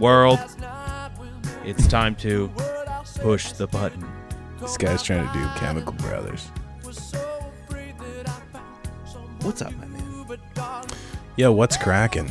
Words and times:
World, 0.00 0.38
it's 1.62 1.86
time 1.86 2.14
to 2.16 2.50
push 3.20 3.52
the 3.52 3.66
button. 3.66 4.04
This 4.58 4.78
guy's 4.78 5.02
trying 5.02 5.26
to 5.26 5.32
do 5.34 5.46
Chemical 5.56 5.92
Brothers. 5.92 6.46
What's 9.42 9.60
up, 9.62 9.72
my 9.76 9.86
man? 9.86 10.26
Yo, 11.36 11.52
what's 11.52 11.76
cracking? 11.76 12.30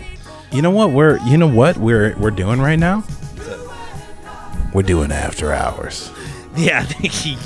You 0.52 0.64
know 0.64 0.72
what 0.72 0.92
we're 0.92 1.20
you 1.28 1.38
know 1.38 1.48
what 1.48 1.78
we're 1.78 2.18
we're 2.18 2.32
doing 2.32 2.59
right 2.59 2.80
now? 2.80 3.04
We're 4.73 4.81
doing 4.84 5.12
after 5.12 5.54
hours. 5.54 6.12
Yeah, 6.56 6.80
I 6.80 6.84
think 6.84 7.14
he. 7.14 7.38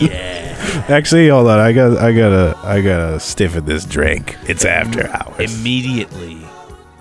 yeah. 0.06 0.84
Actually, 0.88 1.28
hold 1.28 1.48
on. 1.48 1.58
I 1.58 1.72
got 1.72 1.98
I 1.98 2.12
gotta 2.12 2.56
I 2.62 2.80
gotta 2.80 3.18
stiffen 3.18 3.64
this 3.64 3.84
drink. 3.84 4.36
It's 4.46 4.64
after 4.64 5.08
hours. 5.08 5.60
Immediately, 5.60 6.46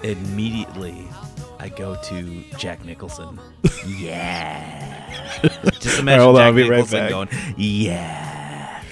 immediately, 0.02 1.07
I 1.60 1.70
go 1.70 1.96
to 2.04 2.44
Jack 2.58 2.86
Nicholson. 2.86 3.40
yeah. 3.88 5.40
Just 5.80 6.00
imagine 6.00 6.28
on, 6.28 6.36
Jack 6.36 6.46
I'll 6.46 6.54
be 6.54 6.62
right 6.64 6.78
Nicholson 6.78 7.00
back. 7.00 7.10
going, 7.10 7.30
yeah. 7.58 8.84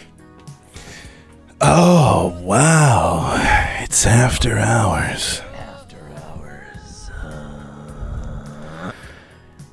Oh 1.62 2.38
wow. 2.42 3.36
It's 3.82 4.06
after 4.08 4.58
hours. 4.58 5.42
After 5.56 5.98
hours. 6.26 7.12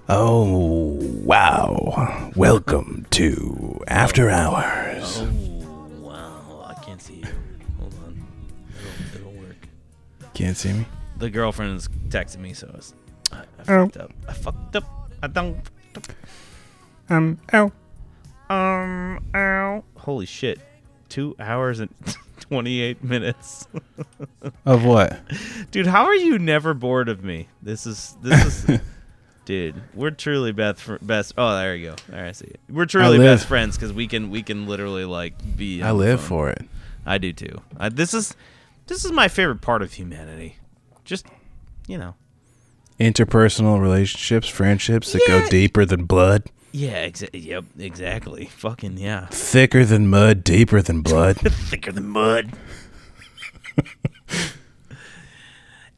Oh 0.09 0.99
wow. 1.25 2.31
Welcome 2.37 3.07
to 3.11 3.83
After 3.89 4.29
Hours. 4.29 5.23
Oh, 5.23 5.89
wow. 6.01 6.67
I 6.69 6.75
can't 6.85 7.01
see 7.01 7.15
you. 7.17 7.27
Hold 7.79 7.95
on. 8.05 8.27
It'll, 9.15 9.21
it'll 9.21 9.41
work. 9.41 9.69
Can't 10.35 10.57
see 10.57 10.73
me? 10.73 10.87
The 11.23 11.31
girlfriend 11.31 11.77
is 11.77 11.87
texting 12.09 12.39
me, 12.39 12.53
so 12.53 12.69
I, 12.73 12.77
was, 12.77 12.95
I, 13.31 13.37
I 13.37 13.43
Oh. 13.69 13.85
fucked 13.87 13.97
up. 13.97 14.11
I 14.29 14.33
fucked 14.33 14.75
up. 14.77 14.85
I 15.23 15.27
don't. 15.29 15.61
Um 17.09 17.39
ow. 17.55 17.71
Um, 18.51 19.25
ow. 19.33 19.85
Holy 19.99 20.27
shit. 20.27 20.59
Two 21.09 21.37
hours 21.39 21.79
and 21.79 21.95
28 22.41 23.05
minutes. 23.05 23.69
Of 24.67 24.85
what? 24.85 25.21
Dude, 25.71 25.87
how 25.87 26.07
are 26.07 26.15
you 26.15 26.41
never 26.41 26.75
bored 26.75 27.09
of 27.09 27.23
me? 27.23 27.47
This 27.63 27.87
is, 27.87 28.17
this 28.21 28.69
is, 28.69 28.81
dude, 29.45 29.81
we're 29.95 30.11
truly 30.11 30.51
best, 30.51 30.81
fr- 30.83 30.97
best. 31.01 31.35
Oh, 31.39 31.55
there 31.57 31.77
you 31.77 31.91
go. 31.91 31.97
There, 32.09 32.27
I 32.27 32.33
see 32.33 32.47
it. 32.47 32.59
We're 32.69 32.87
truly 32.87 33.19
best 33.19 33.47
friends 33.47 33.77
because 33.77 33.93
we 33.93 34.09
can, 34.09 34.29
we 34.31 34.43
can 34.43 34.67
literally 34.67 35.05
like 35.05 35.35
be. 35.57 35.83
I 35.85 35.93
live 35.93 36.19
phone. 36.19 36.29
for 36.29 36.51
it. 36.51 36.63
I 37.07 37.19
do 37.19 37.33
too. 37.33 37.61
I, 37.79 37.91
this 37.91 38.13
is, 38.13 38.35
this 38.89 39.05
is 39.05 39.13
my 39.13 39.29
favorite 39.29 39.61
part 39.61 39.83
of 39.83 39.93
humanity. 39.93 40.57
Just, 41.05 41.27
you 41.87 41.99
know. 41.99 42.15
Interpersonal 43.01 43.81
relationships, 43.81 44.49
friendships 44.49 45.13
that 45.13 45.23
Yeah. 45.29 45.41
go 45.41 45.49
deeper 45.49 45.85
than 45.85 46.05
blood, 46.05 46.51
Yeah, 46.73 47.07
exa- 47.09 47.29
yep, 47.33 47.65
exactly. 47.79 48.47
Fucking 48.47 48.97
yeah. 48.99 49.27
thicker 49.31 49.85
than 49.85 50.09
mud, 50.09 50.45
deeper 50.45 50.81
than 50.83 51.03
blood. 51.03 51.37
Thicker 51.41 51.93
than 51.93 52.07
mud. 52.09 52.53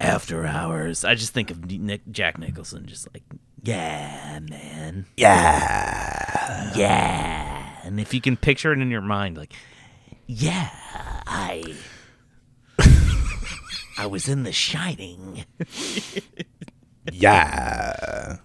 After 0.00 0.44
hours, 0.44 1.04
I 1.04 1.14
just 1.14 1.32
think 1.32 1.50
of 1.50 1.70
Nick, 1.70 2.02
Jack 2.10 2.38
Nicholson, 2.38 2.84
just 2.86 3.08
like, 3.14 3.22
yeah, 3.62 4.38
man, 4.40 5.06
yeah. 5.16 6.72
yeah. 6.76 7.76
And 7.84 8.00
if 8.00 8.12
you 8.12 8.20
can 8.20 8.36
picture 8.36 8.72
it 8.72 8.80
in 8.80 8.90
your 8.90 9.00
mind, 9.00 9.36
like, 9.38 9.52
yeah, 10.26 10.68
I, 11.26 11.74
I 13.96 14.06
was 14.06 14.28
in 14.28 14.42
The 14.44 14.52
Shining. 14.52 15.44
Yeah. 17.12 18.36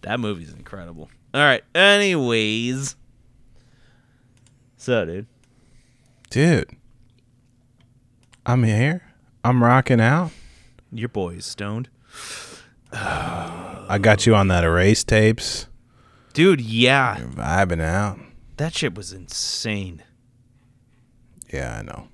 That 0.00 0.18
movie's 0.18 0.52
incredible. 0.52 1.08
All 1.32 1.40
right. 1.40 1.62
Anyways, 1.72 2.96
so 4.76 5.04
dude, 5.04 5.26
Dude. 6.30 6.70
I'm 8.44 8.64
here. 8.64 9.02
I'm 9.44 9.62
rocking 9.62 10.00
out. 10.00 10.32
your 10.92 11.08
boy 11.08 11.34
is 11.34 11.46
stoned, 11.46 11.88
I 12.92 13.98
got 14.02 14.26
you 14.26 14.34
on 14.34 14.48
that 14.48 14.64
erase 14.64 15.04
tapes. 15.04 15.68
dude. 16.32 16.60
Yeah, 16.60 17.18
You're 17.20 17.28
vibing 17.28 17.80
out. 17.80 18.18
that 18.56 18.74
shit 18.74 18.96
was 18.96 19.12
insane. 19.12 20.02
Yeah, 21.52 21.78
I 21.78 21.82
know. 21.82 22.08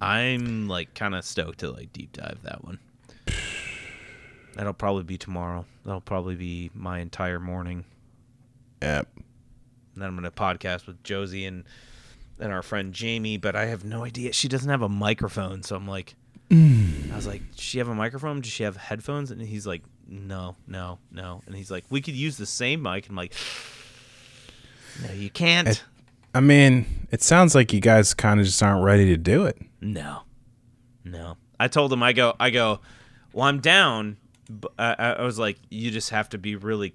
I'm 0.00 0.68
like 0.68 0.94
kind 0.94 1.14
of 1.14 1.24
stoked 1.24 1.60
to 1.60 1.70
like 1.70 1.92
deep 1.92 2.12
dive 2.12 2.38
that 2.42 2.64
one. 2.64 2.78
That'll 4.54 4.72
probably 4.72 5.04
be 5.04 5.18
tomorrow. 5.18 5.64
That'll 5.84 6.00
probably 6.00 6.34
be 6.34 6.70
my 6.74 6.98
entire 7.00 7.38
morning. 7.38 7.84
Yep. 8.82 9.08
And 9.16 10.02
then 10.02 10.08
I'm 10.08 10.14
gonna 10.14 10.30
podcast 10.30 10.86
with 10.86 11.02
Josie 11.02 11.44
and 11.44 11.64
and 12.38 12.52
our 12.52 12.62
friend 12.62 12.92
Jamie, 12.94 13.36
but 13.36 13.54
I 13.54 13.66
have 13.66 13.84
no 13.84 14.04
idea. 14.04 14.32
She 14.32 14.48
doesn't 14.48 14.70
have 14.70 14.82
a 14.82 14.88
microphone, 14.88 15.62
so 15.62 15.76
I'm 15.76 15.86
like, 15.86 16.14
I 16.50 17.14
was 17.14 17.26
like, 17.26 17.42
does 17.52 17.60
she 17.60 17.78
have 17.78 17.88
a 17.88 17.94
microphone? 17.94 18.40
Does 18.40 18.50
she 18.50 18.62
have 18.64 18.76
headphones? 18.76 19.30
And 19.30 19.40
he's 19.40 19.66
like, 19.66 19.82
no, 20.08 20.56
no, 20.66 20.98
no. 21.12 21.42
And 21.46 21.54
he's 21.54 21.70
like, 21.70 21.84
we 21.90 22.00
could 22.00 22.14
use 22.14 22.36
the 22.38 22.46
same 22.46 22.82
mic. 22.82 23.08
I'm 23.08 23.14
like, 23.14 23.34
no, 25.06 25.12
you 25.12 25.30
can't. 25.30 25.68
It- 25.68 25.84
I 26.34 26.40
mean, 26.40 27.06
it 27.10 27.22
sounds 27.22 27.54
like 27.54 27.72
you 27.72 27.80
guys 27.80 28.14
kind 28.14 28.40
of 28.40 28.46
just 28.46 28.62
aren't 28.62 28.84
ready 28.84 29.06
to 29.06 29.16
do 29.16 29.46
it. 29.46 29.58
No, 29.80 30.22
no. 31.04 31.36
I 31.58 31.68
told 31.68 31.92
him, 31.92 32.02
I 32.02 32.12
go, 32.12 32.34
I 32.38 32.50
go. 32.50 32.80
Well, 33.32 33.46
I'm 33.46 33.60
down. 33.60 34.16
But 34.48 34.72
I, 34.78 34.94
I 34.98 35.10
I 35.12 35.22
was 35.22 35.38
like, 35.38 35.58
you 35.70 35.90
just 35.90 36.10
have 36.10 36.28
to 36.30 36.38
be 36.38 36.56
really 36.56 36.94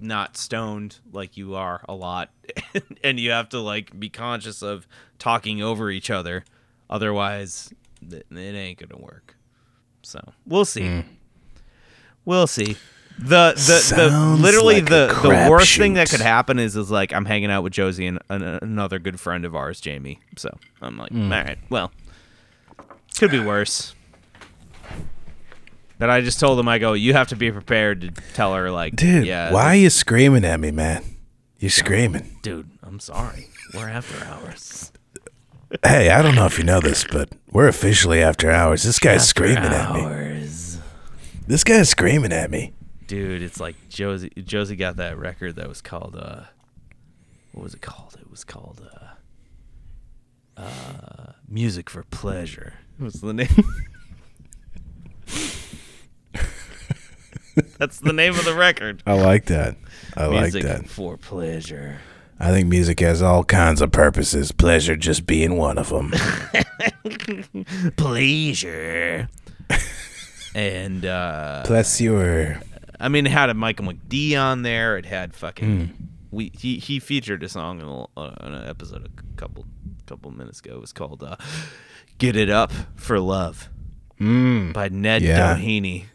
not 0.00 0.36
stoned 0.36 0.98
like 1.12 1.36
you 1.36 1.54
are 1.54 1.82
a 1.88 1.94
lot, 1.94 2.30
and 3.04 3.18
you 3.20 3.30
have 3.30 3.48
to 3.50 3.60
like 3.60 3.98
be 3.98 4.08
conscious 4.08 4.62
of 4.62 4.86
talking 5.18 5.62
over 5.62 5.90
each 5.90 6.10
other. 6.10 6.44
Otherwise, 6.88 7.72
it 8.10 8.26
ain't 8.32 8.78
gonna 8.78 9.02
work. 9.02 9.36
So 10.02 10.20
we'll 10.46 10.64
see. 10.64 10.86
Hmm. 10.86 11.00
We'll 12.24 12.46
see. 12.46 12.76
The 13.18 13.54
the, 13.56 13.94
the 13.96 14.36
literally 14.38 14.82
like 14.82 14.90
the 14.90 15.18
the 15.22 15.50
worst 15.50 15.76
thing 15.76 15.94
that 15.94 16.10
could 16.10 16.20
happen 16.20 16.58
is 16.58 16.76
is 16.76 16.90
like 16.90 17.14
I'm 17.14 17.24
hanging 17.24 17.50
out 17.50 17.62
with 17.62 17.72
Josie 17.72 18.06
and 18.06 18.18
an, 18.28 18.42
another 18.42 18.98
good 18.98 19.18
friend 19.18 19.44
of 19.44 19.56
ours, 19.56 19.80
Jamie. 19.80 20.20
So 20.36 20.56
I'm 20.82 20.98
like, 20.98 21.12
mm. 21.12 21.24
all 21.24 21.44
right, 21.44 21.58
well, 21.70 21.92
could 23.18 23.30
be 23.30 23.40
worse. 23.40 23.94
But 25.98 26.10
I 26.10 26.20
just 26.20 26.38
told 26.38 26.58
him, 26.58 26.68
I 26.68 26.76
go, 26.76 26.92
you 26.92 27.14
have 27.14 27.28
to 27.28 27.36
be 27.36 27.50
prepared 27.50 28.02
to 28.02 28.10
tell 28.34 28.54
her, 28.54 28.70
like, 28.70 28.96
Dude, 28.96 29.26
yeah, 29.26 29.50
why 29.50 29.64
are 29.68 29.76
you 29.76 29.88
screaming 29.88 30.44
at 30.44 30.60
me, 30.60 30.70
man? 30.70 31.02
You're 31.58 31.70
screaming. 31.70 32.38
dude, 32.42 32.70
I'm 32.82 33.00
sorry. 33.00 33.48
We're 33.72 33.88
after 33.88 34.22
hours. 34.26 34.92
Hey, 35.82 36.10
I 36.10 36.20
don't 36.20 36.34
know 36.34 36.44
if 36.44 36.58
you 36.58 36.64
know 36.64 36.80
this, 36.80 37.04
but 37.10 37.30
we're 37.50 37.66
officially 37.66 38.22
after 38.22 38.50
hours. 38.50 38.82
This 38.82 38.98
guy's 38.98 39.26
screaming 39.26 39.64
at 39.64 39.94
me. 39.94 40.48
This 41.46 41.64
guy's 41.64 41.88
screaming 41.88 42.32
at 42.32 42.50
me. 42.50 42.74
Dude, 43.06 43.42
it's 43.42 43.60
like 43.60 43.76
Josie 43.88 44.30
Josie 44.44 44.76
got 44.76 44.96
that 44.96 45.16
record 45.18 45.56
that 45.56 45.68
was 45.68 45.80
called 45.80 46.16
uh 46.16 46.42
what 47.52 47.62
was 47.64 47.74
it 47.74 47.80
called? 47.82 48.16
It 48.20 48.30
was 48.30 48.44
called 48.44 48.86
uh 50.56 50.60
uh 50.60 51.32
Music 51.48 51.88
for 51.88 52.02
Pleasure. 52.04 52.74
What's 52.98 53.20
the 53.20 53.32
name 53.34 53.48
That's 57.78 58.00
the 58.00 58.12
name 58.12 58.34
of 58.34 58.44
the 58.44 58.54
record. 58.54 59.02
I 59.06 59.14
like 59.14 59.46
that. 59.46 59.76
I 60.16 60.26
like 60.26 60.52
that. 60.52 60.88
for 60.88 61.16
pleasure. 61.16 61.98
I 62.38 62.50
think 62.50 62.68
music 62.68 63.00
has 63.00 63.22
all 63.22 63.44
kinds 63.44 63.80
of 63.80 63.92
purposes. 63.92 64.52
Pleasure 64.52 64.94
just 64.94 65.26
being 65.26 65.56
one 65.56 65.78
of 65.78 65.88
them. 65.88 66.12
Pleasure. 67.96 69.28
and 70.54 71.06
uh 71.06 71.62
Pleasure. 71.64 72.60
I 73.00 73.08
mean, 73.08 73.26
it 73.26 73.32
had 73.32 73.50
a 73.50 73.54
Michael 73.54 73.86
McD 73.86 74.36
on 74.40 74.62
there. 74.62 74.96
It 74.98 75.06
had 75.06 75.34
fucking. 75.34 75.86
Hmm. 75.88 76.04
We 76.30 76.50
he 76.58 76.78
he 76.78 76.98
featured 76.98 77.42
a 77.44 77.48
song 77.48 77.80
in, 77.80 77.86
a, 77.86 78.02
uh, 78.20 78.34
an 78.40 78.68
episode 78.68 79.06
a 79.06 79.36
couple 79.40 79.64
couple 80.06 80.30
minutes 80.32 80.60
ago. 80.60 80.74
It 80.76 80.80
was 80.80 80.92
called 80.92 81.22
uh, 81.22 81.36
"Get 82.18 82.36
It 82.36 82.50
Up 82.50 82.72
for 82.96 83.18
Love" 83.20 83.68
Mm. 84.20 84.72
by 84.72 84.88
Ned 84.88 85.22
Yeah. 85.22 85.56
Doheny. 85.56 86.06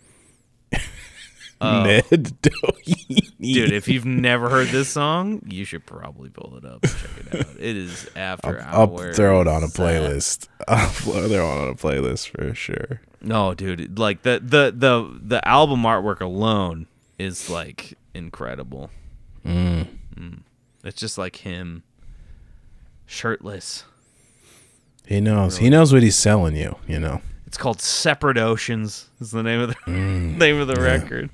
Oh, 1.64 1.84
Ned 1.86 2.04
Doheny. 2.42 3.32
dude, 3.40 3.72
if 3.72 3.88
you've 3.88 4.06
never 4.06 4.50
heard 4.50 4.68
this 4.70 4.90
song, 4.90 5.42
you 5.48 5.64
should 5.64 5.86
probably 5.86 6.30
pull 6.30 6.58
it 6.58 6.66
up 6.66 6.84
and 6.84 6.92
check 6.92 7.34
it 7.34 7.36
out. 7.48 7.56
It 7.60 7.78
is 7.78 8.10
after 8.16 8.60
I'll 8.68 8.98
hours. 8.98 9.16
throw 9.16 9.42
it 9.42 9.48
on 9.48 9.62
a 9.62 9.68
uh, 9.68 9.70
playlist. 9.70 10.48
I'll 10.68 10.90
throw 10.90 11.14
it 11.26 11.40
on 11.40 11.68
a 11.70 11.76
playlist 11.76 12.30
for 12.30 12.54
sure. 12.56 13.02
No, 13.22 13.54
dude, 13.54 14.00
like 14.00 14.24
the 14.24 14.40
the 14.44 14.74
the 14.76 15.20
the 15.22 15.48
album 15.48 15.84
artwork 15.84 16.22
alone 16.22 16.88
is 17.20 17.50
like 17.50 17.94
incredible. 18.14 18.90
Mm. 19.46 19.88
It's 20.84 21.00
just 21.00 21.18
like 21.18 21.38
him 21.38 21.84
shirtless. 23.06 23.84
He 25.06 25.22
knows. 25.22 25.58
He 25.58 25.70
knows 25.70 25.94
what 25.94 26.02
he's 26.04 26.16
selling 26.16 26.56
you. 26.56 26.76
You 26.88 27.00
know. 27.00 27.22
It's 27.46 27.58
called 27.58 27.82
Separate 27.82 28.38
Oceans. 28.38 29.10
Is 29.20 29.32
the 29.32 29.44
name 29.44 29.60
of 29.62 29.70
the 29.70 29.76
Mm, 29.88 30.38
name 30.38 30.60
of 30.60 30.68
the 30.68 30.76
record. 30.82 31.30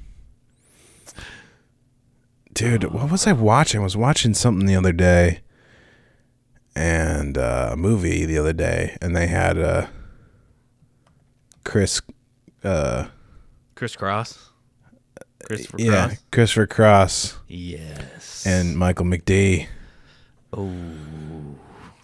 dude 2.54 2.86
what 2.86 3.12
was 3.12 3.28
i 3.28 3.32
watching 3.32 3.82
i 3.82 3.84
was 3.84 3.96
watching 3.96 4.34
something 4.34 4.66
the 4.66 4.76
other 4.76 4.92
day 4.92 5.42
and 6.76 7.38
uh, 7.38 7.70
a 7.74 7.78
movie 7.78 8.26
the 8.26 8.38
other 8.38 8.54
day 8.54 8.98
and 9.02 9.16
they 9.16 9.28
had 9.28 9.60
uh 9.60 9.86
chris 11.68 12.02
uh 12.64 13.08
Chris 13.76 13.94
Cross. 13.96 14.50
Christopher 15.46 15.76
yeah 15.80 16.08
Cross. 16.08 16.24
christopher 16.32 16.68
cross 16.68 17.38
Yes. 17.48 18.46
and 18.48 18.78
michael 18.78 19.06
mcdee 19.06 19.68
oh, 20.54 20.72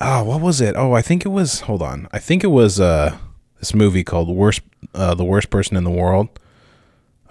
oh 0.01 0.23
what 0.25 0.41
was 0.41 0.59
it 0.61 0.75
oh 0.75 0.91
i 0.93 1.01
think 1.01 1.25
it 1.25 1.29
was 1.29 1.61
hold 1.61 1.81
on 1.81 2.07
i 2.11 2.19
think 2.19 2.43
it 2.43 2.47
was 2.47 2.79
uh 2.79 3.17
this 3.59 3.73
movie 3.73 4.03
called 4.03 4.27
worst 4.29 4.61
uh 4.93 5.15
the 5.15 5.23
worst 5.25 5.49
person 5.49 5.77
in 5.77 5.83
the 5.85 5.89
world 5.91 6.27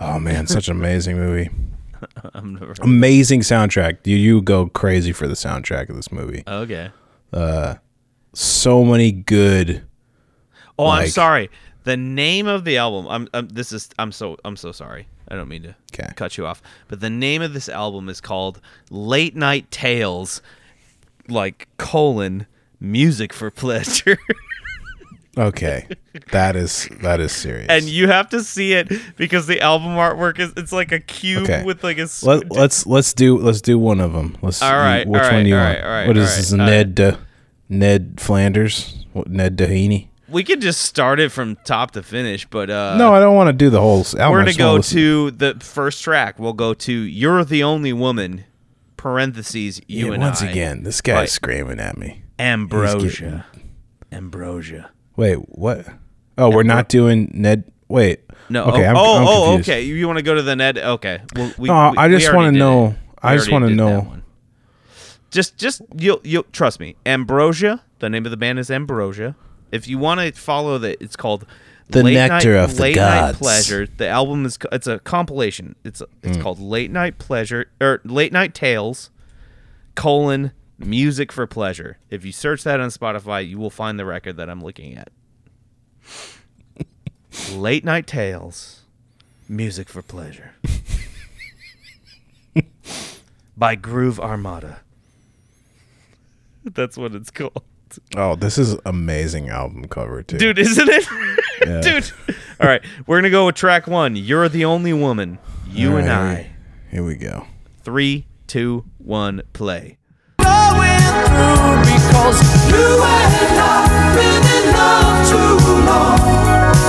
oh 0.01 0.19
man 0.19 0.47
such 0.47 0.69
an 0.69 0.77
amazing 0.77 1.17
movie 1.17 1.51
amazing 2.81 3.41
soundtrack 3.41 3.99
you 4.07 4.17
you 4.17 4.41
go 4.43 4.67
crazy 4.69 5.13
for 5.13 5.29
the 5.29 5.35
soundtrack 5.35 5.89
of 5.91 5.97
this 5.97 6.11
movie 6.11 6.43
Okay. 6.49 6.91
Uh 7.33 7.75
so 8.35 8.85
many 8.85 9.13
good 9.13 9.83
Oh, 10.79 10.87
I'm 10.89 11.09
sorry. 11.09 11.51
The 11.85 11.97
name 11.97 12.47
of 12.47 12.65
the 12.65 12.77
album. 12.77 13.07
I'm, 13.09 13.29
I'm. 13.35 13.49
This 13.49 13.73
is. 13.73 13.89
I'm 13.99 14.13
so. 14.13 14.37
I'm 14.45 14.57
so 14.57 14.71
sorry. 14.73 15.09
I 15.29 15.35
don't 15.35 15.49
mean 15.49 15.63
to 15.65 15.75
Okay. 15.93 16.13
cut 16.17 16.37
you 16.39 16.47
off. 16.47 16.63
But 16.89 17.01
the 17.01 17.11
name 17.11 17.43
of 17.43 17.55
this 17.55 17.69
album 17.69 18.09
is 18.09 18.21
called 18.21 18.61
Late 18.91 19.35
Night 19.35 19.71
Tales, 19.71 20.43
like 21.29 21.69
colon 21.79 22.47
music 22.81 23.33
for 23.33 23.51
pleasure. 23.51 24.19
Okay, 25.39 25.89
that 26.31 26.57
is 26.57 26.91
that 27.01 27.19
is 27.19 27.33
serious. 27.33 27.69
and 27.71 27.87
you 27.87 28.07
have 28.07 28.29
to 28.29 28.43
see 28.45 28.75
it 28.75 28.93
because 29.17 29.47
the 29.47 29.63
album 29.63 29.93
artwork 29.93 30.39
is. 30.39 30.53
It's 30.59 30.73
like 30.73 30.93
a 30.93 31.01
cube 31.01 31.45
Okay. 31.45 31.63
with 31.65 31.83
like 31.83 31.97
a. 31.97 32.07
Let, 32.23 32.51
let's 32.51 32.85
let's 32.87 33.15
do 33.15 33.39
let's 33.39 33.63
do 33.63 33.79
one 33.79 33.99
of 33.99 34.13
them. 34.13 34.37
Let's. 34.43 34.61
All 34.61 34.71
right, 34.75 35.09
Which 35.09 35.23
all 35.23 35.33
one 35.33 35.45
do 35.45 35.49
you 35.49 35.57
all 35.57 35.63
want? 35.65 35.79
right, 35.79 35.85
all 35.85 35.91
right, 35.91 36.07
what 36.07 36.19
is 36.19 36.37
this? 36.37 36.53
Ned 36.53 37.01
uh, 37.01 37.17
Ned 37.71 38.17
Flanders? 38.21 39.07
What, 39.15 39.29
Ned 39.31 39.57
Doheny? 39.57 40.09
We 40.33 40.43
could 40.45 40.61
just 40.61 40.83
start 40.83 41.21
it 41.21 41.31
from 41.31 41.57
top 41.65 41.93
to 41.93 42.03
finish, 42.03 42.47
but 42.47 42.71
uh, 42.71 42.97
no, 42.97 43.15
I 43.15 43.21
don't 43.21 43.35
want 43.37 43.49
to 43.49 43.53
do 43.53 43.71
the 43.71 43.81
whole. 43.81 43.99
album. 44.19 44.31
we're 44.31 44.39
gonna 44.41 44.55
go 44.55 44.79
to 44.81 45.31
the 45.31 45.57
first 45.61 46.03
track. 46.03 46.39
We'll 46.39 46.53
go 46.55 46.75
to 46.75 46.93
"You're 46.93 47.45
the 47.45 47.63
Only 47.63 47.93
Woman." 47.93 48.45
Parentheses. 48.97 49.81
You 49.89 50.07
Yeah, 50.07 50.13
and 50.13 50.23
once 50.23 50.43
I. 50.43 50.51
again, 50.51 50.85
this 50.85 51.01
guy's 51.01 51.17
Right. 51.17 51.29
screaming 51.29 51.81
at 51.81 51.99
me. 51.99 52.23
Ambrosia. 52.39 53.47
Ambrosia. 54.13 54.91
Wait, 55.17 55.35
what? 55.49 55.87
Oh, 56.39 56.51
we're 56.51 56.63
not 56.63 56.89
doing 56.89 57.29
Ned. 57.35 57.65
Wait. 57.89 58.21
No. 58.49 58.65
Okay. 58.67 58.87
oh, 58.87 58.91
I'm, 58.91 58.97
oh, 58.97 59.17
I'm 59.17 59.27
oh, 59.27 59.59
okay. 59.59 59.83
You 59.83 60.07
want 60.07 60.19
to 60.19 60.23
go 60.23 60.35
to 60.35 60.43
the 60.43 60.55
Ned? 60.55 60.79
Okay. 60.79 61.21
Well, 61.35 61.53
we, 61.59 61.69
No, 61.69 61.91
we- 61.91 61.99
I 61.99 62.09
just 62.09 62.33
wanna 62.33 62.53
know- 62.53 62.95
I 63.23 63.37
just 63.37 63.51
wanna 63.51 63.71
know- 63.71 64.19
Just, 65.31 65.57
just 65.57 65.83
you'll, 65.97 66.21
you'll 66.23 66.43
trust 66.53 66.79
me. 66.79 66.95
Ambrosia. 67.07 67.83
The 67.99 68.09
name 68.11 68.25
of 68.25 68.31
the 68.31 68.37
band 68.37 68.59
is 68.59 68.71
Ambrosia. 68.71 69.35
If 69.73 69.89
you 69.89 69.99
want 69.99 70.21
to 70.21 70.33
follow 70.41 70.79
that, 70.79 71.03
it's 71.03 71.17
called 71.17 71.47
The 71.89 72.03
Late 72.05 72.15
Nectar 72.15 72.55
Night, 72.55 72.65
of 72.65 72.77
the 72.77 72.83
Late 72.83 72.95
Gods. 72.95 73.33
Night 73.33 73.39
Pleasure. 73.43 73.87
The 73.97 74.07
album 74.09 74.45
is 74.47 74.59
it's 74.71 74.87
a 74.87 74.99
compilation. 75.01 75.75
It's 75.83 76.03
it's 76.23 76.37
Mm. 76.37 76.43
called 76.43 76.61
Late 76.61 76.91
Night 76.91 77.19
Pleasure 77.19 77.71
or 77.81 78.01
Late 78.05 78.33
Night 78.33 78.55
Tales 78.55 79.11
colon 79.95 80.53
music 80.79 81.33
for 81.33 81.47
pleasure. 81.47 81.99
If 82.11 82.25
you 82.25 82.33
search 82.33 82.63
that 82.65 82.81
on 82.81 82.91
Spotify, 82.91 83.47
you 83.49 83.59
will 83.59 83.71
find 83.71 83.99
the 83.99 84.05
record 84.05 84.37
that 84.37 84.49
I'm 84.51 84.63
looking 84.63 84.97
at. 84.97 85.11
Late 87.53 87.85
Night 87.85 88.07
Tales, 88.07 88.83
music 89.49 89.89
for 89.89 90.03
pleasure. 90.03 90.53
By 93.57 93.75
Groove 93.75 94.19
Armada. 94.21 94.81
That's 96.65 96.97
what 96.97 97.15
it's 97.15 97.31
called. 97.31 97.63
Oh, 98.17 98.35
this 98.35 98.59
is 98.59 98.77
amazing 98.87 99.49
album 99.49 99.87
cover 99.89 100.23
too. 100.23 100.39
Dude, 100.39 100.59
isn't 100.59 100.89
it? 100.89 101.07
Yeah. 101.65 101.81
Dude. 101.81 102.11
All 102.61 102.67
right, 102.67 102.83
we're 103.07 103.17
going 103.17 103.23
to 103.23 103.31
go 103.31 103.47
with 103.47 103.55
track 103.55 103.87
1. 103.87 104.17
You're 104.17 104.49
the 104.49 104.65
only 104.65 104.93
woman. 104.93 105.39
You 105.71 105.93
All 105.93 105.99
and 105.99 106.11
I. 106.11 106.51
Here 106.91 107.05
we 107.05 107.15
go. 107.15 107.47
Three, 107.85 108.27
two, 108.49 108.85
one, 108.99 109.43
play. 109.53 109.99
going 110.39 110.99
through 110.99 111.83
because 111.87 112.43
you 112.69 113.03
and 113.05 113.59
I've 113.61 114.15
been 114.17 114.43
in 114.43 114.75
love 114.75 115.29
too 115.31 115.55
long 115.87 116.19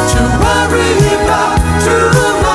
to 0.09 0.21
worry 0.41 0.91
about 1.21 1.57
tomorrow. 1.83 2.52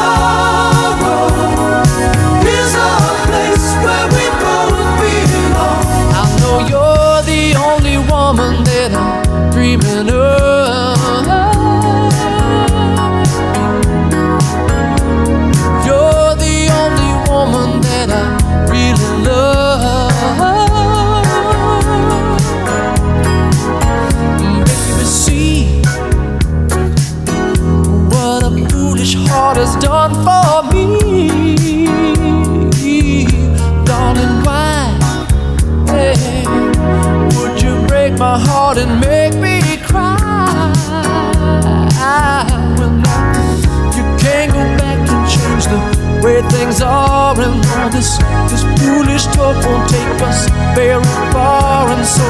This 47.91 48.19
this 48.51 48.63
foolish 48.81 49.25
talk 49.37 49.57
won't 49.65 49.89
take 49.89 50.21
us 50.23 50.49
very 50.75 51.03
far 51.33 51.89
and 51.89 52.05
so 52.07 52.25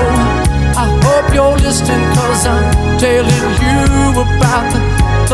I 0.79 0.87
hope 1.03 1.35
you're 1.35 1.57
listening 1.59 2.03
cause 2.15 2.47
I'm 2.47 2.99
telling 2.99 3.45
you 3.63 4.21
about 4.23 4.65
the, 4.73 4.81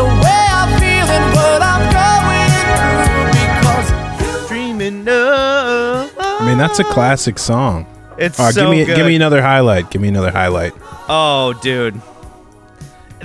the 0.01 0.05
way 0.05 0.41
I'm 0.59 0.71
feeling 0.79 1.25
what 1.35 1.61
I'm 1.61 1.83
going 1.93 2.51
through 2.73 3.27
because 3.39 4.47
Dreaming 4.49 5.07
of. 5.07 6.11
I 6.17 6.45
mean, 6.47 6.57
that's 6.57 6.79
a 6.79 6.83
classic 6.83 7.39
song. 7.39 7.85
It's 8.17 8.39
right, 8.39 8.53
so 8.53 8.61
give 8.61 8.69
me 8.71 8.85
good. 8.85 8.95
give 8.95 9.05
me 9.07 9.15
another 9.15 9.41
highlight. 9.41 9.89
Give 9.91 10.01
me 10.01 10.07
another 10.09 10.31
highlight. 10.31 10.73
Oh, 11.09 11.53
dude. 11.61 12.01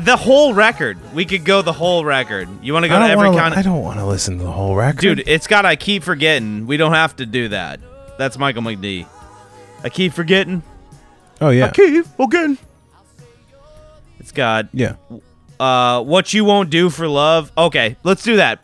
The 0.04 0.16
whole 0.16 0.54
record. 0.54 0.98
We 1.14 1.24
could 1.24 1.44
go 1.44 1.62
the 1.62 1.72
whole 1.72 2.04
record. 2.04 2.48
You 2.62 2.72
want 2.72 2.84
to 2.84 2.88
go 2.88 2.98
to 2.98 3.04
every 3.04 3.30
kind 3.30 3.54
I 3.54 3.62
don't 3.62 3.82
want 3.82 3.98
to 3.98 4.06
listen 4.06 4.38
to 4.38 4.44
the 4.44 4.50
whole 4.52 4.74
record, 4.74 5.00
Dude, 5.00 5.22
it's 5.26 5.46
got 5.46 5.66
I 5.66 5.76
keep 5.76 6.02
forgetting. 6.02 6.66
We 6.66 6.76
don't 6.76 6.92
have 6.94 7.16
to 7.16 7.26
do 7.26 7.48
that. 7.48 7.80
That's 8.18 8.38
Michael 8.38 8.62
McD. 8.62 9.06
I 9.82 9.88
keep 9.88 10.12
forgetting. 10.12 10.62
Oh 11.40 11.50
yeah, 11.50 11.66
I 11.66 11.70
keep 11.70 12.04
forgetting. 12.06 12.58
It's 14.18 14.32
got 14.32 14.68
yeah. 14.72 14.96
uh 15.58 16.02
What 16.02 16.32
You 16.34 16.44
Won't 16.44 16.70
Do 16.70 16.90
for 16.90 17.08
Love. 17.08 17.50
Okay, 17.56 17.96
let's 18.02 18.22
do 18.22 18.36
that. 18.36 18.60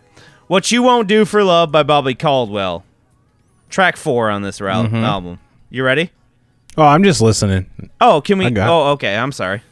What 0.46 0.70
You 0.70 0.82
Won't 0.82 1.08
Do 1.08 1.24
for 1.24 1.42
Love 1.42 1.72
by 1.72 1.82
Bobby 1.82 2.14
Caldwell. 2.14 2.84
Track 3.68 3.96
4 3.96 4.30
on 4.30 4.42
this 4.42 4.60
Mm-hmm. 4.60 4.94
album. 4.96 5.40
You 5.70 5.84
ready? 5.84 6.12
Oh, 6.76 6.84
I'm 6.84 7.02
just 7.02 7.20
listening. 7.20 7.68
Oh, 8.00 8.20
can 8.20 8.38
we. 8.38 8.46
Oh, 8.60 8.92
okay. 8.92 9.16
I'm 9.16 9.32
sorry. 9.32 9.62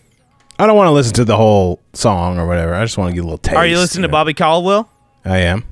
I 0.57 0.67
don't 0.67 0.77
want 0.77 0.87
to 0.87 0.93
listen 0.93 1.15
to 1.15 1.25
the 1.25 1.37
whole 1.37 1.83
song 1.95 2.39
or 2.39 2.47
whatever. 2.47 2.75
I 2.75 2.85
just 2.85 2.97
want 2.97 3.11
to 3.11 3.15
get 3.15 3.21
a 3.23 3.25
little 3.25 3.39
taste. 3.39 3.57
Are 3.57 3.67
you 3.67 3.77
listening 3.77 4.03
to 4.03 4.09
know? 4.09 4.13
Bobby 4.13 4.35
Caldwell? 4.35 4.89
I 5.25 5.39
am. 5.39 5.65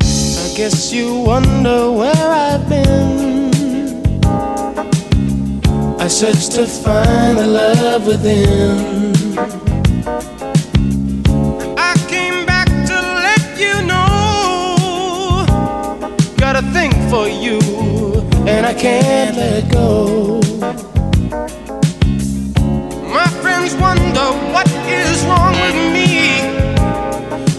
I 0.00 0.54
guess 0.56 0.92
you 0.92 1.14
wonder 1.20 1.92
where 1.92 2.12
I've 2.16 2.68
been. 2.68 3.52
I 6.00 6.08
searched 6.08 6.52
to 6.52 6.66
find 6.66 7.38
the 7.38 7.46
love 7.46 8.06
within. 8.08 9.11
for 17.12 17.28
you, 17.28 17.58
and 18.48 18.64
I 18.64 18.72
can't 18.72 19.36
let 19.36 19.70
go. 19.70 20.40
My 23.16 23.28
friends 23.42 23.74
wonder 23.74 24.28
what 24.54 24.66
is 24.88 25.22
wrong 25.26 25.52
with 25.64 25.78
me. 25.96 26.08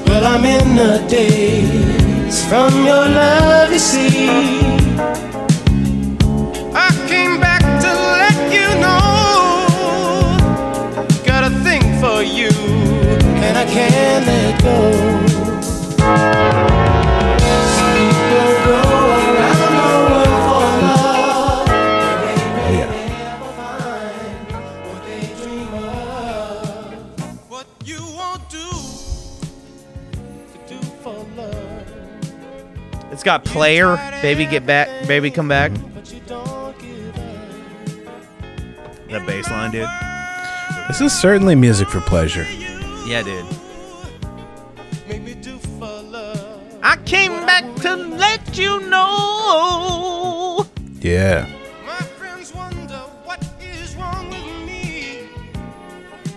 Well, 0.07 0.25
I'm 0.25 0.43
in 0.43 0.79
a 0.79 1.07
daze 1.07 2.43
from 2.49 2.73
your 2.83 3.05
love, 3.19 3.71
you 3.71 3.77
see. 3.77 4.82
It's 33.23 33.29
got 33.29 33.45
player, 33.45 33.95
baby 34.21 34.45
get 34.45 34.65
back, 34.65 35.07
baby 35.07 35.31
come 35.31 35.47
back. 35.47 35.71
but 35.93 36.11
you 36.11 36.19
don't 36.27 36.77
give 36.77 37.17
up. 37.17 39.07
That 39.11 39.25
bass 39.25 39.49
line, 39.49 39.71
dude. 39.71 39.87
This 40.89 40.99
is 40.99 41.17
certainly 41.17 41.55
music 41.55 41.87
for 41.87 42.01
pleasure. 42.01 42.45
Yeah, 43.07 43.23
dude. 43.23 43.45
Make 45.07 45.21
me 45.21 45.35
do 45.35 45.57
for 45.57 46.01
love. 46.01 46.61
I 46.83 46.97
came 47.05 47.31
back 47.45 47.63
to 47.83 47.95
let 47.95 48.57
you 48.57 48.81
know. 48.89 50.67
Yeah. 50.99 51.47
My 51.85 52.01
friends 52.01 52.53
wonder 52.53 52.97
what 53.23 53.41
is 53.61 53.95
wrong 53.95 54.27
with 54.27 54.67
me. 54.67 55.29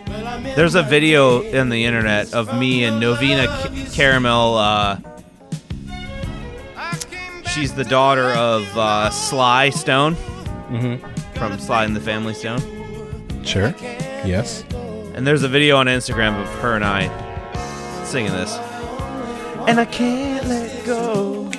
Well, 0.07 0.25
I'm 0.25 0.47
in 0.47 0.55
There's 0.55 0.77
a 0.77 0.85
video 0.85 1.41
in 1.43 1.69
the 1.69 1.85
internet 1.85 2.33
of 2.33 2.57
me 2.57 2.85
and 2.85 3.01
Novena 3.01 3.49
K- 3.75 3.87
Carmel. 3.97 4.55
Uh, 4.55 4.63
I 4.63 5.01
came 5.01 5.01
back 5.01 5.16
she's 7.57 7.73
the 7.75 7.85
daughter 7.85 8.31
of 8.33 8.65
uh, 8.77 9.09
Sly 9.11 9.71
Stone 9.71 10.15
Mm-hmm. 10.67 10.97
from 11.39 11.59
Sly 11.59 11.85
and 11.85 11.95
the 11.97 12.01
Family 12.01 12.35
Stone. 12.35 12.61
Sure. 13.45 13.73
Yes. 14.25 14.65
And 15.15 15.25
there's 15.27 15.43
a 15.45 15.49
video 15.49 15.77
on 15.77 15.87
Instagram 15.87 16.39
of 16.43 16.49
her 16.59 16.75
and 16.75 16.85
I 16.85 17.07
singing 18.05 18.33
this. 18.33 18.53
And 19.69 19.79
I 19.81 19.85
can't 19.85 20.45
let 20.49 20.85
go. 20.85 21.49
I 21.49 21.53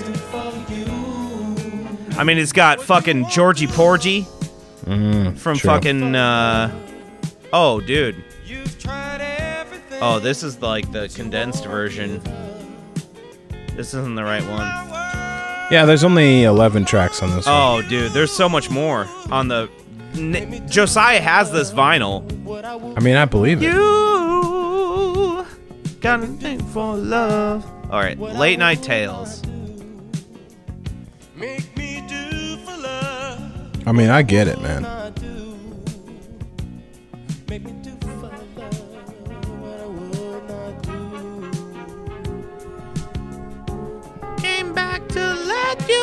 can 0.00 0.14
fuck 0.14 0.70
you. 0.70 2.18
I 2.18 2.24
mean, 2.24 2.38
it's 2.38 2.52
got 2.52 2.80
fucking 2.80 3.28
Georgie 3.28 3.66
Porgy 3.66 4.22
from 4.84 5.34
true. 5.34 5.56
fucking. 5.56 6.16
Uh, 6.16 6.70
oh, 7.52 7.80
dude. 7.82 8.24
You've 9.96 10.00
tried 10.00 10.02
everything. 10.02 10.02
Oh, 10.02 10.18
this 10.20 10.42
is 10.42 10.60
like 10.62 10.90
the 10.92 11.08
condensed 11.14 11.64
version. 11.64 12.20
This 13.76 13.88
isn't 13.94 14.14
the 14.14 14.24
right 14.24 14.42
one. 14.42 14.66
Yeah, 15.70 15.84
there's 15.84 16.04
only 16.04 16.44
11 16.44 16.84
tracks 16.84 17.22
on 17.22 17.30
this 17.34 17.46
one. 17.46 17.54
Oh, 17.54 17.82
dude, 17.88 18.12
there's 18.12 18.30
so 18.32 18.48
much 18.48 18.70
more 18.70 19.06
on 19.30 19.48
the. 19.48 19.68
N- 20.14 20.66
Josiah 20.68 21.20
has 21.20 21.50
this 21.52 21.72
vinyl. 21.72 22.22
I 22.96 23.00
mean, 23.00 23.16
I 23.16 23.24
believe 23.26 23.62
it. 23.62 23.66
You 23.66 25.46
got 26.00 26.22
a 26.22 26.26
thing 26.26 26.62
for 26.68 26.96
love. 26.96 27.64
All 27.90 28.00
right, 28.00 28.18
late 28.18 28.58
night 28.58 28.82
tales. 28.82 29.42
Make 31.34 31.76
me 31.76 32.02
do 32.08 32.56
for 32.58 32.76
love. 32.80 33.86
I 33.88 33.92
mean, 33.92 34.08
I 34.08 34.22
get 34.22 34.48
it, 34.48 34.60
man. 34.62 34.84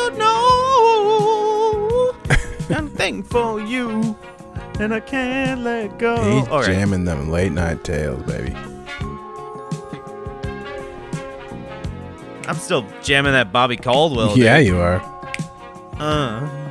You 0.04 0.18
know. 0.18 0.34
thing 2.94 3.22
for 3.22 3.60
you, 3.60 4.16
and 4.80 4.94
I 4.94 5.00
can't 5.00 5.60
let 5.60 5.98
go. 5.98 6.16
He's 6.16 6.48
All 6.48 6.60
right. 6.60 6.66
jamming 6.66 7.04
them 7.04 7.30
late 7.30 7.52
night 7.52 7.84
tales, 7.84 8.22
baby. 8.24 8.54
I'm 12.46 12.56
still 12.56 12.86
jamming 13.02 13.32
that 13.32 13.52
Bobby 13.52 13.76
Caldwell. 13.76 14.36
yeah, 14.38 14.58
dude. 14.58 14.66
you 14.68 14.78
are. 14.78 15.02
Uh. 15.98 16.63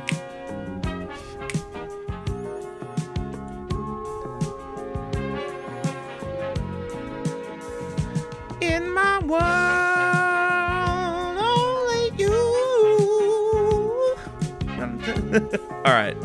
All 15.84 15.92
right. 15.92 16.16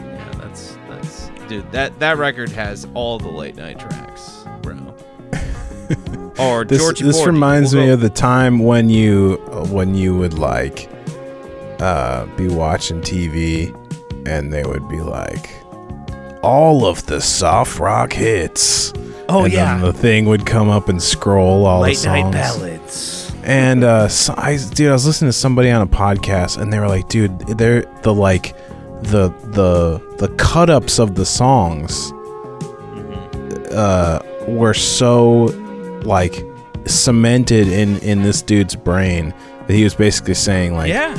Yeah, 0.00 0.30
that's 0.38 0.76
that's 0.88 1.28
dude. 1.48 1.70
That 1.72 1.98
that 2.00 2.18
record 2.18 2.50
has 2.50 2.86
all 2.94 3.18
the 3.18 3.28
late 3.30 3.56
night 3.56 3.78
tracks, 3.78 4.44
bro. 4.62 4.94
or 6.38 6.64
This 6.64 6.78
Georgie 6.80 7.04
this 7.04 7.16
Porgy. 7.16 7.30
reminds 7.30 7.74
We'll 7.74 7.82
me 7.84 7.88
go- 7.88 7.94
of 7.94 8.00
the 8.00 8.10
time 8.10 8.58
when 8.60 8.88
you 8.90 9.36
when 9.70 9.94
you 9.94 10.16
would 10.16 10.34
like 10.34 10.88
uh 11.80 12.26
be 12.36 12.48
watching 12.48 13.00
TV 13.02 13.74
and 14.26 14.52
they 14.52 14.64
would 14.64 14.88
be 14.88 15.00
like 15.00 15.50
all 16.42 16.86
of 16.86 17.04
the 17.06 17.20
soft 17.20 17.78
rock 17.80 18.12
hits. 18.12 18.92
Oh 19.28 19.44
and 19.44 19.52
yeah. 19.52 19.74
then 19.78 19.80
the 19.82 19.92
thing 19.92 20.26
would 20.26 20.46
come 20.46 20.68
up 20.68 20.88
and 20.88 21.02
scroll 21.02 21.66
all 21.66 21.80
late 21.80 21.98
the 21.98 22.06
night 22.08 22.22
songs. 22.22 22.34
ballads. 22.34 22.75
And 23.46 23.84
uh, 23.84 24.08
so 24.08 24.34
I, 24.36 24.58
dude, 24.74 24.90
I 24.90 24.92
was 24.92 25.06
listening 25.06 25.28
to 25.28 25.32
somebody 25.32 25.70
on 25.70 25.80
a 25.80 25.86
podcast, 25.86 26.60
and 26.60 26.72
they 26.72 26.80
were 26.80 26.88
like, 26.88 27.08
"Dude, 27.08 27.38
they're 27.56 27.82
the 28.02 28.12
like 28.12 28.56
the 29.02 29.28
the 29.52 30.02
the 30.18 30.34
cut 30.36 30.68
ups 30.68 30.98
of 30.98 31.14
the 31.14 31.24
songs 31.24 32.12
uh, 33.72 34.18
were 34.48 34.74
so 34.74 35.44
like 36.02 36.34
cemented 36.86 37.68
in 37.68 37.98
in 37.98 38.22
this 38.22 38.42
dude's 38.42 38.74
brain 38.74 39.32
that 39.68 39.74
he 39.74 39.84
was 39.84 39.94
basically 39.94 40.34
saying 40.34 40.74
like 40.74 40.88
yeah. 40.88 41.16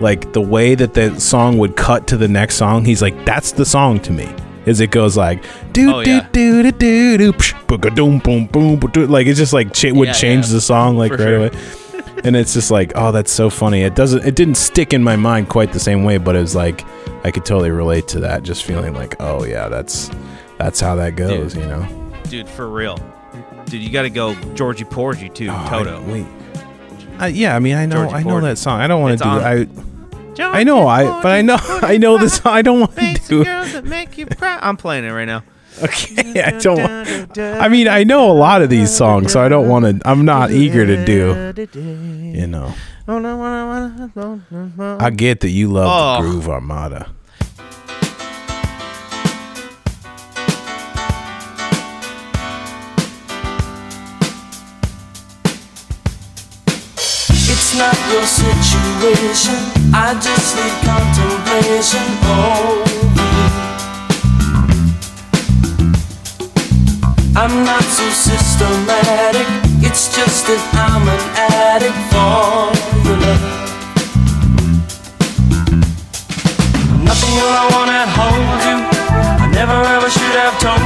like 0.00 0.32
the 0.32 0.40
way 0.40 0.76
that 0.76 0.94
the 0.94 1.18
song 1.20 1.58
would 1.58 1.76
cut 1.76 2.06
to 2.06 2.16
the 2.16 2.28
next 2.28 2.54
song. 2.56 2.84
He's 2.84 3.02
like, 3.02 3.24
that's 3.24 3.50
the 3.50 3.64
song 3.64 3.98
to 4.00 4.12
me. 4.12 4.28
Is 4.66 4.80
it 4.80 4.90
goes 4.90 5.16
like 5.16 5.42
do 5.72 5.94
Oh, 5.94 6.02
do 6.04 6.10
yeah. 6.10 6.28
do 6.32 6.62
do 6.62 6.72
do 6.72 7.18
do 7.18 7.32
psh, 7.32 8.24
boom 8.24 8.48
boom 8.48 8.76
ba- 8.78 8.88
doo. 8.88 9.06
like 9.06 9.26
it 9.28 9.34
just 9.34 9.52
like 9.52 9.72
cha- 9.72 9.92
would 9.92 10.08
Yeah, 10.08 10.12
change 10.12 10.46
yeah. 10.48 10.52
the 10.54 10.60
song 10.60 10.96
like 10.96 11.12
For 11.12 11.18
right 11.18 11.24
sure. 11.24 11.36
away. 11.36 12.20
and 12.24 12.34
it's 12.36 12.52
just 12.54 12.70
like 12.70 12.92
oh 12.96 13.12
that's 13.12 13.30
so 13.30 13.48
funny. 13.50 13.82
It 13.82 13.94
doesn't 13.94 14.24
it 14.26 14.34
didn't 14.34 14.56
stick 14.56 14.92
in 14.92 15.02
my 15.04 15.16
mind 15.16 15.48
quite 15.48 15.72
the 15.72 15.80
same 15.80 16.02
way, 16.04 16.18
but 16.18 16.34
it 16.36 16.40
was 16.40 16.54
like 16.56 16.84
I 17.24 17.30
could 17.30 17.44
totally 17.44 17.70
relate 17.70 18.08
to 18.08 18.20
that. 18.20 18.42
Just 18.42 18.64
feeling 18.64 18.92
like 18.94 19.14
oh 19.20 19.44
yeah 19.44 19.68
that's 19.68 20.10
that's 20.58 20.80
how 20.80 20.96
that 20.96 21.16
goes. 21.16 21.54
Dude. 21.54 21.62
You 21.62 21.68
know. 21.68 22.10
Dude, 22.28 22.48
for 22.48 22.68
real. 22.68 22.98
Dude, 23.66 23.82
you 23.82 23.90
got 23.90 24.02
to 24.02 24.10
go 24.10 24.34
Georgie 24.54 24.84
Porgy 24.84 25.28
too. 25.28 25.48
Oh, 25.50 25.54
I- 25.54 25.68
Toto. 25.68 26.02
wait. 26.10 26.26
Uh, 27.20 27.26
yeah, 27.26 27.54
I 27.56 27.58
mean, 27.60 27.74
I 27.76 27.86
know, 27.86 28.02
Georgie 28.04 28.14
I 28.14 28.22
know 28.22 28.30
Porgy. 28.30 28.46
that 28.48 28.58
song. 28.58 28.80
I 28.80 28.86
don't 28.86 29.00
want 29.00 29.14
It's 29.14 29.22
to 29.22 29.28
do. 29.28 29.34
on- 29.34 29.42
I, 29.42 29.66
I 30.38 30.64
know, 30.64 30.86
I, 30.86 31.04
but 31.22 31.32
I 31.32 31.42
know, 31.42 31.56
I 31.82 31.96
know 31.98 32.18
this. 32.18 32.40
I 32.44 32.62
don't 32.62 32.80
want 32.80 32.96
to 32.96 33.14
do. 33.28 33.44
girls 33.44 33.72
that 33.72 33.84
make 33.84 34.16
you 34.18 34.26
cry. 34.26 34.58
I'm 34.60 34.76
playing 34.76 35.04
it 35.04 35.10
right 35.10 35.24
now. 35.24 35.42
Okay, 35.82 36.42
I 36.44 36.52
don't. 36.58 36.78
want- 36.80 37.38
I 37.38 37.68
mean, 37.68 37.86
I 37.88 38.02
know 38.04 38.30
a 38.30 38.32
lot 38.32 38.62
of 38.62 38.70
these 38.70 38.90
songs, 38.94 39.32
so 39.32 39.42
I 39.42 39.48
don't 39.48 39.68
want 39.68 39.84
to. 39.84 40.08
I'm 40.08 40.24
not 40.24 40.50
eager 40.50 40.86
to 40.86 41.04
do. 41.04 41.52
You 42.34 42.46
know, 42.46 42.72
oh, 43.08 44.96
I 45.00 45.10
get 45.10 45.40
that 45.40 45.50
you 45.50 45.68
love 45.68 45.88
Oh. 45.90 46.22
the 46.22 46.28
Groove 46.30 46.48
Armada. 46.48 47.10
Not 57.78 57.96
your 58.10 58.24
situation. 58.24 59.54
I 59.92 60.14
just 60.16 60.56
need 60.56 60.76
contemplation 60.80 62.04
you. 62.24 63.36
I'm 67.36 67.64
not 67.64 67.82
so 67.82 68.08
systematic. 68.10 69.46
It's 69.84 70.08
just 70.16 70.46
that 70.48 70.62
I'm 70.88 71.04
an 71.04 71.24
addict 71.36 72.00
for 72.08 72.72
your 73.04 73.18
love. 73.20 73.44
Nothing 77.04 77.34
I 77.60 77.64
wanna 77.76 78.02
hold 78.16 78.60
you. 78.68 78.76
I 79.44 79.46
never 79.52 79.78
ever 79.96 80.08
should 80.08 80.36
have 80.40 80.56
told 80.58 80.85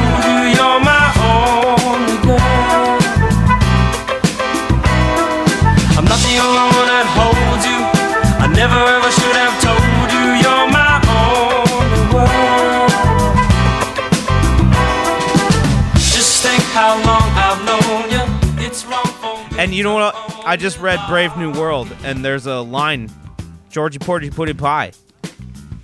And 19.70 19.76
you 19.76 19.84
know 19.84 19.94
what? 19.94 20.16
I 20.44 20.56
just 20.56 20.80
read 20.80 20.98
Brave 21.06 21.36
New 21.36 21.52
World, 21.52 21.96
and 22.02 22.24
there's 22.24 22.44
a 22.44 22.58
line 22.60 23.08
Georgie 23.70 24.00
Porgy 24.00 24.28
Pudding 24.28 24.56
Pie. 24.56 24.90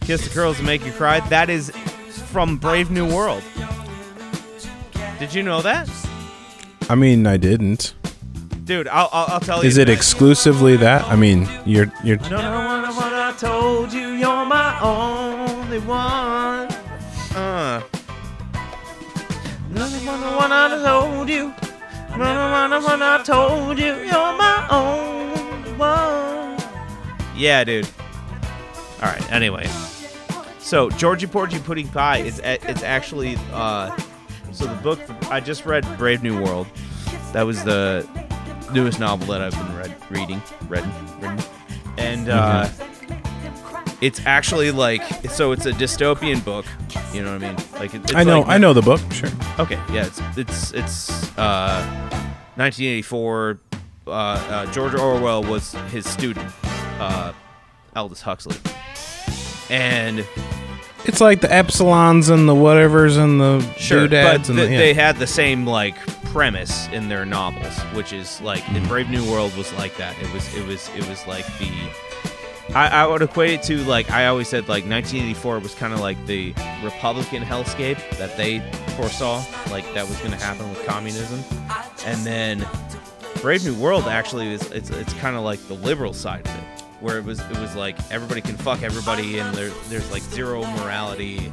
Kiss 0.01 0.27
the 0.27 0.35
girls 0.35 0.59
and 0.59 0.67
make 0.67 0.85
you 0.85 0.91
cry. 0.91 1.21
That 1.29 1.49
is 1.49 1.71
from 2.33 2.57
Brave 2.57 2.91
New 2.91 3.07
World. 3.07 3.45
Did 5.21 5.33
you 5.33 5.45
know 5.45 5.63
that? 5.63 5.89
I 6.91 6.97
mean, 6.97 7.29
I 7.29 7.37
didn't. 7.37 7.95
Dude, 8.65 8.89
I'll, 8.89 9.09
I'll, 9.13 9.35
I'll 9.35 9.41
tell 9.41 9.63
you. 9.63 9.69
Is 9.69 9.77
it 9.77 9.89
exclusively 9.89 10.77
that? 10.79 11.05
I 11.05 11.15
mean, 11.15 11.49
you're 11.65 11.87
you're 12.03 12.17
No, 12.17 12.39
no, 12.39 12.87
no, 12.87 12.93
what 12.93 13.13
I 13.13 13.37
told 13.39 13.93
you, 13.93 14.09
you're 14.09 14.47
my 14.47 14.81
only 14.81 15.79
one. 15.79 16.67
Uh. 17.37 17.81
No, 19.71 19.89
no, 19.89 20.21
no, 20.21 20.37
what 20.37 20.51
I 20.51 20.83
told 20.83 21.29
you. 21.29 21.55
No, 22.17 22.25
no, 22.25 22.67
no, 22.69 22.81
what 22.81 23.03
I 23.03 23.23
told 23.23 23.79
you, 23.79 23.95
you're 23.95 24.09
my 24.09 24.67
only 24.71 25.73
one. 25.73 26.57
Yeah, 27.37 27.63
dude. 27.63 27.87
All 29.03 29.11
right. 29.11 29.33
Anyway, 29.33 29.69
so 30.59 30.89
Georgie 30.91 31.27
Porgy 31.27 31.59
Pudding 31.59 31.89
Pie 31.89 32.19
is 32.19 32.41
it's 32.43 32.83
actually 32.83 33.37
uh, 33.53 33.95
so 34.53 34.65
the 34.65 34.75
book 34.77 34.99
I 35.31 35.41
just 35.41 35.67
read 35.67 35.87
Brave 35.99 36.23
New 36.23 36.43
World. 36.43 36.67
That 37.35 37.43
was 37.43 37.63
the 37.65 38.09
newest 38.73 38.99
novel 38.99 39.27
that 39.27 39.43
I've 39.43 39.53
been 39.53 39.77
read, 39.77 39.95
reading, 40.11 40.43
read, 40.69 40.91
written, 41.21 41.39
and 41.99 42.31
uh, 42.31 42.69
it's 44.01 44.21
actually 44.27 44.71
like 44.71 45.03
so 45.31 45.53
it's 45.53 45.67
a 45.67 45.73
dystopian 45.73 46.45
book. 46.45 46.67
You 47.13 47.23
know 47.23 47.33
what 47.35 47.43
I 47.45 47.49
mean? 47.49 47.57
Like 47.75 47.95
it, 47.95 48.03
it's 48.05 48.15
I 48.15 48.25
know 48.25 48.41
like- 48.41 48.49
I 48.51 48.59
know 48.59 48.73
the 48.73 48.83
book. 48.83 49.01
Sure. 49.13 49.31
Okay, 49.59 49.81
yeah, 49.93 50.07
it's 50.07 50.21
it's 50.37 50.73
it's 50.73 51.39
uh, 51.39 51.85
1984. 52.57 53.59
Uh, 54.07 54.11
uh, 54.11 54.67
George 54.73 54.95
Orwell 54.95 55.43
was 55.43 55.73
his 55.91 56.07
student, 56.09 56.49
uh, 57.01 57.33
Aldous 57.97 58.21
Huxley, 58.23 58.57
and 59.69 60.25
It's 61.05 61.21
like 61.21 61.41
the 61.41 61.49
epsilons 61.49 62.31
and 62.31 62.49
the 62.49 62.55
whatevers 62.55 63.17
and 63.19 63.41
the 63.41 63.61
sure, 63.79 64.03
but 64.03 64.11
doodads 64.11 64.49
and 64.49 64.59
th- 64.59 64.69
the, 64.69 64.73
yeah. 64.75 64.79
they 64.79 64.95
had 64.95 65.17
the 65.17 65.27
same 65.27 65.67
like 65.67 65.97
premise 66.27 66.87
in 66.89 67.09
their 67.09 67.25
novels, 67.25 67.77
which 67.95 68.13
is 68.13 68.41
like 68.43 68.69
in 68.71 68.87
Brave 68.87 69.11
New 69.11 69.29
World 69.31 69.57
was 69.57 69.73
like 69.75 69.97
that. 69.97 70.17
It 70.23 70.33
was 70.33 70.55
it 70.55 70.65
was 70.67 70.89
it 70.97 71.09
was 71.09 71.27
like 71.27 71.47
the 71.59 71.71
I, 72.75 72.89
I 72.89 73.07
would 73.07 73.23
equate 73.23 73.51
it 73.51 73.63
to 73.65 73.79
like 73.85 74.11
I 74.11 74.27
always 74.27 74.49
said 74.49 74.63
like 74.69 74.85
1984 74.85 75.61
was 75.61 75.75
kind 75.75 75.93
of 75.95 76.01
like 76.01 76.25
the 76.27 76.53
Republican 76.83 77.43
hellscape 77.43 77.99
that 78.19 78.37
they 78.37 78.61
foresaw, 78.97 79.45
like 79.71 79.85
that 79.95 80.07
was 80.09 80.19
going 80.19 80.33
to 80.33 80.37
happen 80.37 80.69
with 80.71 80.85
communism, 80.87 81.43
and 82.05 82.19
then 82.27 82.67
Brave 83.41 83.65
New 83.65 83.75
World 83.75 84.05
actually 84.05 84.53
is 84.53 84.71
it's 84.73 84.91
it's 84.91 85.13
kind 85.15 85.37
of 85.37 85.43
like 85.43 85.61
the 85.69 85.75
liberal 85.75 86.13
side 86.13 86.47
of 86.47 86.55
it, 86.55 86.83
where 87.01 87.19
it 87.19 87.25
was 87.25 87.41
it 87.41 87.59
was 87.59 87.75
like 87.77 87.97
everybody 88.11 88.41
can 88.41 88.57
fuck 88.57 88.83
everybody 88.83 89.39
and 89.39 89.55
there 89.55 89.71
there's 89.89 90.11
like 90.11 90.23
zero 90.23 90.61
morality 90.79 91.53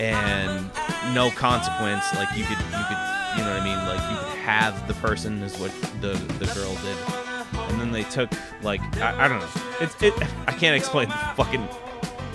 and 0.00 0.70
no 1.14 1.30
consequence. 1.30 2.04
Like 2.14 2.28
you 2.36 2.44
could 2.44 2.58
you 2.58 2.84
could 2.88 2.98
you 3.36 3.42
know 3.44 3.50
what 3.52 3.60
I 3.60 3.64
mean? 3.64 3.78
Like 3.86 4.10
you 4.10 4.16
could 4.16 4.38
have 4.40 4.88
the 4.88 4.94
person 4.94 5.42
is 5.42 5.56
what 5.58 5.72
the 6.00 6.14
the 6.38 6.46
girl 6.54 6.74
did, 6.76 6.96
and 7.72 7.80
then 7.80 7.90
they 7.90 8.04
took 8.04 8.30
like 8.62 8.80
I, 8.98 9.24
I 9.24 9.28
don't 9.28 9.40
know. 9.40 9.48
It's 9.80 10.00
it 10.02 10.14
I 10.46 10.52
can't 10.52 10.76
explain 10.76 11.08
the 11.08 11.14
fucking 11.36 11.66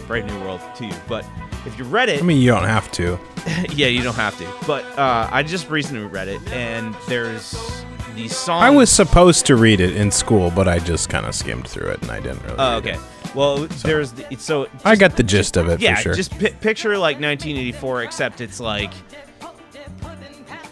Brave 0.08 0.26
New 0.26 0.40
World 0.42 0.62
to 0.76 0.86
you, 0.86 0.94
but 1.08 1.26
if 1.66 1.78
you 1.78 1.86
read 1.86 2.10
it, 2.10 2.20
I 2.20 2.26
mean, 2.26 2.42
you 2.42 2.52
don't 2.52 2.64
have 2.64 2.92
to. 2.94 3.20
yeah, 3.70 3.88
you 3.88 4.02
don't 4.02 4.16
have 4.16 4.38
to. 4.40 4.66
But 4.66 4.86
uh, 4.98 5.30
I 5.32 5.44
just 5.44 5.70
recently 5.70 6.06
read 6.06 6.28
it, 6.28 6.46
and 6.52 6.96
there's 7.08 7.84
these 8.18 8.36
songs. 8.36 8.64
I 8.64 8.70
was 8.70 8.90
supposed 8.90 9.46
to 9.46 9.56
read 9.56 9.80
it 9.80 9.96
in 9.96 10.12
school, 10.12 10.52
but 10.52 10.68
I 10.68 10.80
just 10.80 11.10
kind 11.10 11.26
of 11.26 11.34
skimmed 11.34 11.68
through 11.68 11.90
it 11.92 12.02
and 12.02 12.12
I 12.12 12.20
didn't 12.20 12.44
really. 12.44 12.56
Oh, 12.58 12.78
it. 12.78 12.88
okay. 12.88 13.00
Well, 13.36 13.68
there's 13.68 14.14
the, 14.14 14.36
so 14.38 14.68
I 14.84 14.96
got 14.96 15.16
the 15.16 15.24
gist 15.24 15.58
of 15.58 15.70
it 15.70 15.80
yeah, 15.80 15.96
for 15.96 16.02
sure. 16.02 16.14
just 16.16 16.32
pi- 16.32 16.50
picture 16.50 16.98
like 16.98 17.20
1984, 17.20 18.04
except 18.04 18.42
it's 18.42 18.60
like 18.60 18.92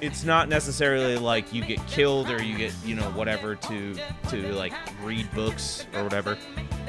it's 0.05 0.23
not 0.23 0.49
necessarily 0.49 1.17
like 1.17 1.51
you 1.51 1.63
get 1.65 1.85
killed 1.87 2.29
or 2.29 2.41
you 2.41 2.57
get 2.57 2.73
you 2.85 2.95
know 2.95 3.09
whatever 3.11 3.55
to 3.55 3.95
to 4.29 4.53
like 4.53 4.73
read 5.03 5.29
books 5.33 5.85
or 5.95 6.03
whatever. 6.03 6.37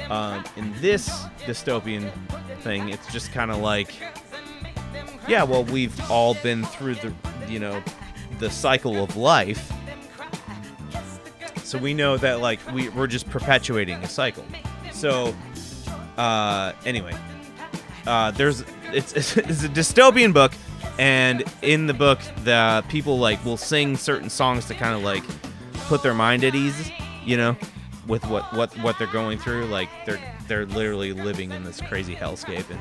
Um, 0.09 0.43
in 0.55 0.73
this 0.81 1.09
dystopian 1.45 2.11
thing, 2.61 2.89
it's 2.89 3.11
just 3.11 3.31
kind 3.31 3.51
of 3.51 3.57
like 3.57 3.93
yeah, 5.27 5.43
well, 5.43 5.63
we've 5.65 5.99
all 6.09 6.35
been 6.35 6.63
through 6.63 6.95
the 6.95 7.13
you 7.47 7.59
know 7.59 7.83
the 8.39 8.49
cycle 8.49 9.03
of 9.03 9.17
life. 9.17 9.71
So 11.63 11.77
we 11.77 11.93
know 11.93 12.15
that 12.17 12.39
like 12.39 12.59
we, 12.71 12.89
we're 12.89 13.07
just 13.07 13.29
perpetuating 13.29 13.97
a 13.97 14.07
cycle. 14.07 14.45
So 14.93 15.35
uh, 16.17 16.73
anyway, 16.85 17.13
uh, 18.05 18.31
there's 18.31 18.63
it's, 18.93 19.13
it's 19.13 19.37
it's 19.37 19.63
a 19.63 19.69
dystopian 19.69 20.33
book, 20.33 20.53
and 20.97 21.43
in 21.61 21.87
the 21.87 21.93
book, 21.93 22.19
the 22.43 22.83
people 22.89 23.19
like 23.19 23.43
will 23.45 23.57
sing 23.57 23.97
certain 23.97 24.29
songs 24.29 24.65
to 24.65 24.73
kind 24.73 24.95
of 24.95 25.03
like 25.03 25.23
put 25.87 26.03
their 26.03 26.13
mind 26.13 26.43
at 26.43 26.55
ease, 26.55 26.91
you 27.25 27.37
know, 27.37 27.55
with 28.07 28.25
what 28.27 28.51
what 28.53 28.73
what 28.79 28.97
they're 28.97 29.07
going 29.07 29.37
through. 29.37 29.65
Like 29.65 29.89
they're 30.05 30.19
they're 30.47 30.65
literally 30.65 31.13
living 31.13 31.51
in 31.51 31.63
this 31.63 31.81
crazy 31.81 32.15
hellscape, 32.15 32.69
and 32.69 32.79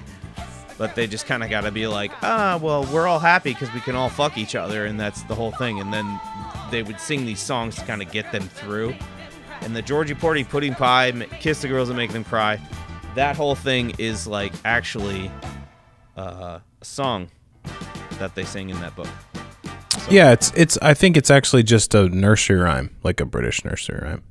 but 0.79 0.95
they 0.95 1.07
just 1.07 1.27
kind 1.27 1.43
of 1.43 1.51
got 1.51 1.63
to 1.63 1.71
be 1.71 1.87
like, 1.87 2.13
ah, 2.23 2.59
well, 2.61 2.85
we're 2.93 3.07
all 3.07 3.19
happy 3.19 3.53
because 3.53 3.73
we 3.73 3.81
can 3.81 3.95
all 3.95 4.09
fuck 4.09 4.39
each 4.39 4.55
other, 4.55 4.87
and 4.87 4.99
that's 4.99 5.23
the 5.25 5.35
whole 5.35 5.53
thing. 5.53 5.81
And 5.81 5.93
then 5.93 6.21
they 6.71 6.83
would 6.83 7.01
sing 7.01 7.27
these 7.27 7.41
songs 7.41 7.77
to 7.77 7.85
kind 7.85 8.03
of 8.03 8.11
get 8.11 8.33
them 8.33 8.43
through. 8.43 8.95
And 9.63 9.75
the 9.75 9.83
Georgie 9.83 10.15
Porgy 10.15 10.45
Pudding 10.45 10.75
Pie, 10.75 11.13
Kiss 11.41 11.63
the 11.63 11.69
Girls 11.69 11.89
and 11.89 11.97
Make 11.97 12.13
Them 12.13 12.25
Cry, 12.25 12.61
that 13.15 13.37
whole 13.37 13.55
thing 13.55 13.95
is 13.99 14.27
like 14.27 14.53
actually 14.65 15.31
uh, 16.17 16.61
a 16.81 16.85
song 16.85 17.31
that 18.19 18.35
they 18.35 18.45
sing 18.45 18.71
in 18.71 18.81
that 18.81 18.95
book. 18.97 19.09
yeah, 20.11 20.33
it's 20.33 20.53
it's. 20.57 20.79
I 20.83 20.95
think 20.95 21.17
it's 21.17 21.31
actually 21.31 21.63
just 21.63 21.95
a 21.95 22.09
nursery 22.09 22.59
rhyme, 22.59 22.95
like 23.03 23.21
a 23.21 23.25
British 23.27 23.65
nursery 23.65 24.01
rhyme. 24.03 24.23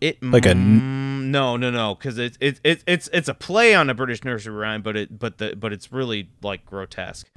It 0.00 0.22
Like 0.22 0.44
a 0.44 0.50
n- 0.50 0.80
mm, 0.80 1.30
no 1.30 1.56
no 1.56 1.70
no 1.70 1.94
because 1.94 2.18
it's 2.18 2.36
it, 2.40 2.60
it, 2.62 2.84
it's 2.86 3.08
it's 3.12 3.28
a 3.28 3.34
play 3.34 3.74
on 3.74 3.88
a 3.88 3.94
British 3.94 4.24
nursery 4.24 4.54
rhyme, 4.54 4.82
but 4.82 4.96
it 4.96 5.18
but 5.18 5.38
the 5.38 5.56
but 5.56 5.72
it's 5.72 5.90
really 5.90 6.28
like 6.42 6.66
grotesque. 6.66 7.28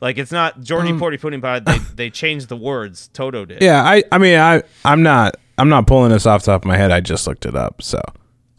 Like 0.00 0.18
it's 0.18 0.32
not 0.32 0.60
Georgie 0.60 0.98
Porgy 0.98 1.16
Pudding 1.16 1.40
Pie. 1.40 1.60
They 1.60 1.78
they 1.94 2.10
changed 2.10 2.48
the 2.48 2.56
words. 2.56 3.08
Toto 3.14 3.44
did. 3.46 3.58
Um, 3.58 3.64
Yeah, 3.64 3.82
I 3.82 4.02
I 4.12 4.18
mean 4.18 4.38
I 4.38 4.62
I'm 4.84 5.02
not 5.02 5.36
I'm 5.56 5.68
not 5.70 5.86
pulling 5.86 6.10
this 6.10 6.26
off 6.26 6.42
the 6.42 6.52
top 6.52 6.62
of 6.62 6.66
my 6.66 6.76
head. 6.76 6.90
I 6.90 7.00
just 7.00 7.26
looked 7.26 7.46
it 7.46 7.54
up, 7.54 7.80
so 7.80 8.00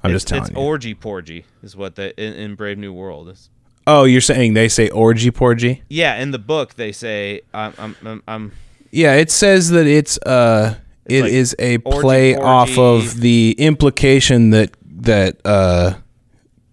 I'm 0.04 0.12
it's, 0.12 0.24
just 0.24 0.28
telling 0.30 0.44
it's 0.46 0.52
you. 0.52 0.58
orgy 0.58 0.96
porgy 0.96 1.46
is 1.62 1.76
what 1.76 1.96
the 1.96 2.20
in, 2.20 2.34
in 2.34 2.56
Brave 2.56 2.78
New 2.80 2.94
World 2.94 3.30
is. 3.30 3.50
Oh, 3.88 4.04
you're 4.06 4.22
saying 4.22 4.54
they 4.54 4.70
say 4.70 4.90
orgy 4.90 5.32
porgy? 5.32 5.82
Yeah, 5.90 6.16
in 6.22 6.32
the 6.32 6.40
book 6.40 6.76
they 6.76 6.92
say 6.92 7.42
I'm 7.54 7.74
I'm 7.78 7.96
I'm, 8.06 8.24
I'm 8.28 8.52
Yeah, 8.92 9.16
it 9.16 9.32
says 9.32 9.70
that 9.72 9.88
it's 9.88 10.18
uh 10.20 10.76
It's 11.06 11.14
it 11.16 11.22
like 11.24 11.32
is 11.32 11.56
a 11.60 11.78
orgy, 11.78 12.00
play 12.02 12.36
off 12.36 12.78
of 12.78 13.20
the 13.22 13.56
implication 13.58 14.52
that 14.52 14.76
that 15.02 15.38
uh 15.46 15.96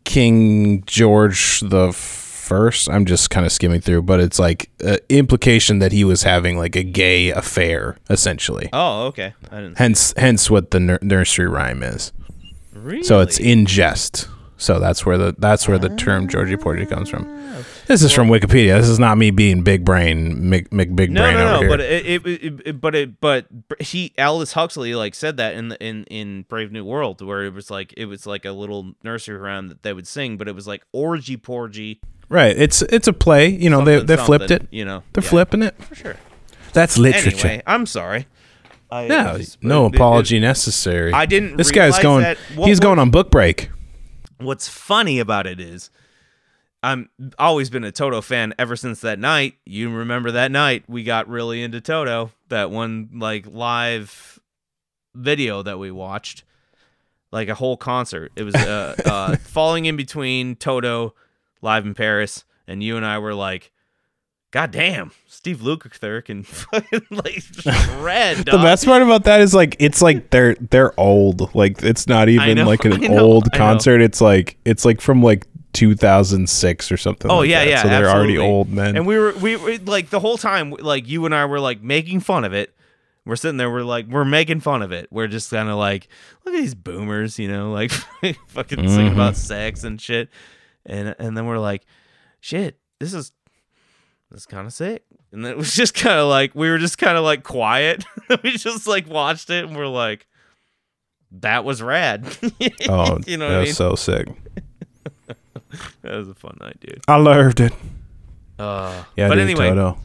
King 0.04 0.82
George 0.86 1.60
the 1.60 1.92
First. 1.92 2.90
I'm 2.90 3.04
just 3.06 3.30
kind 3.30 3.46
of 3.46 3.52
skimming 3.52 3.80
through, 3.80 4.02
but 4.02 4.18
it's 4.18 4.40
like 4.40 4.70
uh, 4.84 4.96
implication 5.08 5.78
that 5.78 5.92
he 5.92 6.02
was 6.02 6.24
having 6.24 6.58
like 6.58 6.74
a 6.74 6.82
gay 6.82 7.30
affair, 7.30 7.96
essentially. 8.08 8.68
oh 8.72 9.06
okay. 9.06 9.34
I 9.52 9.56
didn't 9.60 9.78
Hence, 9.78 10.12
hence 10.16 10.50
what 10.50 10.72
the 10.72 10.80
nur- 10.80 10.98
nursery 11.00 11.46
rhyme 11.46 11.84
is. 11.84 12.12
really. 12.74 13.04
So 13.04 13.20
it's 13.20 13.38
in 13.38 13.66
jest. 13.66 14.28
So 14.60 14.78
that's 14.78 15.06
where 15.06 15.16
the 15.16 15.34
that's 15.38 15.66
where 15.66 15.78
the 15.78 15.88
term 15.88 16.28
Georgie 16.28 16.58
Porgy 16.58 16.84
comes 16.84 17.08
from. 17.08 17.24
Ah. 17.26 17.64
This 17.86 18.02
is 18.02 18.12
from 18.12 18.28
Wikipedia. 18.28 18.78
This 18.78 18.88
is 18.90 18.98
not 18.98 19.16
me 19.16 19.30
being 19.30 19.62
big 19.62 19.86
brain, 19.86 20.36
Mick 20.42 20.94
big 20.94 21.10
no 21.10 21.22
brain 21.22 21.34
no 21.34 21.40
over 21.40 21.52
no. 21.54 21.60
here. 21.60 21.68
But 21.70 21.80
it, 21.80 22.26
it, 22.26 22.60
it, 22.66 22.80
but 22.80 22.94
it 22.94 23.20
but 23.22 23.46
he 23.80 24.12
Aldous 24.18 24.52
Huxley 24.52 24.94
like 24.94 25.14
said 25.14 25.38
that 25.38 25.54
in 25.54 25.68
the, 25.68 25.82
in 25.82 26.04
in 26.04 26.42
Brave 26.42 26.72
New 26.72 26.84
World 26.84 27.22
where 27.22 27.42
it 27.44 27.54
was 27.54 27.70
like 27.70 27.94
it 27.96 28.04
was 28.04 28.26
like 28.26 28.44
a 28.44 28.52
little 28.52 28.92
nursery 29.02 29.38
rhyme 29.38 29.68
that 29.68 29.82
they 29.82 29.94
would 29.94 30.06
sing, 30.06 30.36
but 30.36 30.46
it 30.46 30.54
was 30.54 30.66
like 30.66 30.84
orgy 30.92 31.38
porgy. 31.38 32.00
right, 32.28 32.54
it's 32.56 32.82
it's 32.82 33.08
a 33.08 33.14
play. 33.14 33.48
You 33.48 33.70
know, 33.70 33.82
they 33.82 33.96
something, 33.98 34.16
they 34.16 34.22
flipped 34.22 34.50
it. 34.50 34.68
You 34.70 34.84
know, 34.84 35.02
They're 35.14 35.24
Yeah, 35.24 35.30
flipping 35.30 35.62
it. 35.62 35.82
for 35.82 35.94
sure. 35.94 36.16
That's 36.74 36.98
literature. 36.98 37.46
Anyway, 37.48 37.62
I'm 37.66 37.86
sorry. 37.86 38.26
I, 38.92 39.06
no, 39.08 39.20
it's- 39.36 39.56
no 39.62 39.86
apology 39.86 40.38
necessary. 40.38 41.12
I 41.14 41.24
didn't 41.24 41.56
This 41.56 41.70
guy's 41.70 41.98
going. 41.98 42.22
that- 42.24 42.36
what- 42.54 42.68
he's 42.68 42.76
what- 42.78 42.82
going 42.82 42.98
on 42.98 43.10
book 43.10 43.30
break. 43.30 43.70
What's 44.40 44.68
funny 44.68 45.18
about 45.18 45.46
it 45.46 45.60
is, 45.60 45.90
I'm 46.82 47.10
always 47.38 47.68
been 47.68 47.84
a 47.84 47.92
Toto 47.92 48.22
fan 48.22 48.54
ever 48.58 48.74
since 48.74 49.00
that 49.00 49.18
night. 49.18 49.56
You 49.66 49.90
remember 49.90 50.30
that 50.30 50.50
night 50.50 50.84
we 50.88 51.02
got 51.02 51.28
really 51.28 51.62
into 51.62 51.80
Toto. 51.80 52.32
That 52.48 52.70
one 52.70 53.10
like 53.14 53.46
live 53.46 54.38
video 55.14 55.62
that 55.62 55.78
we 55.78 55.90
watched, 55.90 56.44
like 57.30 57.48
a 57.48 57.54
whole 57.54 57.76
concert. 57.76 58.32
It 58.34 58.44
was 58.44 58.54
uh, 58.54 58.94
uh, 59.04 59.36
falling 59.36 59.84
in 59.84 59.96
between 59.96 60.56
Toto 60.56 61.14
live 61.60 61.84
in 61.84 61.94
Paris, 61.94 62.44
and 62.66 62.82
you 62.82 62.96
and 62.96 63.04
I 63.04 63.18
were 63.18 63.34
like, 63.34 63.72
God 64.52 64.70
damn, 64.70 65.12
Steve 65.40 65.60
Lukather 65.60 66.22
can 66.22 66.42
fucking 66.44 67.06
like 67.10 67.42
red. 68.00 68.36
The 68.38 68.58
best 68.62 68.84
part 68.84 69.00
about 69.02 69.24
that 69.24 69.40
is 69.40 69.54
like 69.54 69.74
it's 69.78 70.02
like 70.02 70.28
they're 70.28 70.54
they're 70.56 70.98
old. 71.00 71.54
Like 71.54 71.82
it's 71.82 72.06
not 72.06 72.28
even 72.28 72.58
know, 72.58 72.66
like 72.66 72.84
an 72.84 73.00
know, 73.00 73.18
old 73.18 73.50
concert. 73.52 74.02
It's 74.02 74.20
like 74.20 74.58
it's 74.66 74.84
like 74.84 75.00
from 75.00 75.22
like 75.22 75.46
2006 75.72 76.92
or 76.92 76.96
something. 76.98 77.30
Oh 77.30 77.38
like 77.38 77.48
yeah, 77.48 77.64
that. 77.64 77.70
yeah. 77.70 77.82
So 77.82 77.88
they're 77.88 78.10
already 78.10 78.36
old 78.36 78.68
men. 78.68 78.96
And 78.96 79.06
we 79.06 79.16
were 79.18 79.32
we 79.32 79.56
were 79.56 79.78
like 79.78 80.10
the 80.10 80.20
whole 80.20 80.36
time, 80.36 80.72
like 80.72 81.08
you 81.08 81.24
and 81.24 81.34
I 81.34 81.46
were 81.46 81.58
like 81.60 81.82
making 81.82 82.20
fun 82.20 82.44
of 82.44 82.52
it. 82.52 82.74
We're 83.24 83.36
sitting 83.36 83.56
there, 83.58 83.70
we're 83.70 83.82
like, 83.82 84.08
we're 84.08 84.24
making 84.24 84.60
fun 84.60 84.82
of 84.82 84.92
it. 84.92 85.06
We're 85.10 85.26
just 85.26 85.50
kind 85.50 85.68
of 85.68 85.76
like, 85.76 86.08
look 86.44 86.54
at 86.54 86.60
these 86.60 86.74
boomers, 86.74 87.38
you 87.38 87.48
know, 87.48 87.70
like 87.70 87.92
fucking 88.48 88.88
sing 88.88 89.06
Mm-hmm. 89.06 89.14
about 89.14 89.36
sex 89.36 89.84
and 89.84 90.00
shit. 90.00 90.28
And 90.84 91.14
and 91.18 91.34
then 91.36 91.46
we're 91.46 91.58
like, 91.58 91.86
shit, 92.40 92.78
this 92.98 93.14
is 93.14 93.32
this 94.30 94.40
is 94.40 94.46
kind 94.46 94.66
of 94.66 94.72
sick. 94.72 95.04
And 95.32 95.44
then 95.44 95.52
it 95.52 95.58
was 95.58 95.74
just 95.76 95.94
kind 95.94 96.18
of 96.18 96.28
like 96.28 96.54
we 96.54 96.70
were 96.70 96.78
just 96.78 96.98
kind 96.98 97.16
of 97.16 97.24
like 97.24 97.42
quiet. 97.42 98.04
we 98.42 98.52
just 98.52 98.86
like 98.86 99.08
watched 99.08 99.50
it 99.50 99.64
and 99.64 99.76
we're 99.76 99.86
like, 99.86 100.26
that 101.32 101.64
was 101.64 101.82
rad. 101.82 102.26
oh, 102.88 103.18
you 103.26 103.36
know 103.36 103.48
that 103.48 103.56
I 103.56 103.60
was 103.60 103.68
mean? 103.68 103.74
so 103.74 103.94
sick. 103.94 104.28
that 106.02 106.16
was 106.16 106.28
a 106.28 106.34
fun 106.34 106.56
night, 106.60 106.78
dude. 106.80 107.02
I 107.06 107.16
loved 107.16 107.60
it. 107.60 107.72
Uh, 108.58 109.04
Yeah, 109.16 109.28
but 109.28 109.36
dude, 109.36 109.44
anyway, 109.44 109.68
Toto. 109.70 109.98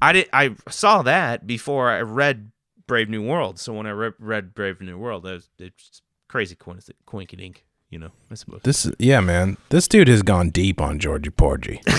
I 0.00 0.12
did. 0.12 0.28
I 0.32 0.54
saw 0.68 1.02
that 1.02 1.46
before 1.46 1.90
I 1.90 2.00
read 2.00 2.52
Brave 2.86 3.08
New 3.08 3.22
World. 3.22 3.58
So 3.58 3.72
when 3.72 3.86
I 3.86 3.90
re- 3.90 4.12
read 4.18 4.54
Brave 4.54 4.80
New 4.80 4.96
World, 4.96 5.24
that 5.24 5.32
was 5.32 5.48
it's 5.58 6.02
crazy 6.28 6.54
coincidence, 6.54 7.02
coinkydink, 7.06 7.58
you 7.90 7.98
know. 7.98 8.10
I 8.30 8.34
suppose. 8.34 8.60
This 8.62 8.86
is 8.86 8.94
yeah, 8.98 9.20
man. 9.20 9.56
This 9.68 9.86
dude 9.88 10.08
has 10.08 10.22
gone 10.22 10.50
deep 10.50 10.80
on 10.80 10.98
Georgie 10.98 11.30
Porgy. 11.30 11.80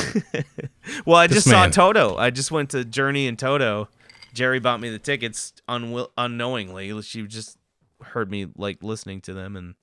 Well, 1.05 1.17
I 1.17 1.27
This 1.27 1.43
just 1.45 1.49
saw 1.49 1.67
Toto. 1.67 2.17
I 2.17 2.31
just 2.31 2.51
went 2.51 2.71
to 2.71 2.83
Journey 2.83 3.27
and 3.27 3.37
Toto. 3.39 3.87
Jerry 4.33 4.59
bought 4.59 4.81
me 4.81 4.89
the 4.89 4.99
tickets 4.99 5.53
unwill- 5.69 6.09
unknowingly. 6.17 7.01
She 7.03 7.25
just 7.27 7.57
heard 8.03 8.29
me 8.31 8.47
like 8.57 8.81
listening 8.83 9.21
to 9.21 9.33
them, 9.33 9.55
and 9.55 9.75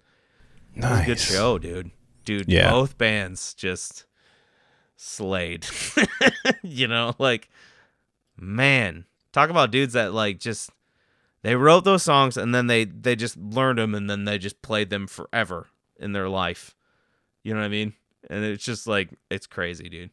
nice. 0.75 1.03
a 1.03 1.07
good 1.07 1.18
show, 1.21 1.59
dude. 1.59 1.90
Dude, 2.25 2.49
Yeah. 2.49 2.71
both 2.71 2.99
bands 2.99 3.55
just 3.55 4.05
slayed. 4.97 5.66
you 6.62 6.88
know, 6.88 7.14
like 7.18 7.49
man, 8.37 9.05
talk 9.33 9.51
about 9.51 9.71
dudes 9.71 9.92
that 9.94 10.12
like 10.12 10.38
just 10.40 10.71
they 11.42 11.55
wrote 11.55 11.85
those 11.85 12.03
songs 12.03 12.37
and 12.37 12.55
then 12.55 12.66
they 12.66 12.85
they 12.85 13.16
just 13.16 13.37
learned 13.37 13.79
them 13.79 13.94
and 13.94 14.11
then 14.11 14.25
they 14.25 14.37
just 14.38 14.61
played 14.62 14.90
them 14.90 15.07
forever 15.07 15.68
in 15.99 16.13
their 16.13 16.29
life. 16.29 16.75
You 17.45 17.55
know 17.55 17.61
what 17.61 17.67
I 17.67 17.71
mean? 17.71 17.93
And 18.29 18.45
it's 18.45 18.65
just 18.65 18.87
like 18.87 19.11
it's 19.31 19.47
crazy, 19.47 19.89
dude. 19.89 20.11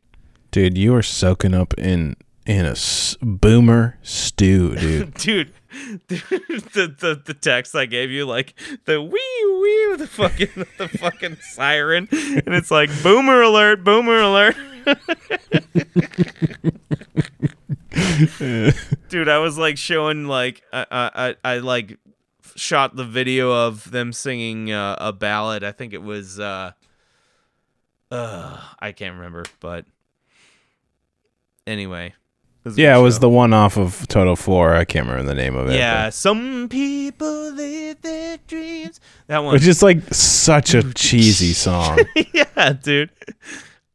Dude, 0.51 0.77
you 0.77 0.95
are 0.95 1.01
soaking 1.03 1.53
up 1.53 1.73
in 1.77 2.15
in 2.45 2.65
a 2.65 2.71
s- 2.71 3.17
boomer 3.21 3.97
stew, 4.03 4.75
dude. 4.77 5.13
dude, 5.15 5.51
the, 6.07 6.95
the 6.99 7.21
the 7.25 7.33
text 7.33 7.75
I 7.75 7.85
gave 7.87 8.11
you, 8.11 8.25
like 8.25 8.53
the 8.85 9.01
wee 9.01 9.09
wee, 9.11 9.95
the 9.97 10.07
fucking 10.07 10.65
the 10.77 10.87
fucking 10.87 11.37
siren, 11.41 12.07
and 12.11 12.53
it's 12.55 12.71
like 12.71 12.89
boomer 13.03 13.41
alert, 13.41 13.83
boomer 13.83 14.19
alert. 14.19 14.55
dude, 19.09 19.29
I 19.29 19.37
was 19.39 19.57
like 19.57 19.77
showing 19.77 20.25
like 20.27 20.61
I 20.71 20.85
I, 20.91 21.11
I 21.15 21.35
I, 21.53 21.57
like 21.59 21.97
shot 22.55 22.95
the 22.95 23.03
video 23.03 23.51
of 23.51 23.89
them 23.91 24.13
singing 24.13 24.71
uh, 24.71 24.95
a 24.99 25.11
ballad. 25.13 25.63
I 25.63 25.71
think 25.71 25.93
it 25.93 26.01
was 26.01 26.39
uh 26.39 26.71
uh 28.11 28.61
I 28.79 28.91
can't 28.91 29.15
remember, 29.15 29.43
but 29.59 29.85
anyway. 31.67 32.13
a 32.65 32.71
yeah, 32.71 32.97
it 32.97 33.01
was 33.01 33.15
show. 33.15 33.19
the 33.21 33.29
one 33.29 33.53
off 33.53 33.77
of 33.77 34.07
Toto 34.07 34.35
Four. 34.35 34.73
I 34.75 34.85
can't 34.85 35.07
remember 35.07 35.27
the 35.27 35.35
name 35.35 35.55
of 35.55 35.69
it. 35.69 35.75
Yeah, 35.75 36.07
but- 36.07 36.13
some 36.13 36.67
people 36.69 37.51
live 37.51 38.01
their 38.01 38.37
dreams. 38.47 38.99
That 39.27 39.39
one. 39.43 39.53
which 39.53 39.67
is 39.67 39.83
like 39.83 40.01
such 40.13 40.73
a 40.73 40.83
cheesy 40.93 41.53
song. 41.53 41.99
yeah, 42.33 42.73
dude. 42.73 43.09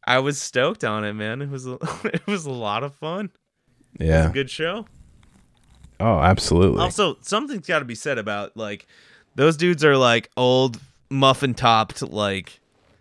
I 0.05 0.19
was 0.19 0.41
stoked 0.41 0.83
on 0.83 1.05
it, 1.05 1.13
man. 1.13 1.41
It 1.43 1.51
was 1.51 1.67
a, 1.67 1.79
it 2.05 2.27
was 2.27 2.47
a 2.47 2.51
lot 2.51 2.83
of 2.83 2.95
fun. 2.95 3.31
Yeah. 3.99 4.31
Good 4.33 4.51
show. 4.51 4.87
Oh, 6.01 6.19
absolutely. 6.19 6.81
Also, 6.81 7.19
something's 7.21 7.67
got 7.67 7.81
to 7.81 7.85
be 7.85 7.95
said 7.95 8.19
about 8.19 8.57
like 8.57 8.87
those 9.35 9.57
dudes 9.57 9.85
are 9.85 9.97
like 9.97 10.31
old 10.37 10.81
muffin 11.11 11.55
topped 11.55 12.03
like 12.03 12.61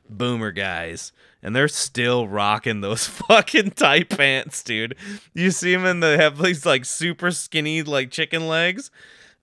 boomer 0.10 0.52
guys. 0.52 1.12
And 1.42 1.56
they're 1.56 1.70
still 1.70 2.28
rocking 2.28 2.82
those 2.82 3.06
fucking 3.28 3.72
tight 3.72 4.10
pants, 4.10 4.62
dude. 4.62 4.96
You 5.34 5.52
see 5.52 5.74
them 5.74 5.86
and 5.86 6.04
they 6.04 6.18
have 6.18 6.38
these 6.38 6.66
like 6.66 6.84
super 6.84 7.32
skinny 7.32 7.82
like 7.82 8.12
chicken 8.12 8.48
legs, 8.48 8.92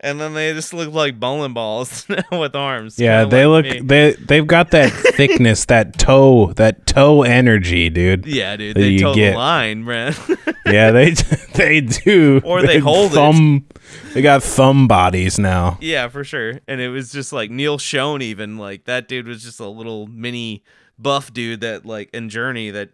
and 0.00 0.20
then 0.20 0.34
they 0.34 0.52
just 0.52 0.74
look 0.74 0.92
like 0.92 1.18
bowling 1.18 1.54
balls 1.54 2.06
with 2.32 2.54
arms. 2.54 2.98
yeah, 2.98 3.24
they 3.24 3.46
look 3.46 3.64
me. 3.64 3.80
they 3.80 4.12
they've 4.26 4.46
got 4.46 4.70
that 4.72 4.90
thickness, 4.92 5.64
that 5.66 5.98
toe, 5.98 6.52
that 6.54 6.86
toe 6.86 7.22
energy, 7.22 7.88
dude. 7.90 8.26
Yeah, 8.26 8.56
dude, 8.56 8.76
they 8.76 8.98
toe 8.98 9.14
get. 9.14 9.32
the 9.32 9.36
line, 9.38 9.84
man. 9.84 10.14
Yeah, 10.66 10.90
they 10.90 11.12
they 11.54 11.80
do. 11.80 12.40
Or 12.44 12.60
they 12.60 12.78
hold 12.80 13.12
it. 13.12 13.14
thumb, 13.14 13.66
They 14.14 14.20
got 14.20 14.42
thumb 14.42 14.88
bodies 14.88 15.38
now. 15.38 15.78
yeah, 15.80 16.08
for 16.08 16.24
sure. 16.24 16.58
And 16.66 16.80
it 16.80 16.88
was 16.88 17.12
just 17.12 17.32
like 17.32 17.52
Neal 17.52 17.78
Schon, 17.78 18.20
even 18.20 18.58
like 18.58 18.84
that 18.86 19.06
dude 19.06 19.28
was 19.28 19.44
just 19.44 19.60
a 19.60 19.68
little 19.68 20.08
mini 20.08 20.64
buff 20.98 21.32
dude 21.32 21.60
that 21.60 21.86
like 21.86 22.10
in 22.12 22.28
Journey 22.30 22.70
that. 22.72 22.90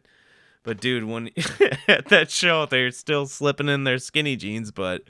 But 0.64 0.82
dude, 0.82 1.04
when 1.04 1.30
at 1.88 2.08
that 2.08 2.30
show, 2.30 2.66
they're 2.66 2.90
still 2.90 3.24
slipping 3.26 3.70
in 3.70 3.84
their 3.84 3.96
skinny 3.98 4.36
jeans, 4.36 4.70
but 4.70 5.02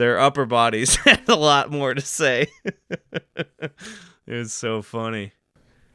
their 0.00 0.18
upper 0.18 0.46
bodies 0.46 0.96
had 1.04 1.20
a 1.28 1.36
lot 1.36 1.70
more 1.70 1.92
to 1.94 2.00
say. 2.00 2.46
it 3.04 3.72
was 4.26 4.52
so 4.52 4.80
funny. 4.80 5.32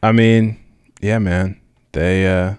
I 0.03 0.11
mean, 0.11 0.63
yeah, 1.01 1.17
man. 1.19 1.59
They 1.91 2.27
uh 2.27 2.55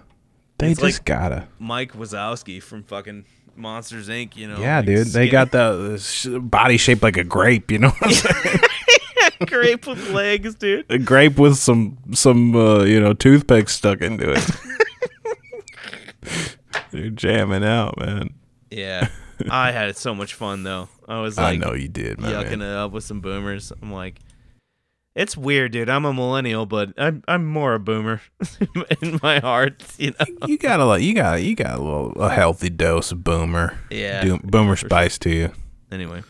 they 0.57 0.71
It's 0.71 0.81
just 0.81 0.99
like- 0.99 1.05
gotta. 1.05 1.47
Mike 1.57 1.93
Wazowski 1.93 2.61
from 2.61 2.83
fucking 2.83 3.25
Monsters 3.55 4.09
Inc. 4.09 4.35
You 4.35 4.49
know, 4.49 4.59
Yeah, 4.59 4.77
like 4.77 4.85
dude. 4.87 5.07
They 5.07 5.29
got 5.29 5.51
the 5.53 5.91
the 5.91 5.99
sh- 5.99 6.27
body 6.41 6.75
shaped 6.77 7.01
like 7.01 7.15
a 7.17 7.23
grape, 7.23 7.71
you 7.71 7.79
know 7.79 7.89
what 7.89 8.03
I'm 8.03 8.11
saying? 8.11 8.59
grape 9.45 9.87
with 9.87 10.09
legs, 10.09 10.55
dude. 10.55 10.85
a 10.89 10.97
grape 10.99 11.37
with 11.37 11.55
some 11.57 11.97
some 12.13 12.55
uh, 12.57 12.83
you 12.83 12.99
know 12.99 13.13
toothpicks 13.13 13.73
stuck 13.73 14.01
into 14.01 14.31
it. 14.31 14.45
They're 16.91 17.09
jamming 17.09 17.63
out, 17.63 17.97
man. 17.99 18.33
Yeah, 18.69 19.07
I 19.49 19.71
had 19.71 19.95
so 19.97 20.13
much 20.15 20.33
fun 20.33 20.63
though. 20.63 20.89
I 21.07 21.19
was 21.21 21.37
like, 21.37 21.53
I 21.53 21.55
know 21.55 21.73
you 21.73 21.87
did, 21.87 22.19
man. 22.19 22.31
yucking 22.31 22.55
it 22.55 22.61
up 22.75 22.91
with 22.91 23.03
some 23.03 23.21
boomers. 23.21 23.71
I'm 23.81 23.91
like, 23.93 24.19
it's 25.15 25.35
weird, 25.37 25.71
dude. 25.71 25.89
I'm 25.89 26.05
a 26.05 26.13
millennial, 26.13 26.65
but 26.65 26.93
I'm 26.97 27.23
I'm 27.27 27.45
more 27.45 27.73
a 27.73 27.79
boomer 27.79 28.21
in 29.01 29.19
my 29.23 29.39
heart. 29.39 29.83
You 29.97 30.13
know? 30.19 30.47
You 30.47 30.57
got 30.57 30.79
a 30.79 30.85
lot. 30.85 31.01
You 31.01 31.13
got 31.13 31.41
you 31.41 31.55
got 31.55 31.79
a 31.79 31.81
little 31.81 32.11
a 32.21 32.29
healthy 32.29 32.69
dose 32.69 33.11
of 33.11 33.23
boomer. 33.23 33.79
Yeah, 33.89 34.21
Do, 34.23 34.37
boomer 34.43 34.73
for 34.75 34.81
sure. 34.81 34.89
spice 34.89 35.17
to 35.19 35.29
you. 35.29 35.51
Anyway, 35.91 36.21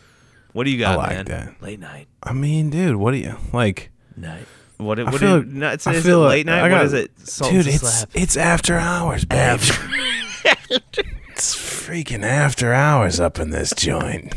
what 0.52 0.64
do 0.64 0.70
you 0.70 0.78
got, 0.78 0.96
like 0.98 1.10
man? 1.10 1.24
that. 1.26 1.60
Late 1.62 1.80
night, 1.80 2.06
I 2.22 2.32
mean, 2.32 2.70
dude, 2.70 2.96
what 2.96 3.10
do 3.12 3.18
you 3.18 3.36
like? 3.52 3.90
night. 4.16 4.46
What? 4.76 5.00
I 5.00 5.02
What? 5.04 5.14
feel 5.14 5.18
do 5.18 5.36
like- 5.38 5.46
you, 5.46 5.52
no, 5.54 5.70
it's, 5.70 5.86
I 5.88 5.94
is 5.94 6.04
feel 6.06 6.20
it 6.20 6.24
like- 6.26 6.30
late 6.30 6.46
night? 6.46 6.62
I 6.62 6.68
got- 6.68 6.84
is 6.84 6.92
it? 6.92 7.18
Salt 7.28 7.50
dude, 7.50 7.66
it's 7.66 7.80
slap. 7.80 8.10
it's 8.14 8.36
after 8.36 8.76
hours, 8.76 9.24
babe. 9.24 9.58
it's 11.38 11.54
freaking 11.54 12.24
after 12.24 12.74
hours 12.74 13.20
up 13.20 13.38
in 13.38 13.50
this 13.50 13.72
joint. 13.76 14.34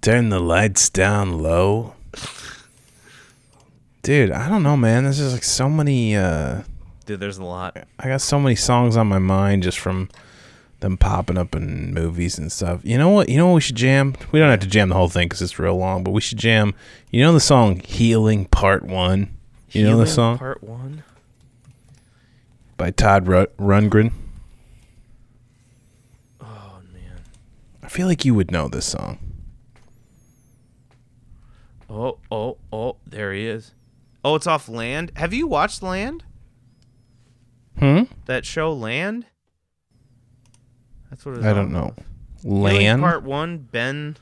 Turn 0.00 0.28
the 0.28 0.38
lights 0.38 0.88
down 0.88 1.42
low. 1.42 1.94
Dude, 4.02 4.30
I 4.30 4.48
don't 4.48 4.62
know, 4.62 4.76
man. 4.76 5.02
There's 5.02 5.18
just 5.18 5.32
like 5.32 5.42
so 5.42 5.68
many 5.68 6.14
uh 6.14 6.62
Dude, 7.06 7.18
there's 7.18 7.38
a 7.38 7.44
lot. 7.44 7.76
I 7.98 8.06
got 8.06 8.20
so 8.20 8.38
many 8.38 8.54
songs 8.54 8.96
on 8.96 9.08
my 9.08 9.18
mind 9.18 9.64
just 9.64 9.80
from 9.80 10.08
them 10.78 10.96
popping 10.96 11.36
up 11.38 11.56
in 11.56 11.92
movies 11.92 12.38
and 12.38 12.52
stuff. 12.52 12.82
You 12.84 12.98
know 12.98 13.08
what? 13.08 13.28
You 13.28 13.36
know 13.38 13.48
what 13.48 13.54
we 13.54 13.60
should 13.60 13.74
jam? 13.74 14.14
We 14.30 14.38
don't 14.38 14.50
have 14.50 14.60
to 14.60 14.66
jam 14.68 14.90
the 14.90 14.94
whole 14.94 15.08
thing 15.08 15.26
because 15.26 15.42
it's 15.42 15.58
real 15.58 15.76
long, 15.76 16.04
but 16.04 16.12
we 16.12 16.20
should 16.20 16.38
jam. 16.38 16.72
You 17.10 17.22
know 17.24 17.32
the 17.32 17.40
song 17.40 17.80
"Healing 17.80 18.44
Part 18.44 18.84
One"? 18.84 19.34
You 19.72 19.82
know 19.82 19.98
the 19.98 20.06
song 20.06 20.38
Part 20.38 20.62
one. 20.62 21.02
by 22.76 22.92
Todd 22.92 23.26
Ru- 23.26 23.46
Rundgren. 23.58 24.12
Oh 26.40 26.78
man. 26.92 27.20
I 27.82 27.85
feel 27.96 28.06
like 28.06 28.26
you 28.26 28.34
would 28.34 28.50
know 28.50 28.68
this 28.68 28.84
song. 28.84 29.18
Oh 31.88 32.18
oh 32.30 32.58
oh! 32.70 32.96
There 33.06 33.32
he 33.32 33.46
is. 33.46 33.72
Oh, 34.22 34.34
it's 34.34 34.46
off 34.46 34.68
Land. 34.68 35.12
Have 35.16 35.32
you 35.32 35.46
watched 35.46 35.82
Land? 35.82 36.24
Hmm. 37.78 38.02
That 38.26 38.44
show 38.44 38.72
Land. 38.72 39.24
That's 41.08 41.24
what 41.24 41.36
it's 41.36 41.46
I 41.46 41.54
don't 41.54 41.72
know. 41.72 41.94
Land. 42.44 43.00
Part 43.00 43.22
One. 43.22 43.58
Ben 43.58 44.16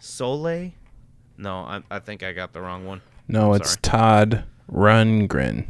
Soleil. 0.00 0.70
No, 1.36 1.56
I, 1.58 1.82
I 1.90 1.98
think 1.98 2.22
I 2.22 2.32
got 2.32 2.52
the 2.54 2.62
wrong 2.62 2.86
one. 2.86 3.02
no, 3.28 3.50
I'm 3.52 3.60
it's 3.60 3.70
sorry. 3.70 3.80
Todd 3.82 4.44
Rundgren. 4.70 5.66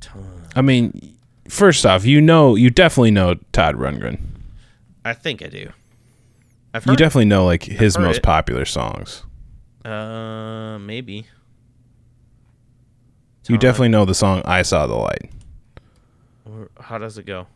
Ton- 0.00 0.42
I 0.54 0.60
mean, 0.62 1.16
first 1.48 1.86
off, 1.86 2.04
you 2.04 2.20
know, 2.20 2.54
you 2.54 2.68
definitely 2.70 3.12
know 3.12 3.36
Todd 3.52 3.76
Rundgren. 3.76 4.20
I 5.04 5.12
think 5.12 5.42
I 5.42 5.46
do. 5.48 5.70
I've 6.72 6.86
You 6.86 6.96
definitely 6.96 7.26
know 7.26 7.44
like 7.44 7.62
his 7.62 7.98
most 7.98 8.18
it. 8.18 8.22
popular 8.22 8.64
songs. 8.64 9.22
uh, 9.84 10.78
maybe. 10.80 11.26
You 13.48 13.58
definitely 13.58 13.90
know 13.90 14.04
the 14.06 14.14
song 14.14 14.40
"I 14.46 14.62
Saw 14.62 14.86
the 14.86 14.94
Light." 14.94 15.30
How 16.80 16.96
does 16.98 17.18
it 17.18 17.26
go? 17.26 17.46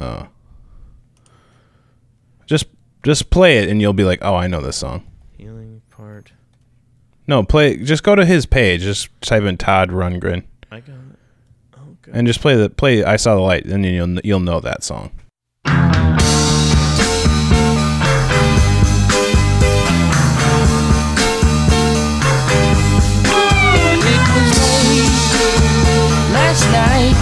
Uh, 0.00 0.26
just 2.46 2.66
just 3.02 3.28
play 3.30 3.58
it 3.58 3.68
and 3.68 3.80
you'll 3.82 3.92
be 3.92 4.04
like, 4.04 4.20
"Oh, 4.22 4.34
I 4.34 4.46
know 4.46 4.60
this 4.62 4.76
song." 4.76 5.04
Healing 5.36 5.82
part. 5.90 6.32
No, 7.26 7.42
play. 7.42 7.76
Just 7.76 8.02
go 8.02 8.14
to 8.14 8.24
his 8.24 8.46
page. 8.46 8.80
Just 8.80 9.08
type 9.20 9.42
in 9.42 9.58
Todd 9.58 9.90
Rundgren 9.90 10.44
I 10.72 10.80
got 10.80 10.94
it. 10.94 11.78
Okay. 12.08 12.12
and 12.18 12.26
just 12.26 12.40
play 12.40 12.56
the 12.56 12.70
play. 12.70 13.04
"I 13.04 13.16
Saw 13.16 13.34
the 13.34 13.42
Light," 13.42 13.64
and 13.66 13.84
then 13.84 13.92
you'll 13.92 14.18
you'll 14.24 14.40
know 14.40 14.60
that 14.60 14.82
song. 14.82 15.10
Night. 26.72 27.16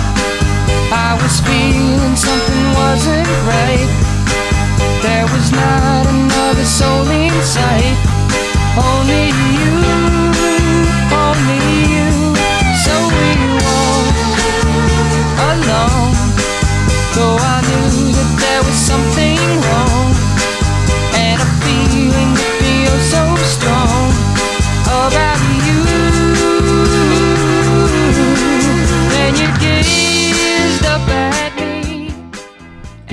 I 0.92 1.18
was 1.22 1.40
feeling 1.40 2.16
something 2.16 2.66
wasn't 2.74 3.28
right. 3.46 4.15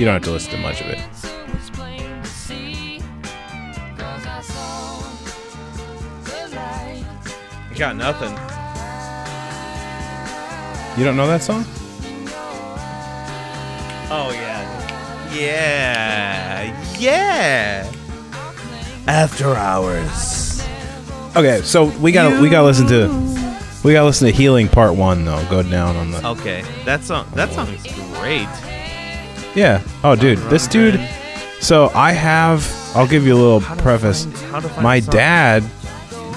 You 0.04 0.10
don't 0.10 0.16
have 0.16 0.24
to 0.24 0.32
listen 0.32 0.50
to 0.50 0.58
much 0.58 0.82
of 0.82 0.88
it. 0.88 0.98
So 1.14 1.30
it's 1.54 1.70
plain 1.70 2.02
to 2.22 2.28
see, 2.28 3.00
'cause 3.96 4.26
I 4.26 4.42
saw 4.42 5.00
the 6.24 6.54
light. 6.54 7.04
I 7.70 7.74
got 7.74 7.96
nothing. 7.96 8.32
You 10.98 11.06
don't 11.06 11.16
know 11.16 11.26
that 11.26 11.42
song? 11.42 11.64
Oh 14.10 14.30
yeah. 14.34 15.32
Yeah. 15.32 16.84
Yeah. 16.98 17.90
After 19.06 19.54
hours. 19.54 20.62
Okay, 21.34 21.62
so 21.62 21.84
we 21.84 22.12
got 22.12 22.28
to 22.28 22.42
we 22.42 22.50
got 22.50 22.60
to 22.60 22.66
listen 22.66 22.86
to 22.88 23.08
we 23.82 23.94
got 23.94 24.00
to 24.00 24.04
listen 24.04 24.26
to 24.26 24.34
Healing 24.34 24.68
Part 24.68 24.96
1 24.96 25.24
though. 25.24 25.42
Go 25.48 25.62
down 25.62 25.96
on 25.96 26.10
the 26.10 26.26
Okay. 26.28 26.62
That 26.84 27.04
song. 27.04 27.26
That 27.32 27.54
song 27.54 27.68
is 27.70 27.82
great. 28.18 28.46
Yeah. 29.54 29.82
Oh 30.02 30.16
dude, 30.16 30.38
this 30.50 30.66
dude 30.66 31.00
So 31.60 31.90
I 31.94 32.12
have 32.12 32.66
I'll 32.94 33.06
give 33.06 33.26
you 33.26 33.34
a 33.34 33.40
little 33.40 33.60
preface. 33.78 34.24
find- 34.24 34.36
how 34.50 34.60
to 34.60 34.68
find 34.68 34.82
My 34.82 35.00
dad 35.00 35.62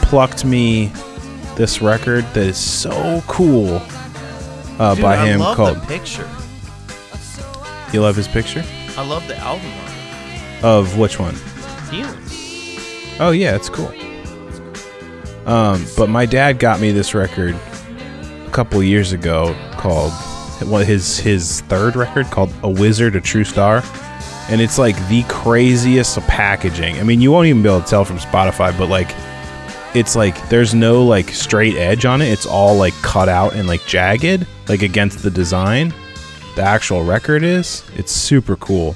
plucked 0.03 0.45
me 0.45 0.91
this 1.55 1.81
record 1.81 2.23
that 2.33 2.45
is 2.47 2.57
so 2.57 3.21
cool 3.27 3.81
uh, 4.79 4.93
Dude, 4.93 5.01
by 5.03 5.17
I 5.17 5.25
him 5.27 5.39
love 5.39 5.55
called 5.57 5.77
the 5.81 5.87
picture. 5.87 6.29
You 7.91 8.01
love 8.01 8.15
his 8.15 8.27
picture? 8.27 8.63
I 8.95 9.03
love 9.07 9.27
the 9.27 9.35
album 9.37 9.65
art. 9.81 10.63
Of 10.63 10.97
which 10.99 11.19
one? 11.19 11.35
Healing. 11.89 12.15
Oh 13.19 13.31
yeah, 13.31 13.55
it's 13.55 13.69
cool. 13.69 13.91
Um, 15.47 15.85
but 15.97 16.09
my 16.09 16.25
dad 16.25 16.59
got 16.59 16.79
me 16.79 16.91
this 16.91 17.13
record 17.15 17.55
a 18.45 18.49
couple 18.51 18.81
years 18.83 19.13
ago 19.13 19.55
called 19.77 20.11
his 20.59 21.19
his 21.19 21.61
third 21.61 21.95
record 21.95 22.27
called 22.27 22.53
A 22.63 22.69
Wizard, 22.69 23.15
a 23.15 23.21
True 23.21 23.43
Star. 23.43 23.83
And 24.49 24.61
it's 24.61 24.77
like 24.77 24.95
the 25.09 25.23
craziest 25.23 26.17
packaging. 26.21 26.99
I 26.99 27.03
mean, 27.03 27.19
you 27.19 27.31
won't 27.31 27.47
even 27.47 27.61
be 27.61 27.67
able 27.69 27.81
to 27.81 27.87
tell 27.87 28.05
from 28.05 28.17
Spotify, 28.17 28.77
but 28.77 28.87
like 28.87 29.09
it's 29.93 30.15
like 30.15 30.49
there's 30.49 30.73
no 30.73 31.03
like 31.03 31.29
straight 31.29 31.75
edge 31.75 32.05
on 32.05 32.21
it. 32.21 32.27
It's 32.27 32.45
all 32.45 32.75
like 32.75 32.93
cut 33.01 33.29
out 33.29 33.55
and 33.55 33.67
like 33.67 33.85
jagged, 33.85 34.47
like 34.67 34.83
against 34.83 35.23
the 35.23 35.31
design. 35.31 35.93
The 36.55 36.61
actual 36.61 37.03
record 37.03 37.43
is. 37.43 37.83
It's 37.95 38.11
super 38.11 38.55
cool. 38.55 38.95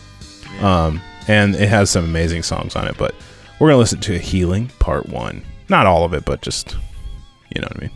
Um, 0.62 1.02
and 1.28 1.56
it 1.56 1.70
has 1.70 1.90
some 1.90 2.06
amazing 2.06 2.44
songs 2.44 2.76
on 2.76 2.88
it, 2.88 2.98
but 2.98 3.16
we're 3.60 3.70
gonna 3.70 3.80
listen 3.80 4.00
to 4.02 4.18
Healing 4.18 4.70
Part 4.80 5.08
One. 5.08 5.44
Not 5.70 5.86
all 5.86 6.04
of 6.04 6.14
it, 6.14 6.26
but 6.26 6.42
just 6.42 6.78
you 7.54 7.62
know 7.62 7.68
what 7.68 7.78
I 7.78 7.82
mean, 7.82 7.92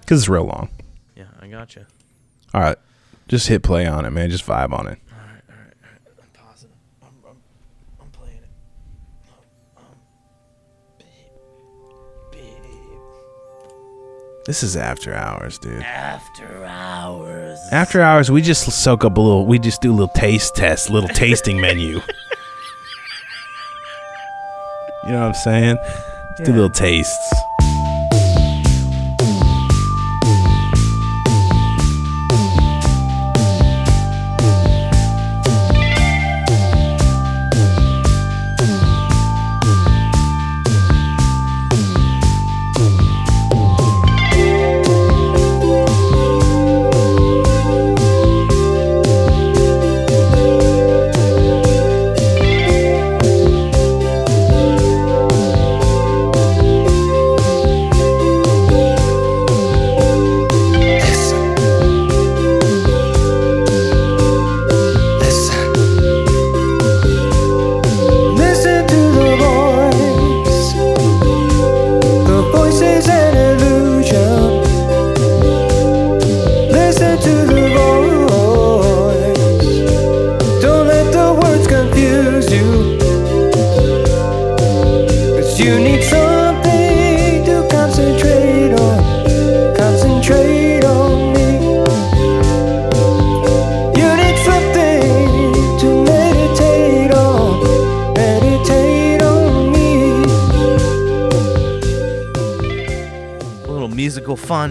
because 0.00 0.20
it's 0.20 0.28
real 0.28 0.44
long. 0.44 0.68
Yeah, 1.16 1.24
I 1.40 1.48
gotcha. 1.48 1.86
All 2.52 2.60
right, 2.60 2.78
just 3.28 3.48
hit 3.48 3.62
play 3.62 3.86
on 3.86 4.04
it, 4.04 4.10
man. 4.10 4.30
Just 4.30 4.46
vibe 4.46 4.72
on 4.72 4.86
it. 4.86 4.98
I'm 5.08 6.28
pausing. 6.32 6.70
I'm, 7.02 7.08
I'm, 7.28 7.36
I'm 8.00 8.10
playing 8.10 8.36
it. 8.38 8.48
Um, 9.76 9.84
This 14.46 14.62
is 14.62 14.76
After 14.76 15.14
Hours, 15.14 15.58
dude. 15.58 15.82
After 15.82 16.64
hours. 16.66 17.58
After 17.72 18.02
Hours, 18.02 18.30
we 18.30 18.42
just 18.42 18.70
soak 18.70 19.02
up 19.02 19.16
a 19.16 19.20
little. 19.20 19.46
We 19.46 19.58
just 19.58 19.80
do 19.80 19.90
a 19.90 19.94
little 19.94 20.08
taste 20.14 20.54
test, 20.54 20.90
little 20.90 21.08
tasting 21.08 21.60
menu. 21.60 22.00
You 25.04 25.10
know 25.10 25.20
what 25.20 25.26
I'm 25.26 25.34
saying? 25.34 25.76
Just 26.38 26.44
Do 26.44 26.52
little 26.52 26.70
tastes. 26.70 27.34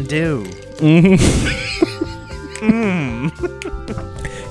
Fondue. 0.03 0.43
Mm. 0.79 1.19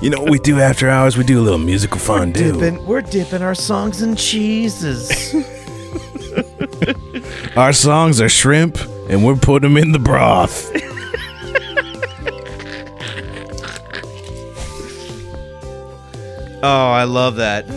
You 0.03 0.11
know 0.11 0.21
what 0.21 0.31
we 0.31 0.41
do 0.41 0.59
after 0.59 0.91
hours? 0.91 1.17
We 1.17 1.23
do 1.23 1.39
a 1.39 1.45
little 1.45 1.61
musical 1.61 2.01
fondue. 2.01 2.55
Dipping, 2.55 2.85
we're 2.85 3.03
dipping 3.03 3.41
our 3.41 3.55
songs 3.55 4.03
in 4.03 4.17
cheeses. 4.17 5.33
Our 7.57 7.73
songs 7.73 8.21
are 8.21 8.29
shrimp, 8.29 8.79
and 9.09 9.25
we're 9.25 9.37
putting 9.37 9.73
them 9.73 9.81
in 9.81 9.93
the 9.93 10.01
broth. 10.01 10.73
oh, 16.65 16.91
I 16.91 17.05
love 17.05 17.37
that. 17.37 17.69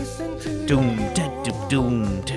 Doom, 0.66 0.96
da, 1.14 1.28
doom, 1.44 1.68
doom, 1.68 2.20
da, 2.22 2.24
doom, 2.26 2.26
doom, 2.26 2.35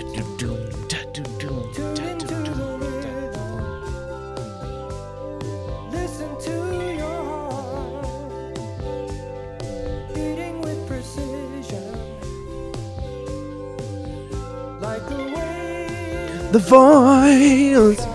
the 16.51 16.59
voice. 16.59 18.05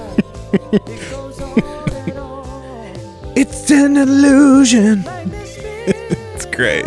it's 3.36 3.70
an 3.70 3.96
illusion. 3.96 5.04
It's 6.34 6.46
great. 6.46 6.86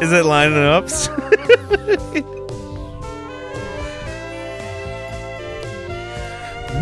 Is 0.00 0.12
it 0.12 0.24
lining 0.24 0.58
up? 0.58 0.84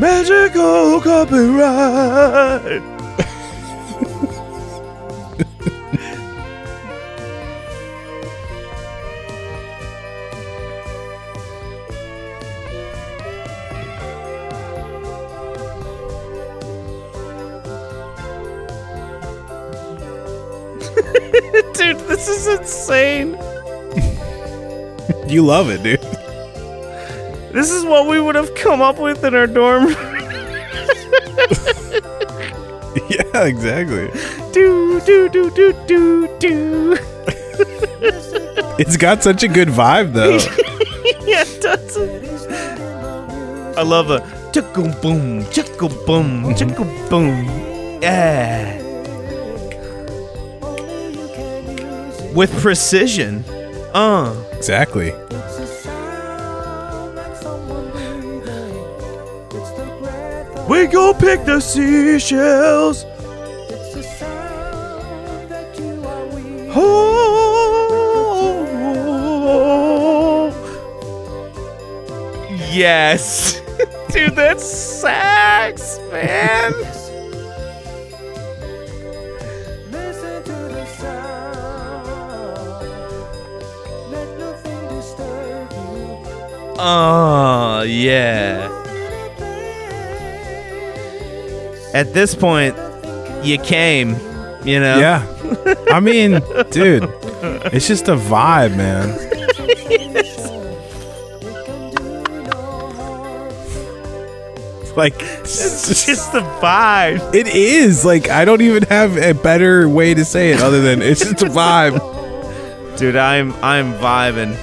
Magical 0.01 1.01
copyright. 1.01 2.94
You 25.35 25.45
love 25.45 25.69
it, 25.69 25.83
dude. 25.83 26.01
This 27.53 27.73
is 27.73 27.85
what 27.85 28.07
we 28.07 28.21
would 28.21 28.37
have 28.37 28.55
come 28.55 28.81
up 28.81 29.01
with 29.01 29.25
in 29.25 29.35
our 29.35 29.49
dorm. 29.49 29.89
Yeah, 33.11 33.45
exactly. 33.45 34.09
do 34.53 35.01
do 35.01 35.29
do 35.29 35.51
do 35.51 35.73
do 35.89 36.39
do. 36.39 36.97
It's 38.79 38.97
got 38.97 39.25
such 39.25 39.43
a 39.43 39.49
good 39.49 39.67
vibe, 39.67 40.13
though. 40.13 40.37
yeah, 41.27 41.43
it 41.45 41.61
does. 41.61 42.47
I 43.77 43.83
love 43.83 44.11
a 44.11 44.21
chickle 44.53 44.95
boom, 45.03 45.45
chickle 45.51 45.91
boom, 46.07 46.55
chickle 46.55 46.85
boom. 47.11 47.45
Yeah. 48.01 48.81
With 52.33 52.53
precision. 52.63 53.45
Uh. 53.93 54.44
Exactly. 54.65 55.13
We 60.67 60.87
go 60.87 61.13
pick 61.13 61.45
the 61.45 61.61
seashells. 61.61 63.05
Oh. 66.77 67.75
Yes. 72.73 73.61
Dude, 74.09 74.35
that 74.37 74.61
sax, 74.61 75.99
man. 76.11 76.73
Oh, 86.77 87.83
yeah. 87.87 88.71
At 91.95 92.13
this 92.13 92.35
point, 92.35 92.75
you 93.45 93.59
came, 93.59 94.11
you 94.65 94.81
know? 94.81 94.99
Yeah. 94.99 95.25
I 95.91 96.01
mean, 96.01 96.33
dude, 96.71 97.09
it's 97.73 97.87
just 97.87 98.09
a 98.09 98.17
vibe, 98.17 98.77
man. 98.77 99.21
Like, 104.97 105.15
It's 105.19 106.07
just 106.07 106.31
the 106.33 106.41
vibe. 106.41 107.35
it 107.35 107.49
is. 107.49 108.05
Like, 108.05 108.29
I 108.31 108.45
don't 108.45 108.61
even 108.61 108.85
have 108.85 109.17
a 109.17 109.33
better 109.35 109.89
way 109.89 110.15
to 110.15 110.25
say 110.25 110.53
it 110.53 110.61
other 110.61 110.81
than 110.81 111.03
it's 111.03 111.21
just 111.21 111.43
a 111.43 111.47
vibe. 111.47 111.99
Dude, 112.97 113.17
I'm 113.17 113.53
I'm 113.55 113.93
vibing. 113.95 114.57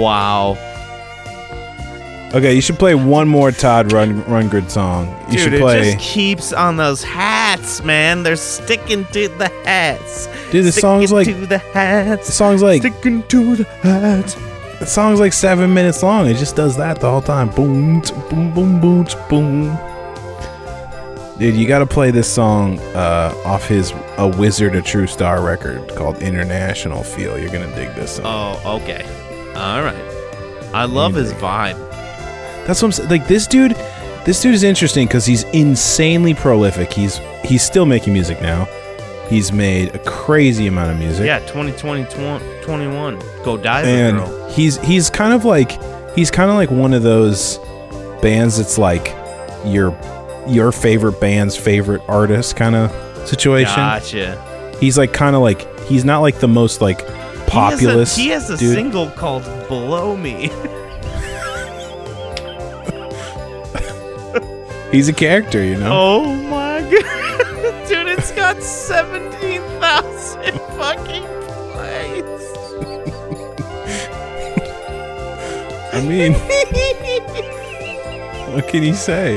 Wow. 0.00 0.54
Okay, 2.36 2.54
you 2.54 2.60
should 2.60 2.78
play 2.78 2.94
one 2.94 3.28
more 3.28 3.50
Todd 3.50 3.92
Run 3.92 4.22
Rundgren 4.24 4.68
song. 4.68 5.06
You 5.26 5.32
Dude, 5.32 5.40
should 5.40 5.54
it 5.54 5.60
play. 5.60 5.92
just 5.94 6.04
keeps 6.04 6.52
on 6.52 6.76
those 6.76 7.02
hats, 7.02 7.82
man. 7.82 8.24
They're 8.24 8.36
sticking 8.36 9.06
to 9.06 9.28
the 9.28 9.48
hats. 9.64 10.26
Dude, 10.50 10.66
the 10.66 10.72
song's 10.72 11.08
Sticking 11.10 11.16
like 11.34 11.40
to 11.42 11.46
the 11.46 11.58
hats. 11.58 12.26
the 12.26 12.32
song's 12.32 12.62
like 12.62 12.82
Sticking 12.82 13.22
to 13.28 13.56
the 13.56 13.64
hats. 13.64 14.34
the 14.80 14.84
song's 14.86 15.18
like 15.18 15.32
seven 15.32 15.72
minutes 15.72 16.02
long. 16.02 16.26
It 16.26 16.34
just 16.36 16.56
does 16.56 16.76
that 16.76 17.00
the 17.00 17.08
whole 17.10 17.22
time. 17.22 17.48
Boom, 17.48 18.00
boom, 18.28 18.52
boom, 18.52 18.80
boom, 18.80 19.06
boom. 19.30 19.78
Dude, 21.38 21.54
you 21.54 21.66
got 21.66 21.78
to 21.80 21.86
play 21.86 22.10
this 22.10 22.30
song 22.30 22.78
uh, 22.94 23.32
off 23.46 23.66
his 23.66 23.92
"A 24.18 24.26
Wizard, 24.26 24.74
a 24.74 24.82
True 24.82 25.06
Star" 25.06 25.42
record 25.42 25.88
called 25.94 26.20
"International 26.22 27.02
Feel." 27.02 27.38
You're 27.38 27.50
gonna 27.52 27.74
dig 27.74 27.94
this 27.94 28.16
song. 28.16 28.24
Oh, 28.64 28.76
okay. 28.82 29.04
All 29.54 29.82
right. 29.82 29.96
I 30.74 30.84
love 30.84 31.14
his 31.14 31.32
vibe. 31.34 31.82
That's 32.66 32.82
what 32.82 32.88
I'm 32.88 32.92
saying. 32.92 33.08
Like 33.08 33.28
this 33.28 33.46
dude, 33.46 33.72
this 34.24 34.40
dude 34.40 34.54
is 34.54 34.62
interesting 34.62 35.06
because 35.06 35.24
he's 35.24 35.44
insanely 35.44 36.34
prolific. 36.34 36.92
He's 36.92 37.20
he's 37.44 37.62
still 37.62 37.86
making 37.86 38.12
music 38.12 38.40
now. 38.40 38.66
He's 39.28 39.52
made 39.52 39.94
a 39.94 39.98
crazy 40.00 40.66
amount 40.66 40.92
of 40.92 40.98
music. 40.98 41.26
Yeah, 41.26 41.40
2020, 41.40 42.04
21. 42.62 43.18
Go 43.44 43.56
dive, 43.56 43.84
and 43.84 44.18
girl. 44.18 44.50
he's 44.50 44.78
he's 44.78 45.10
kind 45.10 45.32
of 45.32 45.44
like 45.44 45.80
he's 46.14 46.30
kind 46.30 46.50
of 46.50 46.56
like 46.56 46.70
one 46.70 46.92
of 46.92 47.02
those 47.02 47.58
bands 48.22 48.56
that's 48.56 48.78
like 48.78 49.14
your 49.64 49.96
your 50.46 50.72
favorite 50.72 51.20
band's 51.20 51.56
favorite 51.56 52.02
artist 52.08 52.56
kind 52.56 52.76
of 52.76 53.28
situation. 53.28 53.76
Gotcha. 53.76 54.76
He's 54.80 54.96
like 54.98 55.12
kind 55.12 55.34
of 55.34 55.42
like 55.42 55.66
he's 55.84 56.04
not 56.04 56.20
like 56.20 56.40
the 56.40 56.48
most 56.48 56.80
like 56.80 57.06
populous. 57.46 58.16
He 58.16 58.28
has 58.28 58.50
a, 58.50 58.56
he 58.56 58.64
has 58.64 58.72
a 58.72 58.74
single 58.74 59.10
called 59.10 59.44
"Below 59.68 60.16
Me." 60.16 60.50
He's 64.96 65.10
a 65.10 65.12
character, 65.12 65.62
you 65.62 65.76
know. 65.76 65.90
oh 65.92 66.34
my 66.34 66.80
god, 66.90 67.86
dude! 67.86 68.08
It's 68.08 68.32
got 68.32 68.62
seventeen 68.62 69.60
thousand 69.78 70.58
fucking 70.78 71.22
plays. 71.74 72.42
I 75.92 76.00
mean, 76.00 76.32
what 78.54 78.66
can 78.68 78.82
you 78.84 78.94
say? 78.94 79.36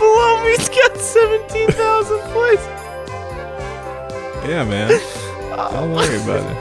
Below 0.00 0.42
me's 0.42 0.68
got 0.68 0.96
seventeen 0.96 1.70
thousand 1.70 2.18
plays. 2.32 2.66
Yeah, 4.50 4.64
man. 4.64 4.90
Don't 4.90 5.00
oh. 5.60 5.86
worry 5.94 6.16
about 6.24 6.44
it. 6.50 6.56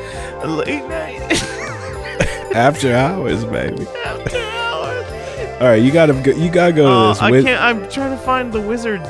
Late 0.48 0.86
night 0.88 1.22
After 2.56 2.94
hours, 2.94 3.46
baby. 3.46 3.88
after 4.06 4.38
hours. 4.38 4.57
All 5.60 5.68
right, 5.68 5.82
you 5.82 5.92
gotta 5.92 6.14
go, 6.14 6.32
you 6.32 6.52
gotta 6.52 6.74
go 6.74 6.86
Oh, 6.86 7.14
to 7.14 7.20
this. 7.20 7.22
I 7.24 7.42
can't. 7.44 7.62
I'm 7.62 7.90
trying 7.90 8.12
to 8.12 8.24
find 8.24 8.54
the 8.54 8.62
wizard. 8.62 9.02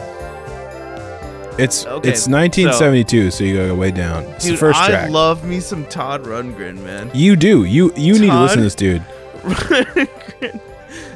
It's 1.59 1.85
Okay, 1.85 2.09
it's 2.09 2.27
1972, 2.27 3.31
so, 3.31 3.43
you 3.43 3.55
gotta 3.55 3.67
go 3.69 3.75
way 3.75 3.91
down. 3.91 4.23
It's 4.25 4.45
Dude, 4.45 4.53
the 4.53 4.57
first 4.57 4.79
I 4.79 4.87
track. 4.89 5.09
love 5.09 5.43
me 5.43 5.59
some 5.59 5.85
Todd 5.87 6.23
Rundgren, 6.23 6.81
man. 6.83 7.09
you 7.13 7.35
do. 7.35 7.63
You 7.65 7.91
you 7.97 8.13
need 8.19 8.29
to 8.29 8.39
listen 8.41 8.57
to 8.59 8.63
this 8.63 8.75
dude. 8.75 9.01
Rundgren. 9.41 10.61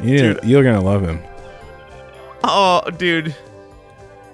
You 0.03 0.17
dude. 0.17 0.43
You're 0.43 0.63
gonna 0.63 0.81
love 0.81 1.03
him. 1.03 1.19
Oh, 2.43 2.81
dude. 2.97 3.35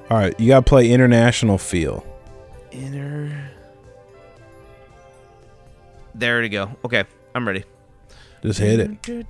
All 0.10 0.18
right, 0.18 0.38
you 0.39 0.48
gotta 0.48 0.64
play 0.64 0.89
International 0.89 1.58
Feel. 1.58 2.06
Inner. 2.72 3.52
There 6.16 6.41
to 6.41 6.50
go. 6.50 6.72
Okay, 6.86 7.04
I'm 7.36 7.45
ready. 7.45 7.66
Just 8.42 8.60
hit 8.60 8.80
it. 8.80 9.02
Do, 9.02 9.24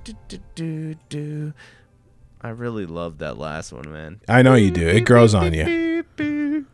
do, 0.54 0.94
do. 1.08 1.52
I 2.40 2.50
really 2.50 2.86
love 2.86 3.18
that 3.18 3.36
last 3.38 3.72
one, 3.72 3.90
man. 3.90 4.20
I 4.28 4.42
know 4.42 4.54
you 4.54 4.70
do. 4.70 4.86
It 4.86 5.00
grows 5.00 5.34
on 5.34 5.52
you. 5.54 5.64
Beep, 5.64 6.16
beep. 6.16 6.66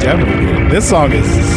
Definitely. 0.00 0.68
This 0.68 0.88
song 0.88 1.12
is 1.12 1.47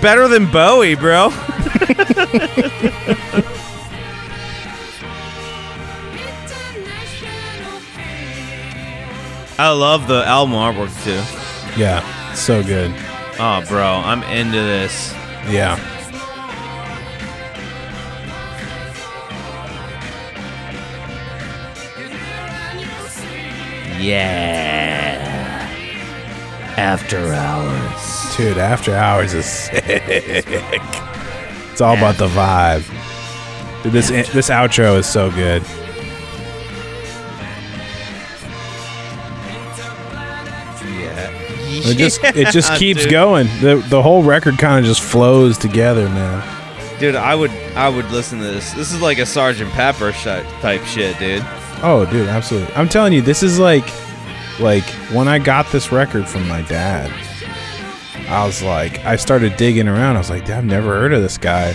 better 0.00 0.28
than 0.28 0.50
Bowie, 0.50 0.94
bro. 0.94 1.28
I 9.58 9.70
love 9.72 10.08
the 10.08 10.24
album 10.26 10.54
artwork 10.54 10.92
too. 11.04 11.20
Yeah, 11.78 12.00
so 12.34 12.62
good. 12.62 12.92
Oh, 13.38 13.62
bro, 13.68 13.84
I'm 13.84 14.22
into 14.22 14.56
this. 14.56 15.12
Yeah. 15.48 15.78
Yeah. 24.00 25.68
After 26.78 27.18
hours. 27.34 28.09
Dude, 28.40 28.56
After 28.56 28.94
Hours 28.94 29.34
is 29.34 29.44
sick. 29.66 29.84
It's 29.84 31.80
all 31.82 31.94
about 31.94 32.16
the 32.16 32.26
vibe. 32.28 32.84
Dude, 33.82 33.92
this 33.92 34.08
this 34.08 34.48
outro 34.48 34.96
is 34.98 35.06
so 35.06 35.30
good. 35.30 35.62
Yeah. 40.84 41.30
It 41.90 41.96
just 41.98 42.20
it 42.24 42.50
just 42.52 42.74
keeps 42.76 43.06
going. 43.06 43.46
The 43.60 43.84
the 43.88 44.02
whole 44.02 44.22
record 44.22 44.58
kind 44.58 44.78
of 44.78 44.84
just 44.88 45.02
flows 45.02 45.58
together, 45.58 46.08
man. 46.08 46.98
Dude, 46.98 47.14
I 47.16 47.34
would 47.34 47.50
I 47.76 47.88
would 47.88 48.10
listen 48.10 48.38
to 48.38 48.44
this. 48.44 48.72
This 48.72 48.92
is 48.92 49.00
like 49.00 49.18
a 49.18 49.26
Sergeant 49.26 49.70
Pepper 49.72 50.12
shi- 50.12 50.42
type 50.60 50.82
shit, 50.84 51.18
dude. 51.18 51.44
Oh, 51.82 52.06
dude, 52.10 52.28
absolutely. 52.28 52.74
I'm 52.74 52.88
telling 52.88 53.12
you, 53.12 53.20
this 53.22 53.42
is 53.42 53.58
like 53.58 53.86
like 54.58 54.84
when 55.12 55.28
I 55.28 55.38
got 55.38 55.70
this 55.72 55.92
record 55.92 56.28
from 56.28 56.46
my 56.48 56.62
dad. 56.62 57.10
I 58.30 58.46
was 58.46 58.62
like, 58.62 59.00
I 59.04 59.16
started 59.16 59.56
digging 59.56 59.88
around. 59.88 60.14
I 60.16 60.18
was 60.18 60.30
like, 60.30 60.48
I've 60.48 60.64
never 60.64 61.00
heard 61.00 61.12
of 61.12 61.20
this 61.20 61.36
guy. 61.36 61.74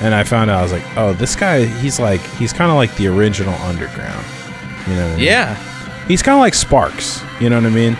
And 0.00 0.14
I 0.14 0.24
found 0.24 0.50
out 0.50 0.60
I 0.60 0.62
was 0.62 0.72
like, 0.72 0.96
oh, 0.96 1.12
this 1.12 1.36
guy, 1.36 1.66
he's 1.66 2.00
like, 2.00 2.22
he's 2.36 2.54
kind 2.54 2.70
of 2.70 2.76
like 2.76 2.94
the 2.96 3.06
original 3.08 3.52
underground. 3.54 4.24
You 4.88 4.94
know? 4.94 5.06
I 5.06 5.10
mean? 5.10 5.18
Yeah. 5.18 5.54
He's 6.08 6.22
kind 6.22 6.34
of 6.36 6.40
like 6.40 6.54
Sparks. 6.54 7.22
You 7.38 7.50
know 7.50 7.56
what 7.56 7.66
I 7.66 7.70
mean? 7.70 7.98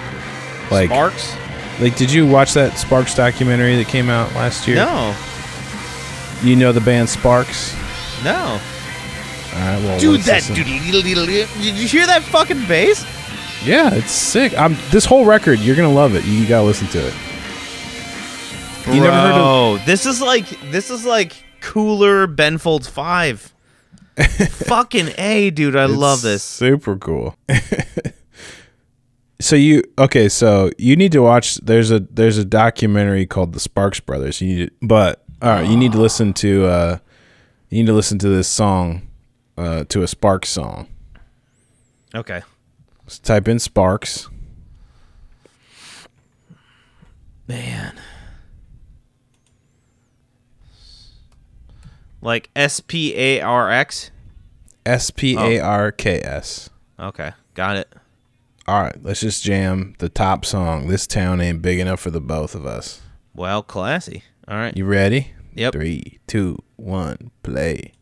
Like, 0.70 0.88
Sparks? 0.88 1.36
like, 1.78 1.96
did 1.96 2.10
you 2.10 2.26
watch 2.26 2.54
that 2.54 2.78
Sparks 2.78 3.14
documentary 3.14 3.76
that 3.76 3.86
came 3.88 4.08
out 4.08 4.32
last 4.34 4.66
year? 4.66 4.76
No. 4.76 5.14
You 6.42 6.56
know 6.56 6.72
the 6.72 6.80
band 6.80 7.08
Sparks? 7.10 7.74
No. 8.24 8.34
All 9.52 9.58
right, 9.58 9.78
well, 9.82 10.00
Dude, 10.00 10.22
that 10.22 10.42
dude. 10.44 10.56
Did 10.56 10.68
you 10.68 11.86
hear 11.86 12.06
that 12.06 12.22
fucking 12.22 12.66
bass? 12.66 13.04
Yeah, 13.62 13.92
it's 13.92 14.12
sick. 14.12 14.56
I'm, 14.56 14.74
this 14.90 15.04
whole 15.04 15.26
record, 15.26 15.58
you're 15.58 15.76
gonna 15.76 15.92
love 15.92 16.14
it. 16.14 16.24
You 16.24 16.46
gotta 16.46 16.64
listen 16.64 16.86
to 16.88 17.06
it. 17.06 17.14
You 18.94 19.00
never 19.00 19.16
heard 19.16 19.32
of? 19.32 19.38
Oh, 19.38 19.78
this 19.86 20.06
is 20.06 20.20
like 20.20 20.46
this 20.70 20.90
is 20.90 21.04
like 21.04 21.32
cooler 21.60 22.26
Ben 22.26 22.58
Folds 22.58 22.88
Five. 22.88 23.54
fucking 24.66 25.14
a, 25.16 25.50
dude. 25.50 25.76
I 25.76 25.86
love 25.86 26.22
this. 26.22 26.42
Super 26.42 26.96
cool. 26.96 27.36
so 29.40 29.56
you 29.56 29.82
okay? 29.98 30.28
So 30.28 30.70
you 30.78 30.96
need 30.96 31.12
to 31.12 31.20
watch. 31.20 31.56
There's 31.56 31.90
a 31.90 32.00
there's 32.00 32.36
a 32.36 32.44
documentary 32.44 33.26
called 33.26 33.52
The 33.52 33.60
Sparks 33.60 34.00
Brothers. 34.00 34.40
You 34.40 34.46
need, 34.48 34.66
to, 34.66 34.72
but 34.82 35.24
all 35.40 35.50
right, 35.50 35.68
you 35.68 35.76
need 35.76 35.92
to 35.92 36.00
listen 36.02 36.34
to. 36.34 36.66
uh 36.66 36.98
You 37.70 37.78
need 37.78 37.86
to 37.86 37.94
listen 37.94 38.18
to 38.18 38.28
this 38.28 38.48
song, 38.48 39.08
uh 39.56 39.84
to 39.84 40.02
a 40.02 40.06
Sparks 40.08 40.48
song. 40.50 40.88
Okay. 42.14 42.42
Just 43.06 43.24
type 43.24 43.48
in 43.48 43.58
Sparks. 43.58 44.28
Man. 47.48 47.98
Like 52.20 52.50
S 52.54 52.80
P 52.80 53.14
A 53.16 53.40
R 53.40 53.70
X. 53.70 54.10
S 54.84 55.10
P 55.10 55.36
A 55.36 55.60
R 55.60 55.92
K 55.92 56.20
S. 56.20 56.70
Oh. 56.98 57.08
Okay, 57.08 57.32
got 57.54 57.76
it. 57.76 57.94
All 58.66 58.82
right, 58.82 59.02
let's 59.02 59.20
just 59.20 59.42
jam 59.42 59.94
the 59.98 60.08
top 60.08 60.44
song. 60.44 60.88
This 60.88 61.06
town 61.06 61.40
ain't 61.40 61.62
big 61.62 61.78
enough 61.78 62.00
for 62.00 62.10
the 62.10 62.20
both 62.20 62.54
of 62.54 62.66
us. 62.66 63.00
Well, 63.34 63.62
classy. 63.62 64.22
All 64.46 64.56
right. 64.56 64.76
You 64.76 64.84
ready? 64.84 65.32
Yep. 65.54 65.72
Three, 65.72 66.20
two, 66.26 66.62
one, 66.76 67.30
play. 67.42 67.92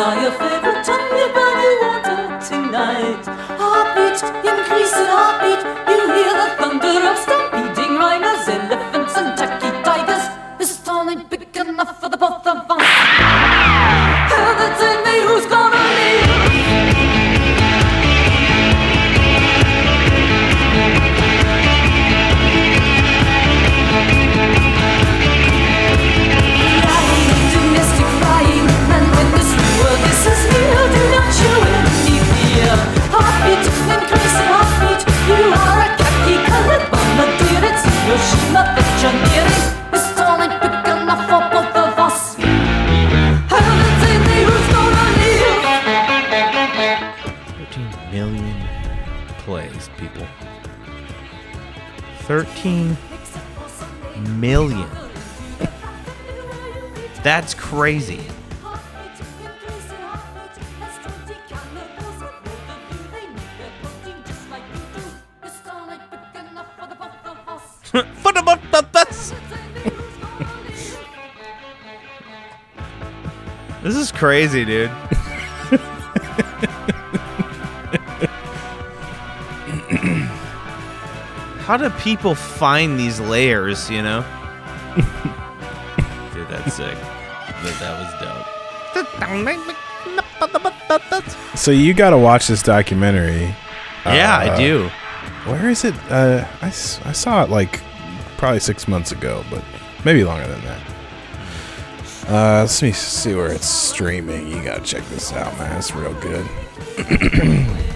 Are 0.00 0.20
your 0.20 0.32
favorite. 0.32 0.86
You 0.86 1.26
value 1.32 1.76
water 1.82 2.20
tonight. 2.48 3.24
Heartbeat, 3.56 4.20
increasing 4.44 5.08
heartbeat. 5.08 5.62
You 5.88 6.00
hear 6.16 6.32
the 6.40 6.48
thunder 6.58 7.00
of 7.10 7.16
stampeding 7.24 7.96
rhinos, 7.96 8.48
elephants, 8.48 9.16
and 9.16 9.38
Jackie 9.38 9.72
tigers. 9.84 10.24
This 10.58 10.78
town 10.82 11.08
ain't 11.08 11.30
big 11.30 11.56
enough 11.56 12.00
for 12.00 12.08
the 12.10 12.16
both 12.16 12.46
of 12.46 12.70
us. 12.70 13.05
13 52.66 52.96
million. 54.40 54.88
That's 57.22 57.54
crazy. 57.54 58.20
That? 68.72 68.92
That's 68.92 69.30
this 73.82 73.96
is 73.96 74.12
crazy, 74.12 74.64
dude. 74.64 74.90
How 81.66 81.76
do 81.76 81.90
people 81.90 82.34
find 82.34 82.98
these 82.98 83.18
layers? 83.20 83.90
You 83.90 84.02
know, 84.02 84.20
dude, 86.32 86.48
that's 86.48 86.74
sick. 86.74 86.96
That 86.96 87.76
that 87.80 87.98
was 88.00 88.12
dope. 88.22 88.46
So 91.56 91.70
you 91.70 91.92
got 91.94 92.10
to 92.10 92.18
watch 92.18 92.46
this 92.48 92.62
documentary. 92.62 93.54
Yeah, 94.04 94.36
I 94.38 94.48
Uh, 94.50 94.56
do. 94.56 94.90
Where 95.50 95.68
is 95.68 95.84
it? 95.84 95.94
Uh, 96.10 96.46
I, 96.62 96.66
s- 96.68 97.00
I 97.04 97.12
saw 97.12 97.42
it 97.42 97.50
like 97.50 97.80
probably 98.36 98.60
six 98.60 98.86
months 98.86 99.10
ago, 99.12 99.44
but 99.50 99.62
maybe 100.04 100.22
longer 100.24 100.46
than 100.46 100.60
that. 100.62 100.80
Uh, 102.28 102.60
let 102.62 102.82
me 102.82 102.92
see 102.92 103.34
where 103.34 103.50
it's 103.52 103.66
streaming. 103.66 104.48
You 104.48 104.62
gotta 104.62 104.82
check 104.82 105.04
this 105.06 105.32
out, 105.32 105.56
man. 105.58 105.76
It's 105.76 105.94
real 105.94 106.14
good. 106.14 106.46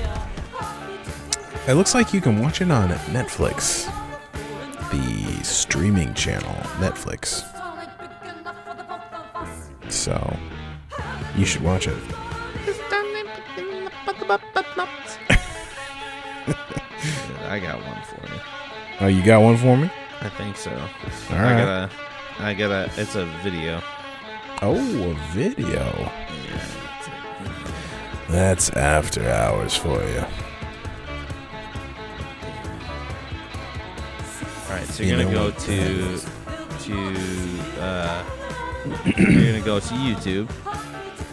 It 1.68 1.74
looks 1.74 1.94
like 1.94 2.12
you 2.12 2.20
can 2.20 2.40
watch 2.40 2.60
it 2.60 2.70
on 2.70 2.88
Netflix, 3.12 3.84
the 4.90 5.44
streaming 5.44 6.14
channel 6.14 6.54
Netflix. 6.80 7.44
So 9.90 10.36
you 11.36 11.44
should 11.44 11.62
watch 11.62 11.86
it. 11.86 11.96
I 17.48 17.58
got 17.60 17.78
one 17.84 18.02
for 18.02 18.26
you. 18.32 18.40
Oh, 19.00 19.06
you 19.08 19.22
got 19.24 19.42
one 19.42 19.56
for 19.56 19.76
me? 19.76 19.90
I 20.20 20.28
think 20.30 20.56
so. 20.56 20.70
All 20.70 21.36
right. 21.36 21.52
I 21.52 21.58
gotta. 21.64 21.90
I 22.38 22.54
gotta. 22.54 22.90
It's 23.00 23.14
a 23.16 23.26
video. 23.42 23.82
Oh, 24.62 24.76
a 24.76 25.14
video. 25.32 25.80
Yeah. 25.98 26.64
a- 28.28 28.32
That's 28.32 28.70
after 28.70 29.28
hours 29.28 29.74
for 29.76 30.02
you. 30.04 30.24
All 34.70 34.76
right. 34.76 34.86
So 34.86 35.02
You 35.02 35.16
you're 35.16 35.24
gonna 35.24 35.34
go 35.34 35.50
to 35.50 36.18
to. 36.84 36.94
Uh, 37.80 38.24
you're 39.16 39.52
gonna 39.52 39.60
go 39.64 39.78
to 39.80 39.94
YouTube 39.94 40.48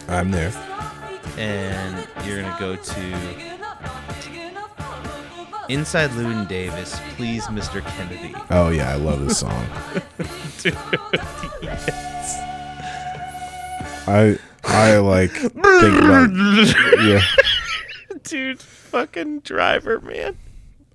I'm 0.08 0.30
there. 0.30 0.52
and 1.38 2.06
you're 2.26 2.42
gonna 2.42 2.56
go 2.58 2.76
to 2.76 3.14
Inside 5.68 6.10
Llewyn 6.10 6.46
Davis. 6.48 6.98
Please, 7.16 7.46
Mr. 7.46 7.80
Kennedy. 7.96 8.34
Oh 8.50 8.70
yeah, 8.70 8.90
I 8.90 8.96
love 8.96 9.20
this 9.26 9.38
song. 9.38 9.66
I 14.06 14.38
I 14.64 14.96
like 14.98 15.30
think 15.32 15.54
about 15.54 16.30
yeah. 17.02 17.22
Dude, 18.24 18.60
fucking 18.60 19.40
driver, 19.40 20.00
man. 20.00 20.36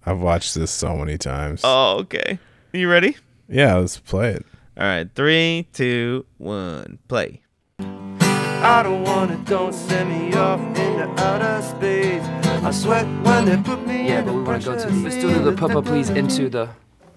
I've 0.06 0.20
watched 0.20 0.56
this 0.56 0.72
so 0.72 0.96
many 0.98 1.18
times. 1.18 1.62
Oh, 1.64 2.00
okay. 2.00 2.40
You 2.74 2.90
ready? 2.90 3.16
Yeah, 3.48 3.76
let's 3.76 3.98
play 4.00 4.32
it. 4.32 4.46
All 4.78 4.84
right, 4.86 5.08
three, 5.14 5.68
two, 5.74 6.26
one, 6.38 7.00
play. 7.08 7.42
I 7.80 8.82
don't 8.84 9.04
want 9.04 9.32
it, 9.32 9.46
don't 9.46 9.74
send 9.74 10.10
me 10.10 10.34
off 10.34 10.60
into 10.60 11.04
outer 11.22 11.62
space. 11.62 12.24
I 12.64 12.72
sweat 12.72 13.06
when 13.24 13.46
they 13.46 13.58
put 13.58 13.86
me 13.86 14.08
Yeah, 14.08 14.20
in 14.20 14.26
but 14.26 14.32
the 14.32 14.38
we 14.38 14.44
want 14.44 14.62
to 14.64 14.70
go 14.70 14.76
to 14.76 14.82
pressure 14.82 14.90
the. 14.96 15.04
Let's 15.04 15.16
do 15.18 15.28
the 15.44 15.52
suit. 15.52 15.58
papa 15.60 15.82
please 15.82 16.10
into 16.10 16.50
the, 16.50 16.70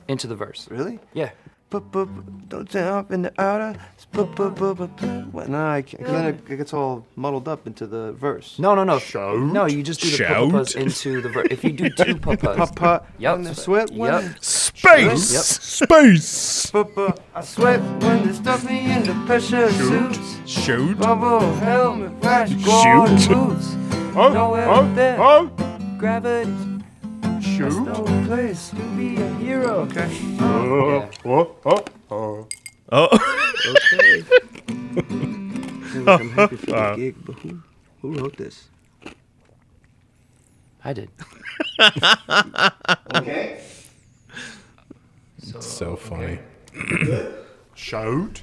into 0.08 0.26
the 0.26 0.34
verse. 0.34 0.68
Really? 0.70 0.98
Yeah. 1.12 1.30
Put, 1.68 1.90
put, 1.90 2.08
don't 2.48 2.70
send 2.70 2.88
off 2.88 3.08
the 3.08 3.32
outer. 3.38 3.76
No, 4.14 5.66
I 5.66 5.82
can't. 5.82 6.02
'cause 6.04 6.12
then 6.12 6.24
it, 6.26 6.40
it 6.48 6.56
gets 6.58 6.72
all 6.72 7.04
muddled 7.16 7.48
up 7.48 7.66
into 7.66 7.86
the 7.88 8.12
verse. 8.12 8.56
No, 8.58 8.74
no, 8.76 8.84
no. 8.84 9.00
No, 9.36 9.66
you 9.66 9.82
just 9.82 10.00
do 10.00 10.08
the 10.10 10.16
Shout. 10.16 10.50
papas 10.50 10.76
into 10.76 11.20
the 11.20 11.28
verse. 11.28 11.48
If 11.50 11.64
you 11.64 11.72
do 11.72 11.90
two 11.90 12.14
papas, 12.26 12.56
Papa, 12.56 13.04
Yep. 13.18 13.32
when 13.34 13.42
they 13.44 13.54
sweat 13.54 13.90
when 13.90 14.12
Yep. 14.12 14.22
they 14.22 14.28
Space. 14.40 15.32
Yep. 15.32 15.42
Space. 15.88 16.70
Papa, 16.70 17.14
I 17.34 17.40
sweat 17.42 17.80
when 18.02 18.26
they 18.26 18.32
stuff 18.32 18.64
me 18.64 18.92
in 18.92 19.02
the 19.02 19.14
pressure 19.26 19.68
suits. 19.72 20.38
Shoot. 20.46 20.98
Bubble, 20.98 21.40
helmet, 21.56 22.12
flash, 22.22 22.52
guard, 22.64 23.20
Shoot. 23.20 23.28
boots. 23.28 23.74
Nowhere 24.14 24.68
oh, 24.70 24.94
there. 24.94 25.18
Gravity. 25.98 26.75
Shoot. 27.56 27.70
That's 27.70 27.98
no 27.98 28.04
place 28.26 28.68
to 28.68 28.82
be 28.96 29.16
a 29.16 29.28
hero. 29.36 29.88
Okay. 29.88 30.10
Oh, 30.40 31.08
oh, 31.24 31.56
oh, 31.64 31.84
oh, 32.10 32.46
oh. 32.92 33.08
Okay. 33.94 34.22
Seems 35.88 35.94
like 36.06 36.20
I'm 36.20 36.30
happy 36.32 36.56
for 36.56 36.66
the 36.66 36.76
uh, 36.76 36.96
gig, 36.96 37.14
but 37.24 37.36
who, 37.36 37.62
who 38.02 38.12
wrote 38.12 38.36
this? 38.36 38.68
I 40.84 40.92
did. 40.92 41.08
Okay. 43.14 43.60
So 45.60 45.96
funny. 45.96 46.38
Shout. 47.74 48.42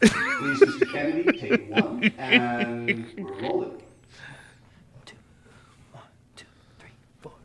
Please, 0.00 0.60
Mr. 0.60 0.92
Kennedy, 0.92 1.38
take 1.38 1.70
one 1.70 2.04
and 2.16 3.06
roll 3.42 3.64
it. 3.64 3.80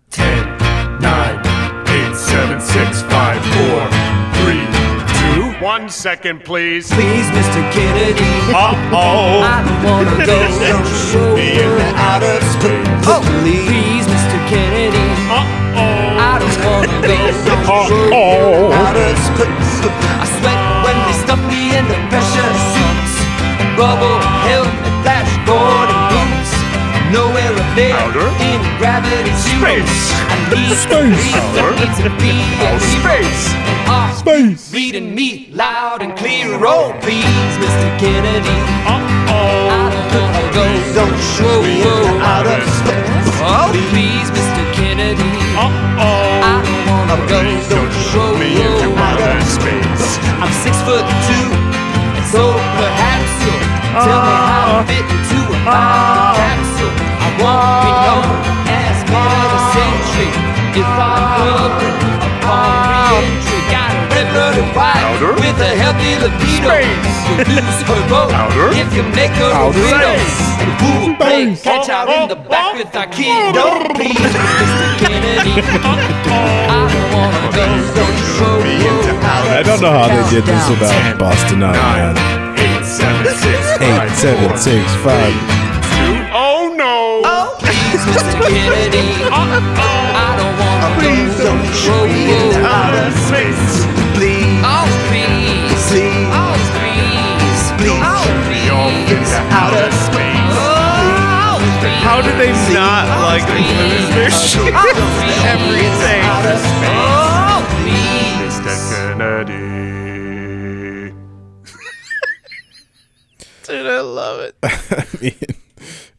Ten, 0.09 0.62
nine, 1.03 1.37
eight, 1.91 2.15
seven, 2.15 2.59
six, 2.61 3.01
five, 3.11 3.43
four, 3.53 3.79
three, 4.39 4.63
two, 5.19 5.51
one 5.63 5.89
second, 5.89 6.43
please. 6.43 6.87
Please, 6.91 7.27
Mr. 7.35 7.59
Oh, 7.63 7.75
Kennedy, 7.75 8.31
Uh-oh. 8.53 9.41
I 9.43 9.59
don't 9.67 9.83
wanna 9.83 10.25
go. 10.25 10.39
Don't 10.63 10.87
show 11.11 11.35
me 11.35 11.51
in 11.59 11.69
the 11.79 11.89
outer 12.09 12.39
space. 12.55 12.87
Oh, 13.11 13.21
please, 13.41 14.05
Mr. 14.07 14.37
Kennedy, 14.47 15.07
Uh-oh. 15.27 16.29
I 16.31 16.39
don't 16.39 16.59
wanna 16.65 17.07
go. 17.07 17.17
Don't 17.47 17.87
show 17.87 18.07
Uh-oh. 18.13 18.71
outer 18.71 19.11
space. 19.27 19.72
Outer 28.14 28.30
in 28.45 28.61
gravity 28.78 29.34
space. 29.41 30.14
I 30.30 30.38
need 30.53 30.78
Space. 30.78 31.18
breathe, 31.57 31.97
to 32.05 32.14
be 32.22 32.45
Outer 32.61 32.78
space. 33.01 33.43
Ah, 33.89 34.14
Space. 34.14 34.70
reading 34.72 35.16
me 35.16 35.49
loud 35.51 36.03
and 36.03 36.14
clear. 36.16 36.45
Oh, 36.61 36.93
please, 37.01 37.26
Mr. 37.57 37.89
Kennedy. 37.97 38.53
Uh-oh. 38.86 39.66
I 39.66 39.89
don't 40.14 40.14
wanna 40.14 40.45
go. 40.53 40.66
Don't 40.93 41.18
show 41.34 41.57
me 41.66 41.82
outer 42.22 42.61
space. 42.86 43.34
Oh, 43.41 43.74
please, 43.89 44.30
Mr. 44.30 44.61
Kennedy. 44.78 45.34
I 45.57 45.66
Uh-oh. 45.66 46.45
I 46.45 46.53
don't 46.61 46.86
wanna 46.86 47.18
go. 47.26 47.41
Don't 47.41 47.66
don't 47.74 47.93
show 48.14 48.30
me 48.38 48.61
into 48.61 48.93
outer 48.93 49.41
space. 49.57 50.05
I'm 50.38 50.53
six 50.61 50.78
foot 50.86 51.01
two, 51.26 51.49
and 52.14 52.26
so 52.30 52.53
perhaps 52.78 53.32
you'll 53.41 53.66
tell 54.05 54.22
me 54.22 54.36
how 54.38 54.61
to 54.70 54.86
fit 54.86 55.01
into 55.01 55.41
a 55.66 55.82
capsule. 56.38 56.93
I 57.26 57.30
won't 57.41 57.84
be 57.88 57.92
with 65.97 66.33
libido. 66.33 66.69
space. 66.69 67.13
You'll 67.23 67.49
lose 67.55 67.81
her 67.87 68.01
vote 68.09 68.31
if 68.75 68.89
you 68.93 69.03
make 69.15 69.31
her 69.41 69.51
a 69.51 69.67
widow. 69.69 70.15
And 70.61 70.71
who 70.79 70.89
will 71.11 71.15
play 71.17 71.55
catch 71.55 71.89
out 71.89 72.09
in 72.09 72.29
the 72.29 72.35
back 72.35 72.75
with 72.77 72.95
our 72.95 73.07
kid? 73.07 73.53
Don't 73.55 73.93
please, 73.95 74.17
Mr. 74.17 74.87
Kennedy. 75.01 75.61
I 75.83 76.87
don't 76.93 77.07
wanna 77.13 77.41
go. 77.55 77.65
Don't 77.97 78.19
show 78.37 78.53
me 78.63 78.75
into 78.81 79.13
outer 79.23 79.49
I 79.59 79.63
don't 79.63 79.81
know 79.81 79.91
how 79.91 80.07
they 80.07 80.23
did 80.35 80.43
this 80.45 80.63
without 80.69 81.17
busting 81.19 81.63
out, 81.63 81.75
Nine, 81.75 82.15
man. 82.15 82.57
eight, 82.59 82.85
seven, 82.85 83.25
six, 83.35 83.61
Eight, 83.81 83.97
five, 83.97 84.11
seven, 84.15 84.49
four, 84.49 84.57
six, 84.57 84.83
five. 85.05 85.33
two. 85.33 86.15
Oh 86.33 86.73
no. 86.75 87.21
Oh, 87.25 87.55
please, 87.59 88.01
Mr. 88.07 88.33
Kennedy. 88.49 89.07
I 89.31 90.35
don't 90.39 90.55
wanna 90.59 90.89
Please 90.99 91.33
don't 91.39 91.65
show 91.73 92.05
me 92.05 92.31
in 92.31 92.49
the 92.53 92.65
outer 92.65 93.11
space. 93.27 94.02
They 102.43 102.73
not 102.73 103.07
like 103.21 103.47
lose 103.47 104.09
their 104.09 104.29
shit? 104.29 104.73
Everything. 105.45 106.23
Oh. 106.85 107.63
Mr. 108.43 109.17
Kennedy. 109.17 109.63
Dude, 113.63 113.85
I 113.87 114.01
love 114.01 114.41
it. 114.41 114.55
I 114.63 115.05
mean, 115.21 115.39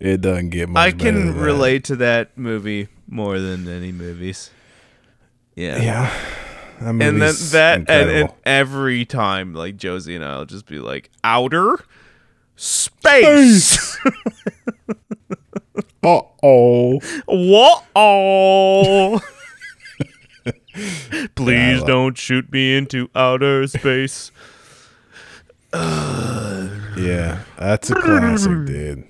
it 0.00 0.22
doesn't 0.22 0.48
get 0.48 0.70
much 0.70 0.80
I 0.80 0.90
better 0.92 1.12
than 1.12 1.22
can 1.26 1.36
that. 1.36 1.44
relate 1.44 1.84
to 1.84 1.96
that 1.96 2.38
movie 2.38 2.88
more 3.06 3.38
than 3.38 3.68
any 3.68 3.92
movies. 3.92 4.50
Yeah. 5.54 5.76
Yeah. 5.76 6.10
That 6.80 6.88
And 6.88 7.00
then 7.00 7.34
that 7.50 7.90
and, 7.90 8.10
and 8.10 8.32
every 8.46 9.04
time 9.04 9.52
like 9.52 9.76
Josie 9.76 10.14
and 10.16 10.24
I'll 10.24 10.46
just 10.46 10.64
be 10.64 10.78
like 10.78 11.10
outer 11.22 11.78
space. 12.56 13.98
Uh-oh. 16.04 17.00
what? 17.26 17.84
Oh. 17.96 19.20
Please 21.36 21.80
Yeah. 21.80 21.84
don't 21.86 22.18
shoot 22.18 22.50
me 22.52 22.76
into 22.76 23.08
outer 23.14 23.66
space. 23.66 24.30
Yeah, 26.96 27.40
that's 27.58 27.90
a 27.90 27.94
classic, 27.96 28.66
dude. 28.66 29.04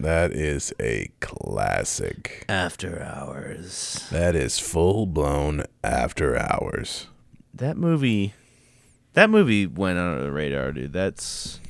That 0.00 0.32
is 0.32 0.72
a 0.80 1.10
classic. 1.20 2.46
After 2.48 3.02
hours. 3.02 4.06
That 4.10 4.34
is 4.34 4.58
full 4.58 5.04
blown 5.04 5.64
after 5.84 6.38
hours. 6.38 7.08
That 7.52 7.76
movie 7.76 8.32
that 9.12 9.28
movie 9.28 9.66
went 9.66 9.98
under 9.98 10.22
the 10.22 10.32
radar, 10.32 10.72
dude. 10.72 10.92
That's 10.94 11.60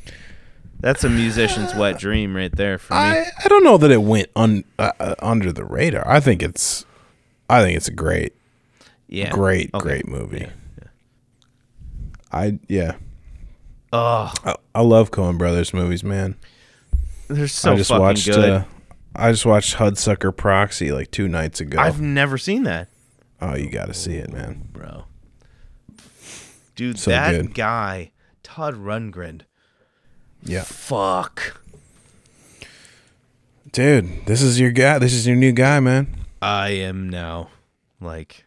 That's 0.81 1.03
a 1.05 1.09
musician's 1.11 1.75
wet 1.75 1.99
dream 1.99 2.37
right 2.37 2.55
there 2.55 2.79
for 2.79 2.95
me. 2.95 3.01
I, 3.01 3.25
I 3.45 3.49
don't 3.49 3.65
know 3.65 3.79
that 3.79 3.91
it 3.91 4.03
went 4.03 4.29
un, 4.37 4.65
uh, 4.79 4.93
uh, 5.01 5.15
under 5.21 5.53
the 5.53 5.65
radar. 5.65 6.07
I 6.09 6.21
think 6.21 6.43
it's 6.43 6.85
I 7.51 7.63
think 7.63 7.77
it's 7.77 7.89
a 7.89 7.93
great 7.95 8.33
yeah. 9.09 9.31
great 9.31 9.71
Okay. 9.75 9.83
great 9.83 10.09
movie. 10.09 10.47
I 12.33 12.59
yeah. 12.69 12.97
Oh, 13.93 14.33
I, 14.45 14.55
I 14.75 14.83
love 14.83 15.11
Coen 15.11 15.39
Brothers 15.39 15.73
movies, 15.73 16.05
man. 16.05 16.37
they're 17.29 17.49
so 17.49 17.73
I 17.73 17.77
just 17.77 17.89
fucking 17.89 18.03
watched 18.03 18.27
good. 18.27 18.51
uh 18.51 18.65
I 19.17 19.33
just 19.33 19.47
watched 19.47 19.77
Hudsucker 19.77 20.37
Proxy 20.37 20.93
like 20.93 21.11
2 21.11 21.27
nights 21.27 21.61
ago. 21.61 21.81
I've 21.81 22.01
never 22.01 22.39
seen 22.39 22.63
that, 22.65 22.89
oh, 23.41 23.57
you 23.57 23.69
got 23.69 23.87
to 23.87 23.95
see 23.95 24.15
it, 24.15 24.31
man. 24.33 24.69
bro. 24.71 25.07
Dude, 26.77 26.99
So 27.01 27.11
that 27.11 27.33
good. 27.33 27.55
guy, 27.55 28.13
Todd 28.45 28.75
Rundgren. 28.77 29.41
Yeah. 30.49 30.63
Fuck. 30.63 31.61
Dude, 33.71 34.25
this 34.27 34.41
is 34.41 34.59
your 34.59 34.71
guy. 34.71 34.99
This 34.99 35.13
is 35.13 35.27
your 35.27 35.37
new 35.37 35.53
guy, 35.53 35.79
man. 35.81 36.09
I 36.41 36.71
am 36.71 37.09
now 37.09 37.51
like 38.01 38.47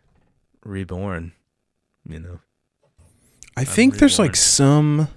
reborn. 0.66 1.34
You 2.08 2.20
know. 2.20 2.40
I 3.56 3.64
think 3.64 3.98
there's 3.98 4.14
reborn. 4.14 4.28
like 4.30 4.36
some. 4.36 5.08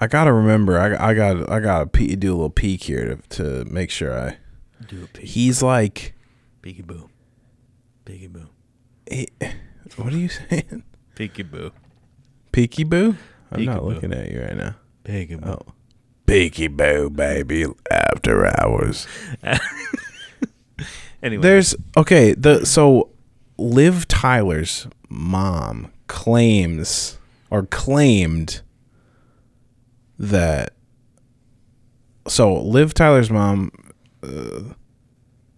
I 0.00 0.06
gotta 0.06 0.32
remember. 0.32 0.78
I 0.78 1.10
I 1.10 1.14
got 1.14 1.50
I 1.50 1.60
gotta 1.60 1.86
pe- 1.86 2.14
do 2.14 2.32
a 2.32 2.36
little 2.36 2.50
peek 2.50 2.84
here 2.84 3.16
to 3.16 3.36
to 3.42 3.64
make 3.70 3.90
sure 3.90 4.16
I. 4.16 4.36
Do 4.86 5.04
a 5.04 5.06
peek. 5.08 5.26
He's 5.28 5.62
like, 5.62 6.14
Peeky 6.62 6.86
boo. 6.86 7.08
Peeky 8.04 8.30
boo. 8.32 8.48
he, 9.10 9.28
what 9.96 10.12
are 10.12 10.16
you 10.16 10.28
saying? 10.28 10.84
Peeky 11.16 11.50
boo. 11.50 11.72
Peeky 12.52 12.88
boo? 12.88 13.16
I'm 13.50 13.64
not 13.64 13.84
looking 13.84 14.12
at 14.12 14.30
you 14.30 14.42
right 14.42 14.56
now. 14.56 14.74
Peeky 15.06 15.40
boo. 15.40 15.58
Oh, 15.58 15.72
boo, 16.76 17.10
baby. 17.10 17.66
After 17.90 18.46
hours. 18.60 19.06
Anyway. 21.22 21.42
There's 21.42 21.74
okay. 21.96 22.34
The 22.34 22.64
so 22.64 23.10
Liv 23.58 24.06
Tyler's 24.06 24.86
mom 25.08 25.90
claims 26.06 27.18
or 27.50 27.64
claimed 27.66 28.62
that. 30.18 30.74
So 32.28 32.54
Liv 32.62 32.94
Tyler's 32.94 33.30
mom, 33.30 33.72
uh, 34.22 34.74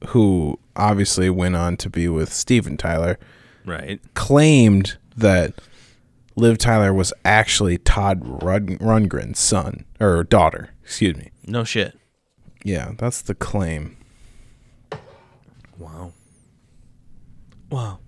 who 0.08 0.58
obviously 0.76 1.28
went 1.28 1.56
on 1.56 1.76
to 1.78 1.90
be 1.90 2.08
with 2.08 2.32
Steven 2.32 2.76
Tyler, 2.76 3.18
right. 3.66 4.00
claimed 4.14 4.96
that 5.16 5.54
Liv 6.38 6.56
Tyler 6.56 6.94
was 6.94 7.12
actually 7.24 7.78
Todd 7.78 8.20
Rud- 8.42 8.78
Rundgren's 8.78 9.40
son 9.40 9.84
or 10.00 10.22
daughter. 10.22 10.70
Excuse 10.84 11.16
me. 11.16 11.30
No 11.46 11.64
shit. 11.64 11.98
Yeah, 12.64 12.92
that's 12.96 13.22
the 13.22 13.34
claim. 13.34 13.96
Wow. 15.78 16.12
Wow. 17.70 17.98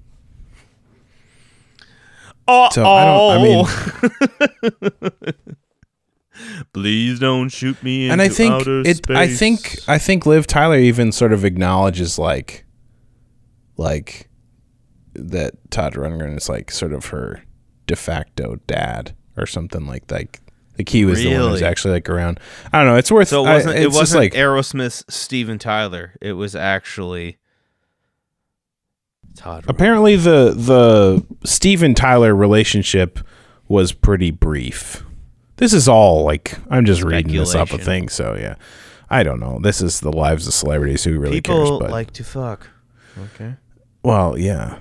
Oh, 2.47 2.69
So 2.73 2.85
I 2.87 3.05
don't. 3.05 3.31
I 3.31 5.13
mean. 5.13 5.35
please 6.73 7.19
don't 7.19 7.49
shoot 7.49 7.83
me 7.83 8.05
into 8.05 8.13
and 8.13 8.23
I 8.23 8.29
think 8.29 8.65
it. 8.67 9.11
I 9.11 9.27
think 9.29 9.79
I 9.89 9.99
think 9.99 10.25
Liv 10.25 10.47
Tyler 10.47 10.79
even 10.79 11.13
sort 11.13 11.33
of 11.33 11.45
acknowledges 11.45 12.19
like, 12.19 12.65
like, 13.77 14.29
that 15.15 15.55
Todd 15.71 15.95
Rundgren 15.95 16.37
is 16.37 16.49
like 16.49 16.71
sort 16.71 16.93
of 16.93 17.07
her 17.07 17.43
de 17.91 17.97
facto 17.97 18.55
dad 18.69 19.17
or 19.37 19.47
something 19.47 19.85
like 19.85 20.09
like 20.13 20.41
like 20.79 20.89
he 20.89 21.05
was 21.05 21.19
the 21.19 21.27
one 21.27 21.41
who's 21.41 21.61
Really? 21.61 21.65
actually 21.65 21.95
like 21.95 22.09
around. 22.09 22.39
I 22.73 22.79
don't 22.79 22.87
know. 22.87 22.95
It's 22.95 23.11
worth. 23.11 23.27
So 23.29 23.45
it 23.45 23.49
wasn't. 23.49 23.75
it 23.75 23.79
it's 23.79 23.87
just 23.87 23.99
wasn't 23.99 24.21
like 24.21 24.33
Aerosmith's 24.35 25.05
Steven 25.13 25.59
Tyler. 25.59 26.15
It 26.21 26.35
was 26.35 26.55
actually 26.55 27.39
Todd. 29.35 29.65
Apparently 29.67 30.15
the 30.15 30.55
the 30.57 31.27
Steven 31.45 31.95
Tyler 31.95 32.33
relationship 32.33 33.19
was 33.67 33.91
pretty 33.93 34.31
brief. 34.31 35.03
This 35.57 35.73
is 35.73 35.89
all 35.89 36.23
like 36.23 36.57
I'm 36.71 36.85
just 36.85 37.03
reading 37.03 37.37
this 37.37 37.57
off 37.57 37.73
a 37.73 37.79
thing, 37.79 38.09
so 38.09 38.37
yeah. 38.39 38.55
I 39.13 39.25
don't 39.25 39.41
know. 39.41 39.59
This 39.61 39.83
is 39.83 39.99
the 39.99 40.13
lives 40.13 40.47
of 40.47 40.55
celebrities 40.55 41.03
who 41.03 41.19
really 41.19 41.41
People 41.41 41.57
cares, 41.57 41.81
but 41.81 41.91
like 41.91 42.13
to 42.13 42.23
fuck. 42.23 42.69
Okay. 43.35 43.57
well, 44.05 44.39
yeah. 44.39 44.79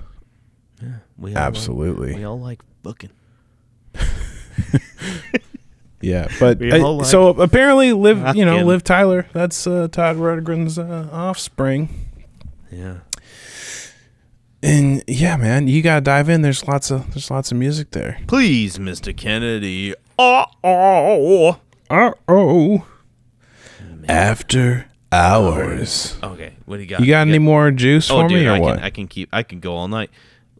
Yeah, 0.80 0.98
we 1.18 1.34
all 1.34 1.42
Absolutely. 1.42 2.10
Like, 2.10 2.16
we 2.16 2.24
all 2.24 2.38
like 2.40 2.60
fucking. 2.82 3.10
Yeah, 6.02 6.28
but 6.40 6.62
uh, 6.62 7.04
so 7.04 7.28
apparently, 7.28 7.92
Liv, 7.92 8.16
you 8.34 8.46
know, 8.46 8.52
fucking. 8.54 8.66
Liv 8.66 8.82
Tyler, 8.84 9.26
that's 9.34 9.66
uh, 9.66 9.86
Todd 9.92 10.16
Rundgren's 10.16 10.78
uh, 10.78 11.10
offspring, 11.12 11.90
Yeah. 12.72 13.00
and 14.62 15.04
yeah, 15.06 15.36
man, 15.36 15.68
you 15.68 15.82
gotta 15.82 16.00
dive 16.00 16.30
in. 16.30 16.40
There's 16.40 16.66
lots 16.66 16.90
of 16.90 17.12
there's 17.12 17.30
lots 17.30 17.52
of 17.52 17.58
music 17.58 17.90
there. 17.90 18.18
Please, 18.26 18.78
Mr. 18.78 19.14
Kennedy. 19.14 19.94
Uh 20.18 20.46
oh. 20.64 21.60
Uh 21.90 22.12
oh. 22.26 22.86
After 24.08 24.86
hours. 25.12 26.16
Okay. 26.22 26.54
What 26.64 26.76
do 26.78 26.82
you 26.82 26.88
got? 26.88 27.00
You 27.00 27.06
got 27.08 27.20
any 27.28 27.32
got- 27.32 27.42
more 27.44 27.70
juice 27.72 28.10
Oh, 28.10 28.22
for 28.22 28.28
dude, 28.28 28.38
me 28.40 28.46
or 28.46 28.52
I 28.52 28.58
what? 28.58 28.76
can. 28.76 28.84
I 28.84 28.88
can 28.88 29.06
keep. 29.06 29.28
I 29.34 29.42
can 29.42 29.60
go 29.60 29.76
all 29.76 29.86
night. 29.88 30.08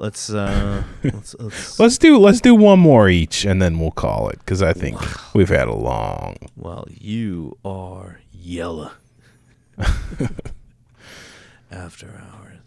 Let's. 0.00 0.30
uh 0.32 0.82
Let's. 1.04 1.36
let's 1.38 1.78
Let's 1.78 1.98
do 1.98 2.18
let's 2.18 2.40
do 2.40 2.54
one 2.54 2.78
more 2.78 3.10
each, 3.10 3.44
and 3.44 3.60
then 3.60 3.78
we'll 3.78 3.90
call 3.90 4.30
it 4.30 4.38
because 4.38 4.62
I 4.62 4.72
think 4.72 4.98
we've 5.34 5.50
had 5.50 5.68
a 5.68 5.74
long. 5.74 6.36
Well, 6.56 6.88
you 6.88 7.58
are 7.66 8.20
yellow. 8.32 8.92
After 11.70 12.18
hours. 12.32 12.58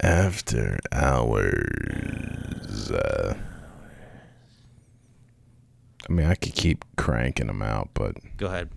After 0.00 0.78
hours. 0.92 2.90
Uh, 2.90 3.34
I 6.06 6.12
mean, 6.12 6.26
I 6.26 6.34
could 6.34 6.54
keep 6.54 6.84
cranking 6.96 7.46
them 7.46 7.62
out, 7.62 7.88
but 7.94 8.18
Go 8.36 8.48
ahead. 8.48 8.68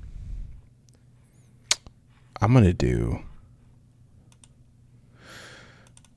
I'm 2.39 2.53
gonna 2.53 2.72
do. 2.72 3.20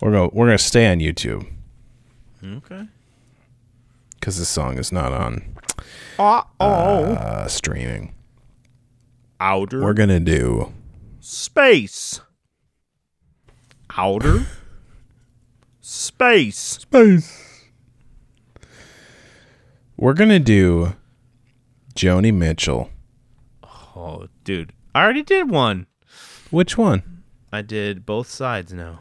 We're 0.00 0.12
gonna 0.12 0.28
we're 0.32 0.46
gonna 0.46 0.56
stay 0.56 0.88
on 0.88 1.00
YouTube 1.00 1.48
Okay. 2.42 2.86
because 4.14 4.38
this 4.38 4.48
song 4.48 4.78
is 4.78 4.90
not 4.92 5.12
on 5.12 5.56
Uh 6.18 6.42
oh. 6.58 7.04
uh, 7.14 7.48
streaming. 7.48 8.14
Outer 9.38 9.82
We're 9.82 9.94
gonna 9.94 10.20
do 10.20 10.72
space. 11.20 12.20
Outer 13.96 14.46
space. 15.80 16.56
space. 16.58 17.64
We're 19.96 20.14
gonna 20.14 20.38
do 20.38 20.94
Joni 21.94 22.32
Mitchell. 22.32 22.90
Oh, 23.96 24.28
dude, 24.44 24.72
I 24.94 25.02
already 25.02 25.22
did 25.22 25.50
one. 25.50 25.86
Which 26.50 26.78
one? 26.78 27.22
I 27.52 27.60
did 27.62 28.06
both 28.06 28.28
sides 28.28 28.72
now. 28.72 29.00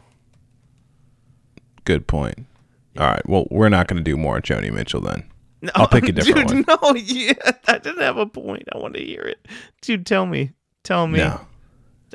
Good 1.84 2.06
point. 2.06 2.46
All 3.00 3.06
right. 3.08 3.26
Well, 3.28 3.46
we're 3.50 3.70
not 3.70 3.88
gonna 3.88 4.02
do 4.02 4.16
more 4.16 4.40
Joni 4.40 4.70
Mitchell 4.72 5.00
then. 5.00 5.24
No, 5.62 5.70
I'll 5.74 5.88
pick 5.88 6.08
a 6.08 6.12
different 6.12 6.48
dude, 6.48 6.66
No, 6.68 6.94
yeah, 6.94 7.32
I 7.66 7.78
didn't 7.78 8.00
have 8.02 8.16
a 8.18 8.26
point. 8.26 8.64
I 8.74 8.78
want 8.78 8.94
to 8.94 9.04
hear 9.04 9.22
it, 9.22 9.46
dude. 9.82 10.06
Tell 10.06 10.26
me, 10.26 10.52
tell 10.84 11.06
me. 11.06 11.18
No, 11.18 11.40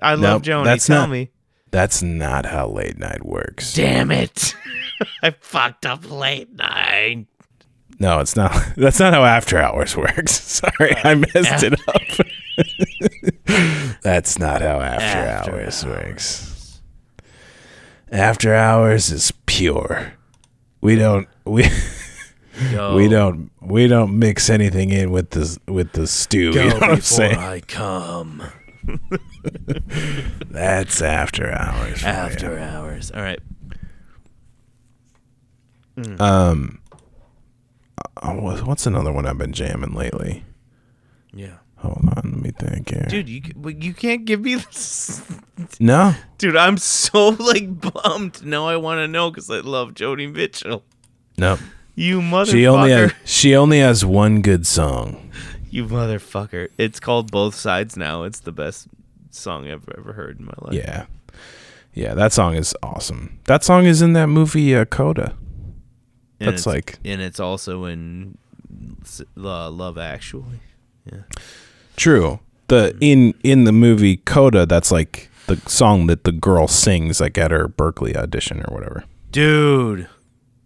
I 0.01 0.13
love 0.15 0.45
Nope, 0.45 0.61
Joni. 0.61 0.63
that's 0.65 0.85
tell 0.87 1.01
not- 1.01 1.09
me. 1.09 1.31
that's 1.71 2.01
not 2.03 2.45
how 2.45 2.67
late 2.67 2.97
night 2.97 3.25
works. 3.25 3.73
Damn 3.73 4.11
it! 4.11 4.55
I 5.23 5.31
fucked 5.41 5.85
up 5.85 6.09
late 6.09 6.53
night. 6.53 7.25
No, 7.99 8.19
it's 8.19 8.35
not. 8.35 8.51
That's 8.75 8.99
not 8.99 9.13
how 9.13 9.23
after 9.23 9.57
hours 9.57 9.95
works. 9.95 10.33
Sorry, 10.41 10.93
I 10.97 11.13
uh, 11.13 11.15
messed 11.15 11.63
it 11.63 11.79
up. 11.87 12.27
that's 14.01 14.37
not 14.37 14.61
how 14.61 14.81
after, 14.81 15.05
After 15.05 15.51
hours, 15.61 15.85
works. 15.85 16.81
After 18.11 18.53
hours 18.53 19.11
is 19.11 19.31
pure. 19.45 20.13
We 20.85 20.95
don't 20.97 21.27
we 21.45 21.67
Go, 22.71 22.95
we 22.95 23.07
don't 23.07 23.49
we 23.59 23.87
don't 23.87 24.19
mix 24.19 24.51
anything 24.51 24.91
in 24.91 25.09
with 25.09 25.31
the 25.31 25.57
with 25.67 25.93
the 25.93 26.05
stew. 26.05 26.53
go 26.53 26.61
you 26.61 26.69
know 26.69 26.75
what 26.75 26.83
I'm 26.83 26.89
before 26.97 27.01
saying? 27.01 27.37
I 27.37 27.59
come. 27.61 28.43
That's 30.47 31.01
after 31.01 31.51
hours. 31.51 32.01
for 32.01 32.07
you. 32.07 32.13
After 32.13 32.59
hours. 32.59 33.09
All 33.09 33.23
right. 33.23 33.39
Um, 36.19 36.81
uh, 38.21 38.33
what's 38.33 38.85
another 38.85 39.11
one 39.11 39.25
I've 39.25 39.39
been 39.39 39.53
jamming 39.53 39.93
lately? 39.95 40.43
Yeah. 41.33 41.57
Hold 41.85 41.97
on, 42.17 42.31
let 42.33 42.41
me 42.41 42.51
think 42.51 42.89
here. 42.89 43.05
Dude, 43.07 43.29
you 43.29 43.41
you 43.79 43.93
can't 43.93 44.25
give 44.25 44.41
me 44.41 44.55
this. 44.55 45.21
No, 45.79 46.13
Dude, 46.37 46.55
I'm 46.55 46.77
so 46.77 47.29
like 47.29 47.79
bummed. 47.79 48.45
Now 48.45 48.67
I 48.67 48.75
want 48.77 48.99
to 48.99 49.07
know 49.07 49.29
because 49.31 49.49
I 49.49 49.59
love 49.59 49.93
Joni 49.93 50.31
Mitchell. 50.33 50.83
no. 51.37 51.57
You 51.97 52.19
motherfucker. 52.19 52.51
She 52.51 52.67
only 52.67 52.91
has 52.91 53.13
she 53.23 53.55
only 53.55 53.79
has 53.79 54.03
one 54.03 54.41
good 54.41 54.67
song. 54.67 55.31
You 55.69 55.85
motherfucker. 55.85 56.67
It's 56.77 56.99
called 56.99 57.31
Both 57.31 57.55
Sides 57.55 57.95
now. 57.95 58.23
It's 58.23 58.41
the 58.41 58.51
best 58.51 58.87
song 59.31 59.69
I've 59.69 59.87
ever 59.97 60.11
heard 60.13 60.39
in 60.39 60.45
my 60.45 60.53
life. 60.59 60.73
Yeah. 60.73 61.05
Yeah, 61.93 62.13
that 62.13 62.33
song 62.33 62.55
is 62.55 62.75
awesome. 62.83 63.39
That 63.45 63.63
song 63.63 63.85
is 63.85 64.01
in 64.01 64.11
that 64.13 64.27
movie 64.27 64.75
uh, 64.75 64.83
Coda. 64.83 65.35
And 66.41 66.49
That's 66.49 66.63
it's- 66.63 66.65
like 66.67 66.99
and 67.05 67.21
it's 67.21 67.39
also 67.39 67.85
in 67.85 68.37
uh, 69.37 69.69
Love 69.69 69.97
Actually. 69.97 70.59
Yeah. 71.09 71.21
True. 71.95 72.39
The 72.67 72.95
in 72.99 73.33
in 73.43 73.63
the 73.65 73.71
movie 73.71 74.17
Coda, 74.17 74.65
that's 74.65 74.91
like 74.91 75.29
the 75.47 75.57
song 75.67 76.07
that 76.07 76.23
the 76.23 76.31
girl 76.31 76.67
sings 76.67 77.19
like 77.21 77.37
at 77.37 77.51
her 77.51 77.67
Berkeley 77.67 78.15
audition 78.15 78.63
or 78.67 78.73
whatever. 78.73 79.03
Dude, 79.31 80.07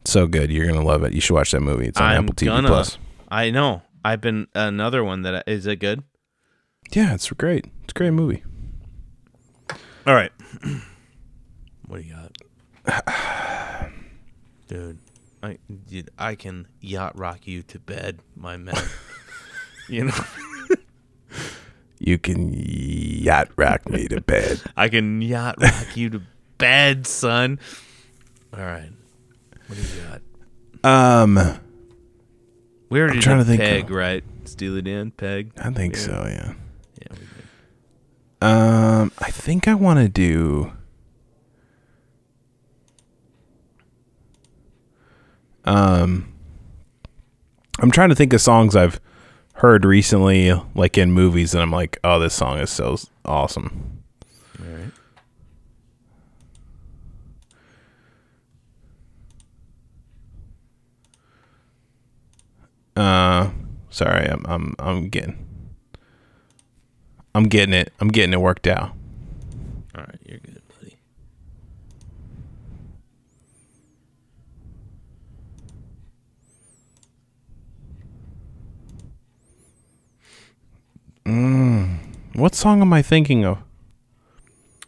So 0.05 0.27
good, 0.27 0.51
you're 0.51 0.67
gonna 0.67 0.85
love 0.85 1.03
it. 1.03 1.13
You 1.13 1.19
should 1.21 1.33
watch 1.33 1.51
that 1.51 1.59
movie. 1.61 1.87
It's 1.87 1.99
on 1.99 2.09
I'm 2.11 2.23
Apple 2.23 2.35
TV 2.35 2.45
gonna. 2.47 2.67
Plus. 2.67 2.97
I 3.29 3.49
know. 3.51 3.81
I've 4.03 4.21
been 4.21 4.47
another 4.55 5.03
one 5.03 5.23
that 5.23 5.43
is 5.47 5.65
it 5.67 5.77
good? 5.77 6.03
Yeah, 6.91 7.13
it's 7.13 7.29
great. 7.31 7.65
It's 7.83 7.91
a 7.91 7.93
great 7.93 8.11
movie. 8.11 8.43
All 10.07 10.15
right. 10.15 10.31
what 11.85 12.01
do 12.01 12.07
you 12.07 12.13
got? 12.13 12.31
Dude, 14.67 14.99
I 15.43 15.57
dude, 15.89 16.09
I 16.17 16.35
can 16.35 16.67
yacht 16.79 17.17
rock 17.17 17.47
you 17.47 17.63
to 17.63 17.79
bed, 17.79 18.19
my 18.35 18.55
man. 18.55 18.75
you 19.89 20.05
know, 20.05 20.13
You 21.99 22.17
can 22.17 22.51
yacht 22.55 23.49
rock 23.57 23.89
me 23.89 24.07
to 24.07 24.21
bed. 24.21 24.61
I 24.77 24.87
can 24.89 25.21
yacht 25.21 25.55
rock 25.61 25.95
you 25.97 26.09
to 26.11 26.21
bed, 26.57 27.05
son. 27.05 27.59
All 28.53 28.61
right. 28.63 28.89
What 29.67 29.77
do 29.77 29.81
you 29.85 30.01
got? 30.81 31.21
Um, 31.21 31.59
We 32.89 32.99
already 33.01 33.17
I'm 33.17 33.21
trying 33.21 33.37
did 33.39 33.43
to 33.43 33.49
think 33.49 33.61
Peg, 33.61 33.83
of- 33.85 33.91
right? 33.91 34.23
Steely 34.45 34.81
Dan, 34.81 35.11
Peg. 35.11 35.51
I 35.57 35.69
think 35.71 35.95
Yeah. 35.95 36.01
so. 36.01 36.11
Yeah. 36.25 36.53
Yeah, 37.01 37.07
we 37.11 37.17
did. 37.19 38.47
Um, 38.47 39.11
I 39.19 39.29
think 39.29 39.67
I 39.67 39.73
want 39.75 39.99
to 39.99 40.07
do. 40.09 40.71
Um, 45.65 46.33
I'm 47.79 47.91
trying 47.91 48.09
to 48.09 48.15
think 48.15 48.33
of 48.33 48.41
songs 48.41 48.75
I've 48.75 48.99
heard 49.59 49.83
recently, 49.83 50.53
like 50.73 50.97
in 50.97 51.11
movies, 51.11 51.53
and 51.53 51.61
I'm 51.61 51.71
like, 51.71 51.99
oh, 52.03 52.17
this 52.17 52.33
song 52.33 52.59
is 52.59 52.69
so 52.69 52.97
awesome. 53.25 54.01
All 54.59 54.65
right. 54.65 54.91
Uh, 62.95 63.51
sorry, 63.89 64.27
I'm 64.27 64.45
I'm 64.45 64.75
I'm 64.79 65.09
getting, 65.09 65.45
I'm 67.35 67.43
getting 67.45 67.73
it, 67.73 67.93
I'm 67.99 68.07
getting 68.09 68.33
it 68.33 68.41
worked 68.41 68.67
out. 68.67 68.91
All 69.95 70.01
right, 70.01 70.19
you're 70.25 70.39
good, 70.39 70.48
buddy. 81.29 81.99
What 82.33 82.55
song 82.55 82.81
am 82.81 82.93
I 82.93 83.01
thinking 83.01 83.45
of? 83.45 83.57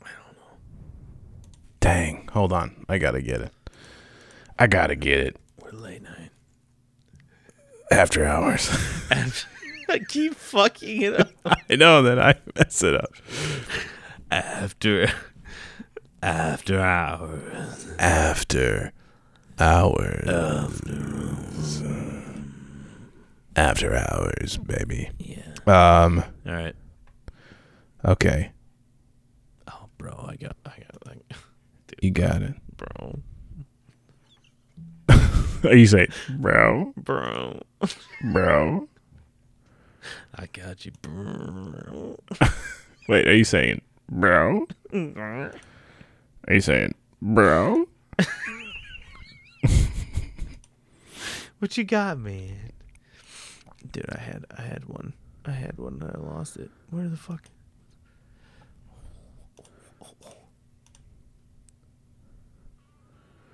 I 0.03 0.09
don't 0.09 0.37
know. 0.37 0.57
Dang, 1.79 2.29
hold 2.31 2.53
on, 2.53 2.85
I 2.87 2.97
gotta 2.97 3.21
get 3.21 3.41
it. 3.41 3.53
I 4.57 4.67
gotta 4.67 4.95
get 4.95 5.19
it. 5.19 5.37
We're 5.61 5.71
late 5.71 6.03
night. 6.03 6.29
After 7.91 8.25
hours. 8.25 8.69
I 9.89 9.99
keep 9.99 10.35
fucking 10.35 11.01
it 11.01 11.19
up. 11.19 11.31
I 11.69 11.75
know 11.75 12.01
that 12.03 12.19
I 12.19 12.35
mess 12.55 12.81
it 12.83 12.95
up. 12.95 13.11
After 14.29 15.11
after 16.23 16.79
hours. 16.79 17.87
After 17.99 18.93
hours. 19.59 20.23
After 23.53 23.95
hours, 23.95 24.57
baby. 24.57 25.09
Yeah. 25.19 25.50
Um. 25.67 26.23
All 26.45 26.53
right. 26.53 26.75
Okay, 28.03 28.51
Oh, 29.67 29.85
bro, 29.99 30.25
I 30.27 30.35
got, 30.35 30.55
I 30.65 30.71
got, 30.79 31.05
like, 31.07 31.19
dude, 31.87 31.99
you 32.01 32.09
got 32.09 32.41
it. 32.41 32.55
bro, 32.77 33.19
Are 35.63 35.75
you 35.75 35.85
say, 35.85 36.07
bro, 36.29 36.91
bro, 36.97 37.61
bro. 38.33 38.87
I 40.35 40.47
got 40.51 40.83
you, 40.83 40.93
bro. 41.03 42.17
Wait, 43.07 43.27
are 43.27 43.35
you 43.35 43.43
saying, 43.43 43.81
bro? 44.09 44.65
Are 44.91 45.51
you 46.49 46.61
saying, 46.61 46.95
bro? 47.21 47.85
What 51.59 51.77
you 51.77 51.83
got, 51.83 52.17
man? 52.17 52.71
Dude, 53.91 54.09
I 54.11 54.17
had, 54.19 54.45
I 54.57 54.61
had 54.63 54.85
one, 54.85 55.13
I 55.45 55.51
had 55.51 55.77
one, 55.77 55.99
and 56.01 56.11
I 56.11 56.19
lost 56.19 56.57
it. 56.57 56.69
Where 56.89 57.07
the 57.07 57.17
fuck? 57.17 57.43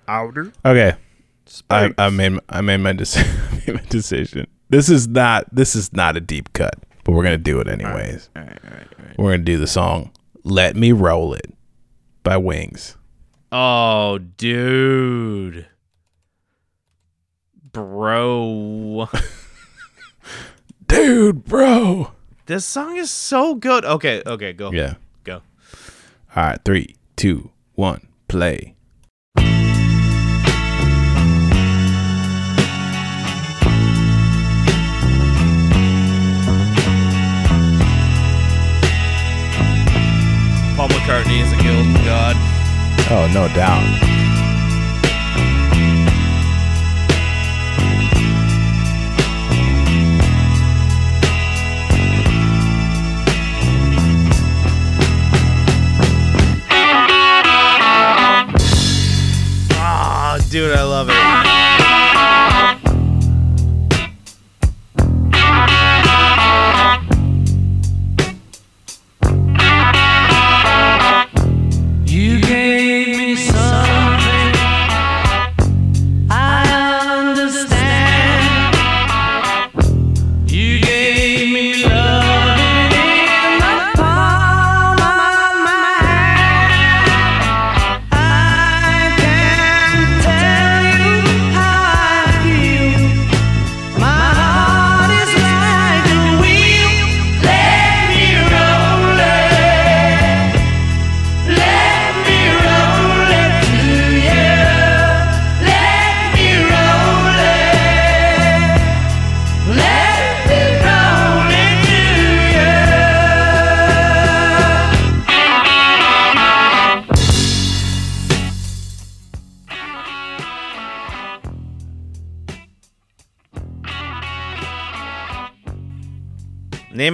Outer. 0.06 0.52
Okay, 0.64 0.94
I, 1.70 1.92
I 1.98 2.08
made 2.10 2.38
I 2.48 2.60
made 2.62 2.78
my 2.78 2.92
decision. 2.92 3.30
made 3.66 3.74
my 3.76 3.84
decision. 3.88 4.46
This 4.70 4.88
is 4.88 5.06
not 5.06 5.54
this 5.54 5.76
is 5.76 5.92
not 5.92 6.16
a 6.16 6.20
deep 6.20 6.52
cut, 6.54 6.74
but 7.04 7.12
we're 7.12 7.22
gonna 7.22 7.36
do 7.38 7.60
it 7.60 7.68
anyways. 7.68 8.30
All 8.34 8.42
right, 8.42 8.58
all 8.64 8.70
right, 8.70 8.88
all 8.98 9.04
right. 9.06 9.18
We're 9.18 9.32
gonna 9.32 9.44
do 9.44 9.58
the 9.58 9.66
song 9.66 10.10
"Let 10.44 10.76
Me 10.76 10.92
Roll 10.92 11.34
It" 11.34 11.54
by 12.22 12.38
Wings. 12.38 12.96
Oh, 13.52 14.18
dude, 14.18 15.66
bro, 17.72 19.08
Dude, 20.88 21.44
bro. 21.44 22.12
this 22.46 22.64
song 22.64 22.96
is 22.96 23.10
so 23.10 23.54
good. 23.54 23.84
Okay, 23.84 24.22
okay, 24.26 24.52
go. 24.52 24.72
Yeah. 24.72 24.94
go. 25.24 25.42
All 26.34 26.42
right, 26.44 26.58
three, 26.64 26.96
two, 27.16 27.50
one, 27.74 28.08
play. 28.26 28.74
Paul 40.76 40.88
McCartney 40.90 41.42
is 41.42 41.52
a 41.52 41.56
guild 41.56 41.92
god. 42.04 42.36
Oh, 43.10 43.28
no 43.34 43.48
doubt. 43.54 44.07
Dude, 60.50 60.72
I 60.74 60.82
love 60.82 61.08
it. 61.10 61.37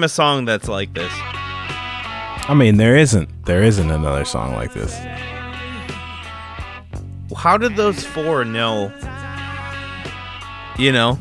A 0.04 0.08
song 0.08 0.44
that's 0.44 0.68
like 0.68 0.92
this. 0.94 1.10
I 2.46 2.54
mean, 2.54 2.76
there 2.76 2.96
isn't 2.96 3.46
there 3.46 3.62
isn't 3.62 3.90
another 3.90 4.24
song 4.24 4.54
like 4.54 4.72
this. 4.74 4.94
How 7.34 7.56
did 7.56 7.74
those 7.74 8.04
four 8.04 8.44
know? 8.44 8.92
You 10.78 10.92
know, 10.92 11.18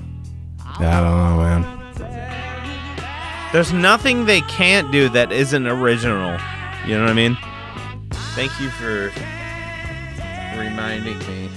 I 0.79 0.99
don't 0.99 1.17
know, 1.17 1.37
man. 1.37 1.63
there's 3.53 3.71
nothing 3.71 4.25
they 4.25 4.41
can't 4.41 4.91
do 4.91 5.09
that 5.09 5.31
isn't 5.31 5.65
original. 5.65 6.37
You 6.85 6.97
know 6.97 7.03
what 7.03 7.11
I 7.11 7.13
mean? 7.13 7.37
Thank 8.35 8.59
you 8.59 8.69
for 8.69 9.11
reminding 10.57 11.19
me. 11.19 11.49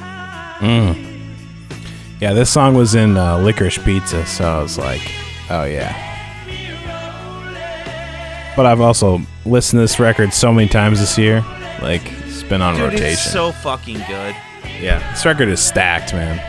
Mm. 0.60 1.06
Yeah, 2.20 2.32
this 2.34 2.50
song 2.50 2.74
was 2.74 2.94
in 2.94 3.16
uh, 3.16 3.38
Licorice 3.38 3.82
Pizza, 3.84 4.24
so 4.26 4.44
I 4.44 4.62
was 4.62 4.78
like, 4.78 5.02
oh 5.50 5.64
yeah. 5.64 6.15
But 8.56 8.64
I've 8.66 8.80
also 8.80 9.20
listened 9.44 9.78
to 9.78 9.82
this 9.82 10.00
record 10.00 10.32
so 10.32 10.50
many 10.52 10.66
times 10.68 10.98
this 10.98 11.18
year, 11.18 11.44
like 11.82 12.00
it's 12.26 12.42
been 12.42 12.62
on 12.62 12.74
Dude, 12.74 12.84
rotation. 12.84 13.06
it's 13.12 13.30
so 13.30 13.52
fucking 13.52 13.98
good. 14.08 14.34
yeah, 14.80 14.98
this 15.12 15.26
record 15.26 15.48
is 15.48 15.60
stacked, 15.60 16.14
man. 16.14 16.40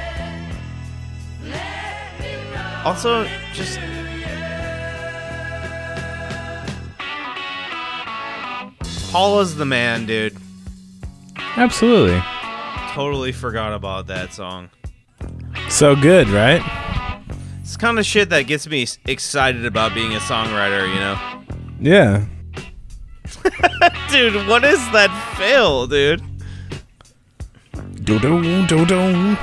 Also, 2.85 3.27
just 3.53 3.77
Paula's 9.11 9.55
the 9.55 9.65
man, 9.65 10.05
dude. 10.05 10.35
Absolutely, 11.55 12.21
Totally 12.91 13.31
forgot 13.31 13.73
about 13.73 14.07
that 14.07 14.33
song. 14.33 14.69
so 15.69 15.95
good, 15.95 16.27
right? 16.29 16.61
It's 17.61 17.77
kind 17.77 17.99
of 17.99 18.05
shit 18.05 18.29
that 18.29 18.43
gets 18.43 18.67
me 18.67 18.87
excited 19.05 19.65
about 19.65 19.93
being 19.93 20.13
a 20.13 20.19
songwriter, 20.19 20.87
you 20.91 20.99
know? 20.99 21.19
Yeah, 21.79 22.25
Dude, 24.09 24.47
what 24.47 24.63
is 24.63 24.79
that 24.91 25.11
fill, 25.37 25.87
dude? 25.87 26.21
do 28.03 28.19
do 28.19 28.65
do 28.67 28.85
do. 28.85 29.37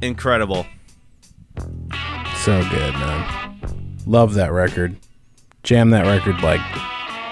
Incredible. 0.00 0.66
So 2.36 2.62
good, 2.70 2.94
man. 2.94 3.98
Love 4.06 4.34
that 4.34 4.52
record. 4.52 4.96
Jam 5.64 5.90
that 5.90 6.06
record 6.06 6.40
like 6.42 6.60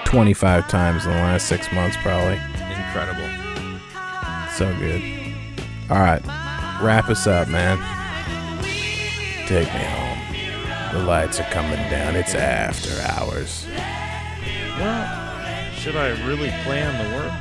25 0.05 0.67
times 0.67 1.05
in 1.05 1.11
the 1.11 1.17
last 1.17 1.47
six 1.47 1.71
months, 1.71 1.95
probably. 2.01 2.39
Incredible. 2.75 3.29
So 4.51 4.75
good. 4.79 5.01
All 5.89 5.99
right, 5.99 6.21
wrap 6.81 7.09
us 7.09 7.25
up, 7.25 7.47
man. 7.47 7.77
Take 9.47 9.67
me 9.73 9.79
home. 9.79 10.19
The 10.93 11.05
lights 11.05 11.39
are 11.39 11.49
coming 11.51 11.79
down. 11.89 12.15
It's 12.15 12.35
after 12.35 13.01
hours. 13.01 13.65
Well, 14.79 15.71
should 15.75 15.95
I 15.95 16.09
really 16.25 16.51
play 16.63 16.81
on 16.83 16.93
the 16.97 17.15
words? 17.15 17.33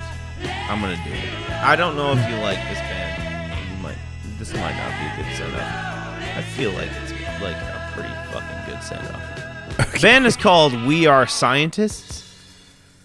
I'm 0.68 0.80
gonna 0.80 0.96
do 0.96 1.10
it. 1.12 1.50
I 1.64 1.76
don't 1.76 1.96
know 1.96 2.12
if 2.12 2.28
you 2.28 2.36
like 2.36 2.58
this 2.68 2.78
band. 2.78 3.70
You 3.76 3.82
might. 3.82 3.96
This 4.38 4.52
might 4.54 4.76
not 4.76 4.90
be 5.16 5.22
a 5.22 5.24
good 5.24 5.36
send 5.36 5.54
off. 5.54 6.36
I 6.36 6.42
feel 6.42 6.72
like 6.72 6.90
it's 7.02 7.12
like 7.40 7.56
a 7.56 7.90
pretty 7.94 8.12
fucking 8.32 8.72
good 8.74 8.82
send 8.82 9.06
off. 9.14 9.92
The 9.92 10.00
band 10.00 10.26
is 10.26 10.36
called 10.36 10.74
We 10.84 11.06
Are 11.06 11.26
Scientists. 11.26 12.20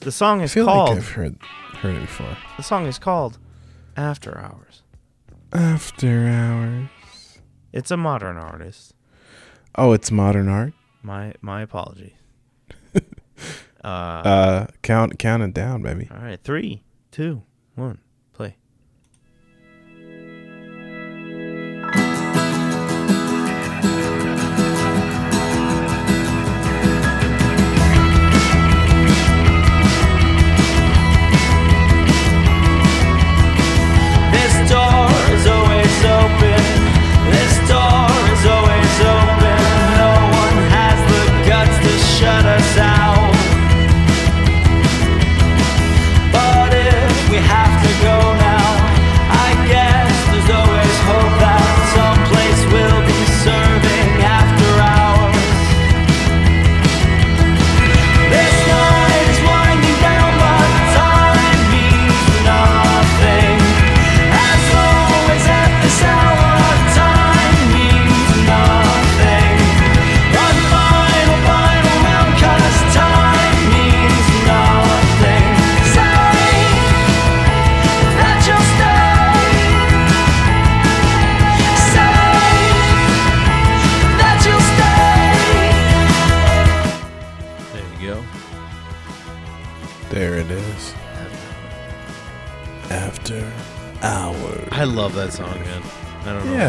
The 0.02 0.12
song 0.12 0.42
is 0.42 0.42
I 0.42 0.44
is 0.46 0.54
feel 0.54 0.66
called. 0.66 0.90
like 0.90 0.98
I've 0.98 1.10
heard 1.12 1.38
heard 1.82 1.96
it 1.96 2.02
before. 2.02 2.38
the 2.58 2.64
song 2.64 2.86
is 2.86 3.00
called 3.00 3.38
After 3.96 4.38
Hours. 4.38 4.82
After 5.54 6.28
hours. 6.28 7.40
It's 7.72 7.92
a 7.92 7.98
modern 7.98 8.38
artist. 8.38 8.94
Oh, 9.76 9.94
it's 9.94 10.12
modern 10.12 10.50
art. 10.50 10.74
My 11.02 11.34
my 11.42 11.62
apology. 11.62 12.16
uh, 13.84 13.88
Uh, 13.88 14.68
count 14.82 15.18
count 15.20 15.44
it 15.44 15.54
down, 15.54 15.82
baby. 15.82 16.08
all 16.12 16.18
right, 16.18 16.42
three, 16.44 16.84
two, 17.12 17.44
one, 17.76 18.00
play. 18.34 18.56
This 34.32 34.54
door 34.70 35.08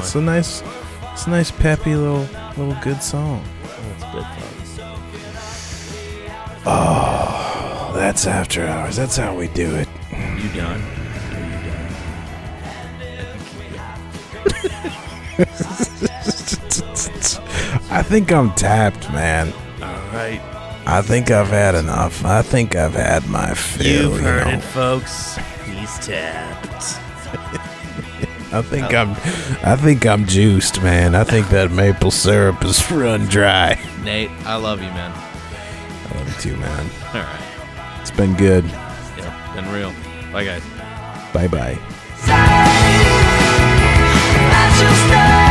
it's 0.08 0.14
a 0.14 0.22
nice, 0.22 0.62
it's 1.12 1.26
a 1.26 1.30
nice 1.30 1.50
peppy 1.50 1.94
little 1.94 2.26
little 2.56 2.82
good 2.82 3.02
song. 3.02 3.44
It's 3.62 4.04
good 4.04 4.24
fun. 4.24 4.54
Oh, 6.64 7.92
that's 7.94 8.26
after 8.26 8.66
hours. 8.66 8.96
That's 8.96 9.18
how 9.18 9.36
we 9.36 9.48
do 9.48 9.74
it. 9.74 9.86
You 10.10 10.48
done? 10.58 10.80
I 17.90 18.02
think 18.02 18.32
I'm 18.32 18.54
tapped, 18.54 19.12
man. 19.12 19.52
All 19.82 19.92
right. 20.14 20.40
I 20.86 21.02
think 21.02 21.30
I've 21.30 21.48
had 21.48 21.74
enough. 21.74 22.24
I 22.24 22.40
think 22.40 22.74
I've 22.74 22.94
had 22.94 23.28
my 23.28 23.52
fill. 23.52 24.12
You've 24.12 24.20
you 24.20 24.26
heard 24.26 24.46
know. 24.46 24.54
it, 24.54 24.62
folks. 24.62 25.36
He's 25.66 25.98
tapped. 25.98 26.67
I 28.50 28.62
think 28.62 28.94
I'm, 28.94 29.10
I 29.62 29.76
think 29.76 30.06
I'm 30.06 30.24
juiced, 30.24 30.82
man. 30.82 31.14
I 31.14 31.22
think 31.24 31.48
that 31.50 31.70
maple 31.70 32.10
syrup 32.10 32.64
is 32.64 32.90
run 32.90 33.26
dry. 33.26 33.78
Nate, 34.02 34.30
I 34.46 34.56
love 34.56 34.80
you, 34.80 34.88
man. 34.88 35.12
I 35.14 36.14
love 36.18 36.26
you 36.28 36.34
too, 36.40 36.56
man. 36.56 36.90
All 37.08 37.20
right. 37.20 37.98
It's 38.00 38.10
been 38.10 38.34
good. 38.34 38.64
Yeah, 38.64 39.54
been 39.54 39.70
real. 39.70 39.92
Bye, 40.32 40.44
guys. 40.44 40.62
Bye 41.34 41.48
bye. 41.48 41.78
That 44.50 44.78
you'll 44.80 44.94
stay. 45.08 45.47